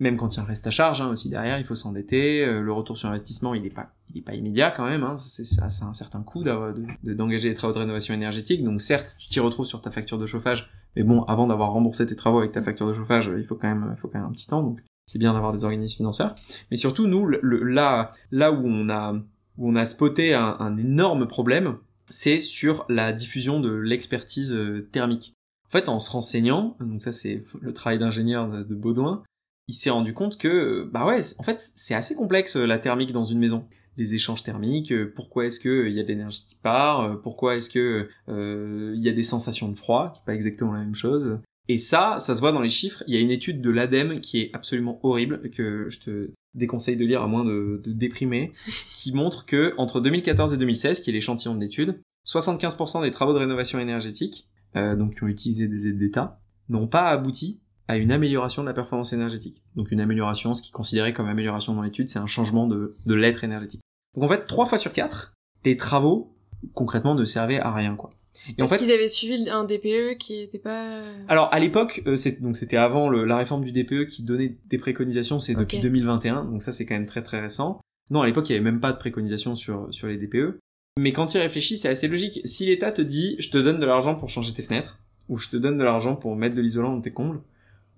même 0.00 0.16
quand 0.16 0.36
il 0.36 0.42
y 0.42 0.42
reste 0.42 0.66
à 0.66 0.70
charge 0.70 1.00
hein, 1.00 1.08
aussi 1.08 1.30
derrière, 1.30 1.58
il 1.58 1.64
faut 1.64 1.74
s'endetter. 1.74 2.44
Euh, 2.44 2.60
le 2.60 2.72
retour 2.72 2.98
sur 2.98 3.08
investissement, 3.08 3.54
il 3.54 3.64
est 3.66 3.74
pas, 3.74 3.92
il 4.10 4.18
est 4.18 4.22
pas 4.22 4.34
immédiat 4.34 4.70
quand 4.70 4.84
même. 4.84 5.04
Hein, 5.04 5.16
c'est 5.16 5.62
un 5.62 5.94
certain 5.94 6.22
coût 6.22 6.42
d'engager 6.42 7.48
de, 7.48 7.52
des 7.52 7.54
travaux 7.54 7.74
de 7.74 7.78
rénovation 7.78 8.14
énergétique. 8.14 8.64
Donc 8.64 8.80
certes, 8.80 9.16
tu 9.18 9.28
t'y 9.28 9.40
retrouves 9.40 9.66
sur 9.66 9.80
ta 9.80 9.90
facture 9.90 10.18
de 10.18 10.26
chauffage, 10.26 10.70
mais 10.96 11.02
bon, 11.02 11.22
avant 11.24 11.46
d'avoir 11.46 11.72
remboursé 11.72 12.06
tes 12.06 12.16
travaux 12.16 12.38
avec 12.38 12.52
ta 12.52 12.62
facture 12.62 12.88
de 12.88 12.92
chauffage, 12.92 13.30
il 13.36 13.44
faut 13.44 13.54
quand 13.54 13.68
même, 13.68 13.94
faut 13.96 14.08
quand 14.08 14.18
même 14.18 14.28
un 14.28 14.32
petit 14.32 14.46
temps. 14.46 14.62
Donc 14.62 14.80
c'est 15.06 15.18
bien 15.18 15.32
d'avoir 15.32 15.52
des 15.52 15.64
organismes 15.64 15.98
financeurs. 15.98 16.34
Mais 16.70 16.76
surtout 16.76 17.06
nous, 17.06 17.28
là, 17.28 18.12
là 18.30 18.52
où 18.52 18.62
on 18.64 18.88
a, 18.88 19.14
où 19.58 19.70
on 19.70 19.76
a 19.76 19.86
spoté 19.86 20.34
un, 20.34 20.56
un 20.58 20.76
énorme 20.78 21.26
problème, 21.26 21.76
c'est 22.08 22.40
sur 22.40 22.84
la 22.88 23.12
diffusion 23.12 23.60
de 23.60 23.72
l'expertise 23.72 24.52
euh, 24.54 24.88
thermique. 24.92 25.34
En 25.66 25.70
fait, 25.70 25.88
en 25.88 26.00
se 26.00 26.10
renseignant, 26.10 26.76
donc 26.80 27.02
ça 27.02 27.12
c'est 27.12 27.44
le 27.60 27.72
travail 27.72 27.98
d'ingénieur 27.98 28.50
de, 28.50 28.62
de 28.62 28.74
Baudouin, 28.74 29.22
il 29.68 29.74
s'est 29.74 29.90
rendu 29.90 30.12
compte 30.12 30.38
que, 30.38 30.88
bah 30.92 31.06
ouais, 31.06 31.20
en 31.38 31.42
fait, 31.42 31.60
c'est 31.60 31.94
assez 31.94 32.14
complexe 32.14 32.56
la 32.56 32.78
thermique 32.78 33.12
dans 33.12 33.24
une 33.24 33.38
maison. 33.38 33.66
Les 33.96 34.14
échanges 34.14 34.42
thermiques, 34.42 34.90
euh, 34.90 35.12
pourquoi 35.14 35.46
est-ce 35.46 35.60
que 35.60 35.86
il 35.86 35.94
y 35.94 36.00
a 36.00 36.02
de 36.02 36.08
l'énergie 36.08 36.44
qui 36.48 36.56
part, 36.56 37.00
euh, 37.00 37.16
pourquoi 37.16 37.56
est-ce 37.56 37.68
que 37.68 38.08
euh, 38.28 38.94
il 38.96 39.02
y 39.02 39.08
a 39.08 39.12
des 39.12 39.22
sensations 39.22 39.68
de 39.68 39.76
froid, 39.76 40.12
qui 40.14 40.20
est 40.20 40.24
pas 40.24 40.34
exactement 40.34 40.72
la 40.72 40.80
même 40.80 40.94
chose. 40.94 41.40
Et 41.68 41.78
ça, 41.78 42.16
ça 42.18 42.34
se 42.34 42.40
voit 42.40 42.52
dans 42.52 42.62
les 42.62 42.70
chiffres. 42.70 43.04
Il 43.06 43.14
y 43.14 43.18
a 43.18 43.20
une 43.20 43.30
étude 43.30 43.60
de 43.60 43.70
l'ADEME 43.70 44.20
qui 44.20 44.40
est 44.40 44.50
absolument 44.54 44.98
horrible, 45.02 45.50
que 45.50 45.88
je 45.90 46.00
te 46.00 46.30
déconseille 46.54 46.96
de 46.96 47.04
lire 47.04 47.22
à 47.22 47.26
moins 47.26 47.44
de, 47.44 47.82
de 47.84 47.92
déprimer, 47.92 48.52
qui 48.94 49.12
montre 49.12 49.44
que 49.44 49.74
entre 49.76 50.00
2014 50.00 50.54
et 50.54 50.56
2016, 50.56 51.00
qui 51.00 51.10
est 51.10 51.12
l'échantillon 51.12 51.54
de 51.54 51.60
l'étude, 51.60 52.00
75% 52.26 53.02
des 53.02 53.10
travaux 53.10 53.34
de 53.34 53.38
rénovation 53.38 53.78
énergétique, 53.78 54.48
donc 54.74 55.16
qui 55.16 55.24
ont 55.24 55.28
utilisé 55.28 55.68
des 55.68 55.88
aides 55.88 55.98
d'État, 55.98 56.40
n'ont 56.70 56.86
pas 56.86 57.08
abouti 57.08 57.60
à 57.92 57.96
une 57.98 58.10
amélioration 58.10 58.62
de 58.62 58.68
la 58.68 58.74
performance 58.74 59.12
énergétique. 59.12 59.62
Donc 59.76 59.90
une 59.90 60.00
amélioration, 60.00 60.54
ce 60.54 60.62
qui 60.62 60.70
est 60.70 60.72
considéré 60.72 61.12
comme 61.12 61.28
amélioration 61.28 61.74
dans 61.74 61.82
l'étude, 61.82 62.08
c'est 62.08 62.18
un 62.18 62.26
changement 62.26 62.66
de, 62.66 62.96
de 63.04 63.14
l'être 63.14 63.44
énergétique. 63.44 63.80
Donc 64.14 64.24
en 64.24 64.28
fait, 64.28 64.46
trois 64.46 64.64
fois 64.64 64.78
sur 64.78 64.92
quatre, 64.92 65.34
les 65.64 65.76
travaux 65.76 66.34
concrètement 66.74 67.14
ne 67.14 67.24
servaient 67.24 67.60
à 67.60 67.72
rien 67.72 67.96
quoi. 67.96 68.10
Et 68.56 68.62
en 68.62 68.66
fait, 68.66 68.78
qu'ils 68.78 68.90
avaient 68.90 69.08
suivi 69.08 69.50
un 69.50 69.64
DPE 69.64 70.16
qui 70.18 70.40
était 70.40 70.58
pas. 70.58 71.02
Alors 71.28 71.52
à 71.52 71.60
l'époque, 71.60 72.02
euh, 72.06 72.16
donc 72.40 72.56
c'était 72.56 72.78
avant 72.78 73.10
le, 73.10 73.24
la 73.24 73.36
réforme 73.36 73.62
du 73.62 73.72
DPE 73.72 74.06
qui 74.06 74.22
donnait 74.22 74.54
des 74.66 74.78
préconisations, 74.78 75.38
c'est 75.38 75.54
depuis 75.54 75.80
2021, 75.80 76.46
donc 76.46 76.62
ça 76.62 76.72
c'est 76.72 76.86
quand 76.86 76.94
même 76.94 77.06
très 77.06 77.22
très 77.22 77.40
récent. 77.40 77.78
Non, 78.10 78.22
à 78.22 78.26
l'époque 78.26 78.48
il 78.48 78.52
y 78.52 78.54
avait 78.54 78.64
même 78.64 78.80
pas 78.80 78.92
de 78.92 78.98
préconisations 78.98 79.54
sur 79.54 79.88
sur 79.92 80.06
les 80.08 80.16
DPE. 80.16 80.58
Mais 80.98 81.12
quand 81.12 81.26
tu 81.26 81.36
y 81.36 81.40
réfléchis, 81.40 81.76
c'est 81.76 81.88
assez 81.88 82.08
logique. 82.08 82.40
Si 82.44 82.66
l'État 82.66 82.90
te 82.90 83.02
dit, 83.02 83.36
je 83.38 83.50
te 83.50 83.58
donne 83.58 83.80
de 83.80 83.86
l'argent 83.86 84.14
pour 84.14 84.28
changer 84.28 84.52
tes 84.52 84.62
fenêtres, 84.62 84.98
ou 85.28 85.38
je 85.38 85.48
te 85.48 85.56
donne 85.56 85.78
de 85.78 85.84
l'argent 85.84 86.16
pour 86.16 86.36
mettre 86.36 86.54
de 86.54 86.60
l'isolant 86.60 86.94
dans 86.94 87.00
tes 87.00 87.12
combles, 87.12 87.40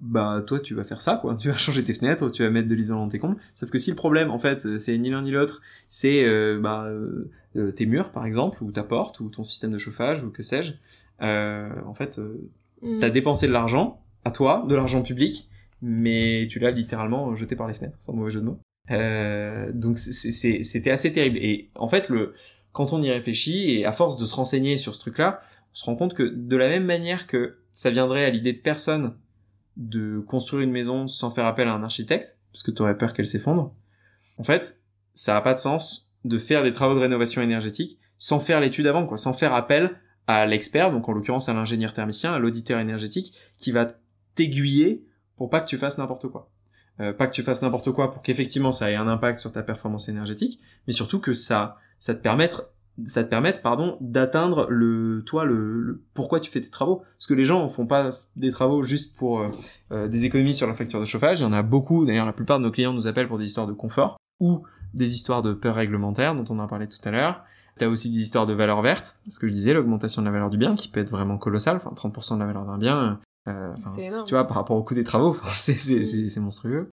bah 0.01 0.43
toi 0.47 0.61
tu 0.61 0.75
vas 0.75 0.85
faire 0.85 1.01
ça 1.01 1.17
quoi. 1.17 1.37
Tu 1.41 1.49
vas 1.49 1.57
changer 1.57 1.83
tes 1.85 1.95
fenêtres, 1.95 2.31
tu 2.31 2.43
vas 2.43 2.51
mettre 2.51 2.69
de 2.69 2.75
l'isolant 2.75 3.01
dans 3.01 3.09
tes 3.09 3.19
combles. 3.19 3.37
Sauf 3.55 3.71
que 3.71 3.79
si 3.79 3.91
le 3.91 3.97
problème 3.97 4.31
en 4.31 4.39
fait 4.39 4.79
c'est 4.79 4.99
ni 4.99 5.11
l'un 5.11 5.23
ni 5.23 5.31
l'autre, 5.31 5.63
c'est 5.89 6.25
euh, 6.25 6.59
bah, 6.61 6.85
euh, 6.87 7.31
euh, 7.57 7.73
tes 7.73 7.87
murs 7.87 8.13
par 8.13 8.27
exemple, 8.27 8.63
ou 8.63 8.73
ta 8.73 8.83
porte, 8.83 9.21
ou 9.21 9.29
ton 9.29 9.45
système 9.45 9.73
de 9.73 9.79
chauffage, 9.79 10.23
ou 10.25 10.31
que 10.31 10.43
sais-je, 10.43 10.73
en 11.21 11.95
fait 11.95 12.21
mm. 12.83 12.99
t'as 13.01 13.11
dépensé 13.11 13.47
de 13.47 13.53
l'argent 13.53 14.01
à 14.25 14.31
toi, 14.31 14.65
de 14.69 14.75
l'argent 14.75 15.03
public, 15.03 15.49
mais 15.83 16.47
tu 16.51 16.59
l'as 16.59 16.71
littéralement 16.71 17.35
jeté 17.35 17.57
par 17.57 17.69
les 17.69 17.75
fenêtres, 17.75 17.97
sans 18.01 18.15
mauvais 18.15 18.31
jeu 18.31 18.41
de 18.41 18.47
mots. 18.47 18.61
donc 19.73 19.99
c'était 19.99 20.91
assez 20.91 21.13
terrible. 21.13 21.39
Et 21.39 21.71
en 21.75 21.89
fait 21.89 22.09
le 22.09 22.35
quand 22.73 22.93
on 22.93 23.01
y 23.01 23.11
réfléchit 23.11 23.71
et 23.71 23.87
à 23.87 23.93
force 23.93 24.17
de 24.19 24.27
se 24.27 24.35
renseigner 24.35 24.77
sur 24.77 24.97
ce 24.97 25.01
truc-là, 25.01 25.41
on 25.73 25.77
se 25.77 25.85
rend 25.85 25.95
compte 25.95 26.15
que 26.15 26.25
de 26.25 26.57
la 26.57 26.69
même 26.69 26.85
manière 26.85 27.29
que 27.29 27.59
ça 27.73 27.91
viendrait 27.91 28.25
à 28.25 28.31
l'idée 28.31 28.53
de 28.53 28.59
personne 28.59 29.17
de 29.77 30.21
construire 30.21 30.63
une 30.63 30.71
maison 30.71 31.09
sans 31.09 31.31
faire 31.31 31.47
appel 31.47 31.69
à 31.69 31.75
un 31.75 31.83
architecte, 31.83 32.39
parce 32.53 32.63
que 32.63 32.71
tu 32.71 32.83
aurais 32.83 32.97
peur 32.97 33.13
qu'elle 33.13 33.27
s'effondre. 33.27 33.75
En 34.39 34.43
fait, 34.43 34.81
ça 35.15 35.35
n'a 35.35 35.41
pas 35.41 35.55
de 35.55 35.59
sens 35.59 36.19
de 36.25 36.39
faire 36.39 36.63
des 36.63 36.73
travaux 36.73 36.95
de 36.95 37.01
rénovation 37.01 37.43
énergétique 37.43 37.99
sans 38.19 38.41
faire 38.41 38.61
l'étude 38.61 38.87
avant, 38.87 39.07
quoi, 39.07 39.19
sans 39.19 39.33
faire 39.33 39.55
appel 39.55 39.91
à 40.27 40.47
l'expert, 40.47 40.91
donc 40.91 41.09
en 41.09 41.13
l'occurrence 41.13 41.49
à 41.49 41.55
l'ingénieur 41.55 41.93
thermicien, 41.93 42.33
à 42.33 42.39
l'auditeur 42.39 42.79
énergétique, 42.79 43.35
qui 43.59 43.73
va 43.73 43.95
t'aiguiller 44.35 45.05
pour 45.37 45.51
pas 45.51 45.61
que 45.61 45.67
tu 45.67 45.77
fasses 45.77 45.99
n'importe 45.99 46.29
quoi. 46.29 46.51
Euh, 47.01 47.13
pas 47.13 47.27
que 47.27 47.33
tu 47.33 47.43
fasses 47.43 47.63
n'importe 47.63 47.91
quoi 47.91 48.13
pour 48.13 48.23
qu'effectivement 48.23 48.71
ça 48.71 48.91
ait 48.91 48.95
un 48.95 49.09
impact 49.09 49.41
sur 49.41 49.51
ta 49.51 49.63
performance 49.63 50.09
énergétique, 50.09 50.61
mais 50.87 50.93
surtout 50.93 51.19
que 51.19 51.35
ça, 51.35 51.77
ça 51.99 52.15
te 52.15 52.23
permette 52.23 52.69
ça 53.05 53.25
te 53.25 53.29
permette 53.29 53.63
pardon 53.63 53.97
d'atteindre 54.01 54.67
le 54.71 55.23
toi 55.25 55.45
le, 55.45 56.03
pourquoi 56.15 56.41
tu 56.41 56.51
fais 56.51 56.61
tes 56.61 56.71
travaux. 56.71 57.03
Parce 57.19 57.27
que 57.27 57.35
les 57.35 57.45
gens 57.45 57.69
font 57.69 57.87
pas 57.87 58.11
des 58.37 58.51
travaux 58.51 58.83
juste 58.83 59.17
pour 59.19 59.41
euh, 59.41 59.51
euh, 59.93 60.09
des 60.09 60.25
économies 60.25 60.55
sur 60.55 60.67
la 60.67 60.75
facture 60.75 61.01
de 61.01 61.05
chauffage. 61.05 61.41
Il 61.41 61.43
y 61.43 61.47
en 61.47 61.53
a 61.53 61.63
beaucoup. 61.63 62.05
D'ailleurs 62.05 62.27
la 62.27 62.33
plupart 62.33 62.59
de 62.59 62.65
nos 62.65 62.71
clients 62.71 62.93
nous 62.93 63.07
appellent 63.07 63.29
pour 63.29 63.39
des 63.39 63.47
histoires 63.47 63.67
de 63.67 63.73
confort 63.73 64.17
ou 64.41 64.63
des 64.95 65.15
histoires 65.15 65.43
de 65.43 65.53
peur 65.53 65.75
réglementaire 65.75 66.35
dont 66.35 66.45
on 66.55 66.61
a 66.61 66.67
parlé 66.67 66.89
tout 66.89 66.99
à 67.05 67.11
l'heure. 67.11 67.45
T'as 67.77 67.89
aussi 67.89 68.11
des 68.11 68.21
histoires 68.21 68.47
de 68.47 68.53
valeur 68.53 68.83
verte, 68.83 69.17
ce 69.29 69.41
que 69.41 69.49
je 69.49 69.53
disais, 69.53 69.75
l'augmentation 69.75 70.23
de 70.23 70.27
la 70.27 70.33
valeur 70.33 70.49
du 70.49 70.59
bien, 70.59 70.77
qui 70.77 70.87
peut 70.87 71.01
être 71.01 71.11
vraiment 71.11 71.39
colossale, 71.39 71.77
enfin 71.77 71.91
30% 71.91 72.35
de 72.35 72.39
la 72.39 72.47
valeur 72.47 72.65
d'un 72.65 72.79
bien, 72.79 73.19
euh, 73.49 73.75
tu 74.25 74.31
vois, 74.31 74.47
par 74.47 74.57
rapport 74.57 74.77
au 74.77 74.83
coût 74.83 74.95
des 74.95 75.05
travaux, 75.05 75.37
c'est 75.51 76.41
monstrueux. 76.41 76.89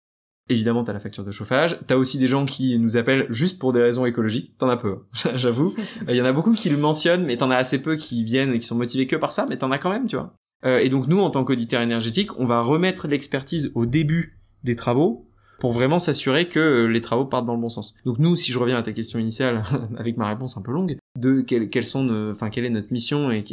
Évidemment, 0.50 0.82
t'as 0.82 0.94
la 0.94 1.00
facture 1.00 1.24
de 1.24 1.30
chauffage. 1.30 1.78
T'as 1.86 1.96
aussi 1.96 2.18
des 2.18 2.26
gens 2.26 2.46
qui 2.46 2.78
nous 2.78 2.96
appellent 2.96 3.26
juste 3.28 3.58
pour 3.58 3.72
des 3.72 3.82
raisons 3.82 4.06
écologiques. 4.06 4.56
T'en 4.56 4.68
as 4.68 4.76
peu, 4.76 4.92
hein. 4.92 5.30
j'avoue. 5.34 5.74
Il 6.08 6.16
y 6.16 6.22
en 6.22 6.24
a 6.24 6.32
beaucoup 6.32 6.52
qui 6.52 6.70
le 6.70 6.78
mentionnent, 6.78 7.24
mais 7.24 7.36
t'en 7.36 7.50
as 7.50 7.56
assez 7.56 7.82
peu 7.82 7.96
qui 7.96 8.24
viennent 8.24 8.54
et 8.54 8.58
qui 8.58 8.66
sont 8.66 8.76
motivés 8.76 9.06
que 9.06 9.16
par 9.16 9.32
ça, 9.32 9.46
mais 9.48 9.58
t'en 9.58 9.70
as 9.70 9.78
quand 9.78 9.90
même, 9.90 10.06
tu 10.06 10.16
vois. 10.16 10.34
Euh, 10.64 10.78
et 10.78 10.88
donc 10.88 11.06
nous, 11.06 11.20
en 11.20 11.30
tant 11.30 11.44
qu'auditeur 11.44 11.82
énergétique, 11.82 12.38
on 12.38 12.46
va 12.46 12.62
remettre 12.62 13.08
l'expertise 13.08 13.72
au 13.74 13.86
début 13.86 14.40
des 14.64 14.74
travaux 14.74 15.26
pour 15.60 15.72
vraiment 15.72 15.98
s'assurer 15.98 16.48
que 16.48 16.58
euh, 16.58 16.86
les 16.86 17.00
travaux 17.00 17.26
partent 17.26 17.44
dans 17.44 17.54
le 17.54 17.60
bon 17.60 17.68
sens. 17.68 17.96
Donc 18.06 18.18
nous, 18.18 18.34
si 18.34 18.50
je 18.50 18.58
reviens 18.58 18.76
à 18.76 18.82
ta 18.82 18.92
question 18.92 19.18
initiale 19.18 19.62
avec 19.98 20.16
ma 20.16 20.28
réponse 20.28 20.56
un 20.56 20.62
peu 20.62 20.72
longue, 20.72 20.96
de 21.18 21.42
quelles 21.42 21.86
sont, 21.86 22.30
enfin 22.30 22.48
quelle 22.48 22.64
est 22.64 22.70
notre 22.70 22.92
mission 22.92 23.30
et 23.30 23.44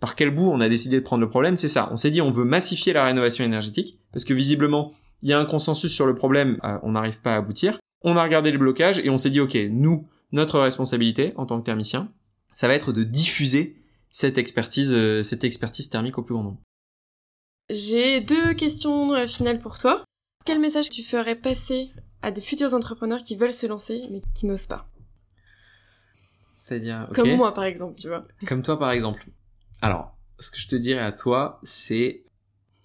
par 0.00 0.14
quel 0.14 0.34
bout 0.34 0.50
on 0.50 0.60
a 0.60 0.68
décidé 0.68 0.98
de 0.98 1.04
prendre 1.04 1.22
le 1.22 1.30
problème, 1.30 1.56
c'est 1.56 1.68
ça. 1.68 1.88
On 1.92 1.96
s'est 1.96 2.10
dit 2.10 2.20
on 2.20 2.32
veut 2.32 2.44
massifier 2.44 2.92
la 2.92 3.04
rénovation 3.04 3.44
énergétique 3.44 3.98
parce 4.12 4.24
que 4.24 4.34
visiblement 4.34 4.92
il 5.22 5.28
y 5.28 5.32
a 5.32 5.38
un 5.38 5.44
consensus 5.44 5.92
sur 5.92 6.06
le 6.06 6.14
problème, 6.14 6.58
euh, 6.64 6.78
on 6.82 6.92
n'arrive 6.92 7.20
pas 7.20 7.34
à 7.34 7.36
aboutir. 7.38 7.78
On 8.02 8.16
a 8.16 8.22
regardé 8.22 8.52
les 8.52 8.58
blocages 8.58 8.98
et 8.98 9.10
on 9.10 9.16
s'est 9.16 9.30
dit, 9.30 9.40
ok, 9.40 9.56
nous, 9.70 10.08
notre 10.32 10.60
responsabilité 10.60 11.32
en 11.36 11.46
tant 11.46 11.58
que 11.58 11.64
thermicien, 11.64 12.12
ça 12.54 12.68
va 12.68 12.74
être 12.74 12.92
de 12.92 13.02
diffuser 13.02 13.76
cette 14.10 14.38
expertise, 14.38 14.94
euh, 14.94 15.22
cette 15.22 15.44
expertise 15.44 15.90
thermique 15.90 16.18
au 16.18 16.22
plus 16.22 16.34
grand 16.34 16.44
nombre. 16.44 16.60
J'ai 17.70 18.20
deux 18.20 18.54
questions 18.54 19.12
euh, 19.14 19.26
finales 19.26 19.58
pour 19.58 19.78
toi. 19.78 20.04
Quel 20.44 20.60
message 20.60 20.90
tu 20.90 21.02
ferais 21.02 21.34
passer 21.34 21.90
à 22.22 22.30
des 22.30 22.40
futurs 22.40 22.74
entrepreneurs 22.74 23.20
qui 23.20 23.36
veulent 23.36 23.52
se 23.52 23.66
lancer 23.66 24.00
mais 24.10 24.22
qui 24.34 24.46
n'osent 24.46 24.66
pas? 24.66 24.88
C'est-à-dire, 26.44 27.08
comme 27.14 27.34
moi 27.34 27.52
par 27.52 27.64
exemple, 27.64 27.98
tu 27.98 28.08
vois. 28.08 28.22
Comme 28.46 28.62
toi 28.62 28.78
par 28.78 28.90
exemple. 28.90 29.26
Alors, 29.82 30.16
ce 30.38 30.50
que 30.50 30.58
je 30.58 30.68
te 30.68 30.76
dirais 30.76 31.02
à 31.02 31.12
toi, 31.12 31.60
c'est, 31.62 32.24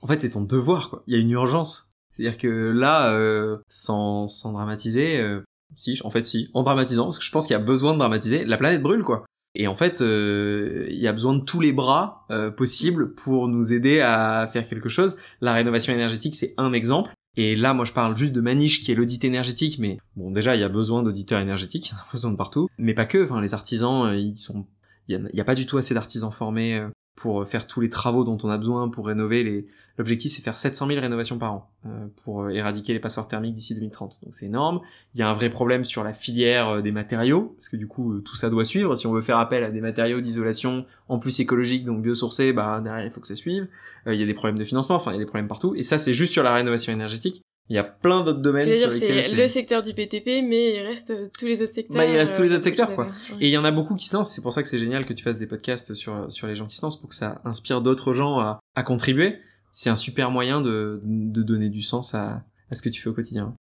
en 0.02 0.08
fait, 0.08 0.22
c'est 0.22 0.32
ton 0.32 0.41
devoir 0.41 0.89
quoi. 0.89 1.04
Il 1.08 1.13
y 1.13 1.17
a 1.17 1.19
une 1.19 1.32
urgence. 1.32 1.92
C'est-à-dire 2.13 2.38
que 2.38 2.71
là, 2.71 3.12
euh, 3.12 3.58
sans, 3.67 4.28
sans 4.28 4.54
dramatiser, 4.54 5.19
euh, 5.19 5.41
si, 5.76 5.99
en 6.04 6.10
fait 6.10 6.26
si, 6.26 6.49
en 6.54 6.63
dramatisant, 6.63 7.06
parce 7.06 7.19
que 7.19 7.26
je 7.26 7.32
pense 7.32 7.47
qu'il 7.47 7.56
y 7.56 7.60
a 7.60 7.63
besoin 7.63 7.93
de 7.93 7.97
dramatiser, 7.97 8.45
la 8.45 8.58
planète 8.58 8.82
brûle 8.82 9.04
quoi. 9.04 9.26
Et 9.56 9.67
en 9.67 9.76
fait, 9.76 10.02
euh, 10.02 10.88
il 10.89 10.97
y 10.97 11.08
a 11.08 11.13
besoin 11.13 11.36
de 11.36 11.41
tous 11.41 11.60
les 11.60 11.73
bras 11.73 12.26
possibles 12.58 13.13
pour 13.13 13.47
nous 13.47 13.71
aider 13.71 13.99
à 13.99 14.49
faire 14.52 14.67
quelque 14.67 14.89
chose. 14.89 15.17
La 15.41 15.54
rénovation 15.54 15.93
énergétique, 15.93 16.36
c'est 16.36 16.56
un 16.58 16.73
exemple. 16.73 17.12
Et 17.36 17.56
là, 17.56 17.76
moi, 17.76 17.86
je 17.86 17.93
parle 17.93 18.17
juste 18.17 18.34
de 18.34 18.41
ma 18.41 18.56
niche 18.56 18.84
qui 18.84 18.91
est 18.91 18.95
l'audit 18.95 19.23
énergétique, 19.23 19.78
mais 19.80 19.97
bon, 20.15 20.32
déjà, 20.32 20.56
il 20.56 20.62
y 20.62 20.63
a 20.63 20.69
besoin 20.69 21.04
d'auditeurs 21.04 21.39
énergétiques, 21.39 21.88
il 21.89 21.91
y 21.91 21.95
en 21.95 21.99
a 21.99 22.12
besoin 22.12 22.32
de 22.32 22.36
partout. 22.36 22.67
Mais 22.80 22.95
pas 22.95 23.06
que, 23.06 23.23
enfin, 23.23 23.41
les 23.41 23.54
artisans, 23.54 24.12
ils 24.15 24.38
sont, 24.38 24.65
il 25.08 25.30
y, 25.34 25.41
a, 25.41 25.43
pas 25.43 25.56
du 25.56 25.67
tout 25.67 25.78
assez 25.78 25.93
d'artisans 25.93 26.32
formés 26.32 26.84
pour 27.15 27.47
faire 27.47 27.67
tous 27.67 27.80
les 27.80 27.89
travaux 27.89 28.23
dont 28.23 28.38
on 28.43 28.49
a 28.49 28.58
besoin 28.58 28.89
pour 28.89 29.06
rénover 29.06 29.43
les. 29.43 29.67
L'objectif 29.97 30.34
c'est 30.34 30.41
faire 30.41 30.58
700 30.58 30.88
000 30.88 30.99
rénovations 30.99 31.38
par 31.38 31.54
an 31.54 31.71
euh, 31.86 32.08
pour 32.23 32.43
euh, 32.43 32.49
éradiquer 32.49 32.93
les 32.93 32.99
passoires 32.99 33.28
thermiques 33.28 33.54
d'ici 33.54 33.76
2030. 33.76 34.19
Donc 34.23 34.34
c'est 34.34 34.47
énorme. 34.47 34.82
Il 35.13 35.19
y 35.19 35.23
a 35.23 35.30
un 35.30 35.34
vrai 35.34 35.49
problème 35.49 35.84
sur 35.84 36.04
la 36.04 36.13
filière 36.13 36.69
euh, 36.69 36.82
des 36.82 36.91
matériaux 36.91 37.54
parce 37.56 37.69
que 37.69 37.78
du 37.78 37.88
coup 37.88 38.19
tout 38.21 38.36
ça 38.36 38.49
doit 38.49 38.65
suivre. 38.65 38.95
Si 38.95 39.06
on 39.06 39.13
veut 39.13 39.21
faire 39.21 39.38
appel 39.38 39.63
à 39.63 39.69
des 39.69 39.82
matériaux 39.82 40.21
d'isolation 40.21 40.86
en 41.08 41.19
plus 41.19 41.39
écologiques 41.39 41.86
donc 41.86 42.02
biosourcés, 42.02 42.52
bah 42.52 42.82
derrière 42.84 43.06
il 43.06 43.12
faut 43.12 43.21
que 43.21 43.28
ça 43.28 43.36
suive. 43.36 43.67
il 44.08 44.15
y 44.15 44.23
a 44.23 44.26
des 44.26 44.34
problèmes 44.34 44.58
de 44.58 44.63
financement, 44.63 44.95
enfin 44.95 45.12
il 45.12 45.15
y 45.15 45.17
a 45.17 45.19
des 45.19 45.26
problèmes 45.26 45.47
partout. 45.47 45.76
Et 45.76 45.84
ça 45.84 45.99
c'est 45.99 46.13
juste 46.13 46.34
sur 46.34 46.43
la 46.43 46.54
rénovation 46.54 46.91
énergétique. 46.91 47.43
Il 47.69 47.76
y 47.76 47.80
a 47.80 47.84
plein 47.84 48.23
d'autres 48.23 48.41
domaines 48.41 48.76
sur 48.76 48.89
lesquels 48.89 49.23
c'est 49.23 49.36
le 49.36 49.47
secteur 49.47 49.82
du 49.82 49.93
PTP, 49.93 50.43
mais 50.43 50.76
il 50.76 50.82
reste 50.82 51.13
tous 51.38 51.45
les 51.45 51.62
autres 51.62 51.73
secteurs. 51.73 51.95
Bah, 51.95 52.06
il 52.06 52.17
reste 52.17 52.36
tous 52.36 52.41
les 52.41 52.52
autres 52.52 52.63
secteurs, 52.63 52.93
quoi. 52.93 53.10
Et 53.39 53.47
il 53.47 53.52
y 53.52 53.58
en 53.58 53.63
a 53.63 53.71
beaucoup 53.71 53.95
qui 53.95 54.08
se 54.08 54.15
lancent. 54.15 54.32
C'est 54.32 54.41
pour 54.41 54.52
ça 54.52 54.62
que 54.62 54.67
c'est 54.67 54.78
génial 54.78 55.06
que 55.06 55.13
tu 55.13 55.23
fasses 55.23 55.38
des 55.38 55.47
podcasts 55.47 55.93
sur 55.93 56.32
sur 56.32 56.47
les 56.47 56.56
gens 56.56 56.67
qui 56.67 56.76
se 56.76 56.82
lancent 56.86 56.99
pour 56.99 57.10
que 57.10 57.15
ça 57.15 57.41
inspire 57.45 57.82
d'autres 57.82 58.12
gens 58.12 58.39
à, 58.39 58.60
à 58.76 58.84
contribuer. 58.84 59.39
C'est 59.71 59.89
un 59.89 59.95
super 59.95 60.30
moyen 60.30 60.60
de 60.62 60.99
de 61.04 61.41
donner 61.41 61.69
du 61.69 61.82
sens 61.82 62.13
à 62.13 62.43
à 62.69 62.76
ce 62.76 62.82
que 62.82 62.89
tu 62.89 63.02
fais 63.02 63.10
au 63.10 63.13
quotidien. 63.13 63.56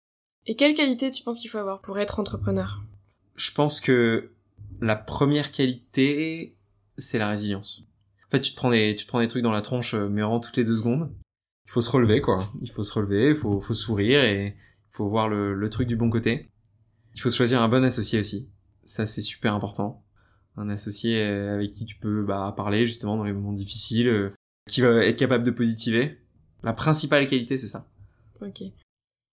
Et 0.47 0.57
quelle 0.57 0.75
qualité 0.75 1.13
tu 1.13 1.23
penses 1.23 1.39
qu'il 1.39 1.49
faut 1.51 1.59
avoir 1.59 1.81
pour 1.81 1.99
être 2.01 2.19
entrepreneur? 2.19 2.83
Je 3.37 3.53
pense 3.53 3.81
que 3.81 4.33
la 4.81 4.97
première 4.97 5.53
qualité, 5.53 6.57
c'est 6.99 7.19
la 7.19 7.29
résilience. 7.29 7.87
En 8.27 8.31
fait, 8.33 8.41
tu 8.41 8.51
te 8.51 8.57
prends 8.57 8.71
des 8.71 8.97
tu 8.97 9.05
te 9.05 9.09
prends 9.09 9.21
des 9.21 9.29
trucs 9.29 9.45
dans 9.45 9.53
la 9.53 9.63
tronche, 9.63 9.95
euh, 9.95 10.09
mais 10.09 10.23
vraiment 10.23 10.41
toutes 10.41 10.57
les 10.57 10.65
deux 10.65 10.75
secondes 10.75 11.13
il 11.67 11.71
faut 11.71 11.81
se 11.81 11.91
relever 11.91 12.21
quoi. 12.21 12.39
Il 12.61 12.71
faut 12.71 12.83
se 12.83 12.93
relever, 12.93 13.31
il 13.31 13.35
faut, 13.35 13.61
faut 13.61 13.75
sourire 13.75 14.23
et 14.25 14.47
il 14.47 14.91
faut 14.91 15.09
voir 15.09 15.29
le, 15.29 15.55
le 15.55 15.71
truc 15.71 15.89
du 15.89 15.97
bon 15.97 16.11
côté. 16.11 16.49
Il 17.15 17.21
faut 17.21 17.31
choisir 17.31 17.63
un 17.63 17.69
bon 17.69 17.85
associé 17.85 18.21
aussi. 18.21 18.53
Ça 18.85 19.07
c'est 19.07 19.23
super 19.23 19.55
important. 19.55 20.05
Un 20.57 20.69
associé 20.69 21.23
euh, 21.23 21.55
avec 21.55 21.71
qui 21.71 21.85
tu 21.85 21.97
peux 21.97 22.23
bah, 22.23 22.53
parler 22.57 22.85
justement 22.85 23.17
dans 23.17 23.25
les 23.25 23.33
moments 23.33 23.53
difficiles, 23.53 24.09
euh, 24.09 24.31
qui 24.69 24.81
va 24.81 25.05
être 25.05 25.19
capable 25.19 25.45
de 25.45 25.51
positiver. 25.51 26.19
La 26.63 26.73
principale 26.73 27.27
qualité 27.27 27.57
c'est 27.57 27.69
ça. 27.69 27.87
Ok. 28.41 28.63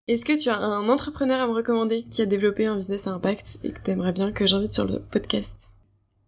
Est-ce 0.07 0.25
que 0.25 0.41
tu 0.41 0.49
as 0.49 0.57
un 0.57 0.89
entrepreneur 0.89 1.39
à 1.39 1.47
me 1.47 1.53
recommander 1.53 2.03
qui 2.09 2.23
a 2.23 2.25
développé 2.25 2.65
un 2.65 2.75
business 2.75 3.05
à 3.05 3.11
impact 3.11 3.59
et 3.63 3.71
que 3.71 3.79
t'aimerais 3.79 4.11
bien 4.11 4.31
que 4.31 4.47
j'invite 4.47 4.71
sur 4.71 4.87
le 4.87 4.99
podcast? 4.99 5.69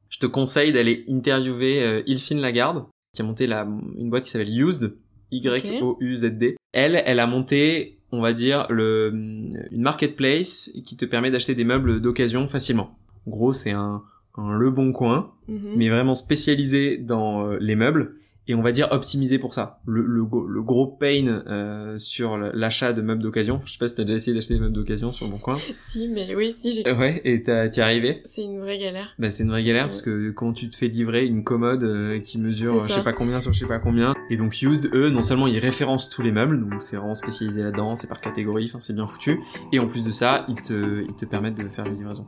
Je 0.10 0.20
te 0.20 0.28
conseille 0.28 0.72
d'aller 0.72 1.04
interviewer 1.10 1.82
euh, 1.84 2.04
Ilfine 2.06 2.40
Lagarde, 2.40 2.86
qui 3.16 3.24
a 3.24 3.26
monté 3.26 3.48
la, 3.48 3.64
une 3.98 4.10
boîte 4.10 4.26
qui 4.26 4.30
s'appelle 4.30 4.56
Used, 4.56 4.96
y-O-U-Z-D. 5.32 6.58
Elle, 6.74 7.02
elle 7.06 7.20
a 7.20 7.28
monté, 7.28 7.98
on 8.12 8.22
va 8.22 8.34
dire, 8.34 8.66
le, 8.70 9.12
une 9.14 9.82
marketplace 9.82 10.72
qui 10.86 10.96
te 10.96 11.06
permet 11.06 11.32
d'acheter 11.32 11.56
des 11.56 11.64
meubles 11.64 12.02
d'occasion 12.02 12.48
facilement. 12.48 12.98
En 13.28 13.32
gros, 13.32 13.54
c'est 13.54 13.72
un, 13.72 14.04
un 14.36 14.54
Le 14.54 14.72
Bon 14.72 14.92
Coin, 14.92 15.32
mhm. 15.48 15.74
mais 15.76 15.90
vraiment 15.90 16.16
spécialisé 16.16 16.98
dans 16.98 17.48
euh, 17.48 17.58
les 17.60 17.76
meubles 17.76 18.16
et 18.48 18.56
on 18.56 18.62
va 18.62 18.72
dire 18.72 18.88
optimiser 18.92 19.40
pour 19.40 19.54
ça. 19.54 19.80
Le, 19.86 20.02
le, 20.02 20.26
le 20.48 20.64
gros 20.64 20.88
pain 20.88 21.44
euh, 21.48 21.98
sur 21.98 22.38
l'achat 22.38 22.94
de 22.94 23.02
meubles 23.02 23.22
d'occasion. 23.22 23.60
Je 23.66 23.74
sais 23.74 23.78
pas 23.78 23.88
si 23.88 23.96
t'as 23.96 24.04
déjà 24.04 24.16
essayé 24.16 24.36
d'acheter 24.36 24.56
des 24.56 24.60
meubles 24.60 24.74
d'occasion 24.74 25.12
sur 25.12 25.28
Bon 25.28 25.38
Coin. 25.38 25.58
si, 25.78 26.08
mais 26.08 26.36
oui, 26.36 26.54
si 26.58 26.72
j'ai. 26.72 26.92
Ouais, 26.92 27.22
et 27.24 27.44
t'y 27.44 27.52
es 27.52 27.80
arrivé? 27.80 28.22
C'est 28.26 28.44
une 28.44 28.60
vraie 28.60 28.78
galère. 28.80 29.14
Bah 29.20 29.32
c'est 29.32 29.44
une 29.44 29.50
vraie 29.50 29.64
galère 29.64 29.86
parce 29.86 30.02
que 30.02 30.32
quand 30.32 30.54
tu 30.54 30.70
te 30.70 30.76
fais 30.76 30.88
livrer 30.88 31.26
une 31.26 31.44
commode 31.44 31.84
euh, 31.84 32.20
qui 32.20 32.40
mesure 32.40 32.86
je 32.88 32.94
sais 32.94 33.04
pas 33.04 33.14
combien 33.14 33.40
sur 33.40 33.54
je 33.54 33.60
sais 33.60 33.68
pas 33.68 33.80
combien, 33.80 34.14
et 34.30 34.38
donc 34.38 34.62
Used 34.62 34.90
eux 34.94 35.10
non 35.10 35.22
seulement 35.22 35.48
ils 35.48 35.60
référencent 35.60 36.10
tous 36.10 36.22
les 36.22 36.32
meubles, 36.32 36.60
donc 36.60 36.82
c'est 36.82 36.98
vraiment 36.98 37.16
spécialisé 37.16 37.64
là-dedans, 37.64 37.96
c'est 37.96 38.08
par 38.08 38.22
catégorie, 38.22 38.66
enfin 38.66 38.80
c'est 38.80 38.94
bien 38.94 39.08
foutu, 39.08 39.40
et 39.72 39.80
en 39.80 39.88
plus 39.88 40.04
de 40.04 40.12
ça 40.12 40.46
ils 40.48 40.62
te 40.62 41.04
ils 41.04 41.16
te 41.16 41.26
permettent 41.26 41.64
de 41.64 41.70
faire 41.70 41.86
les 41.86 41.96
livraisons. 41.96 42.28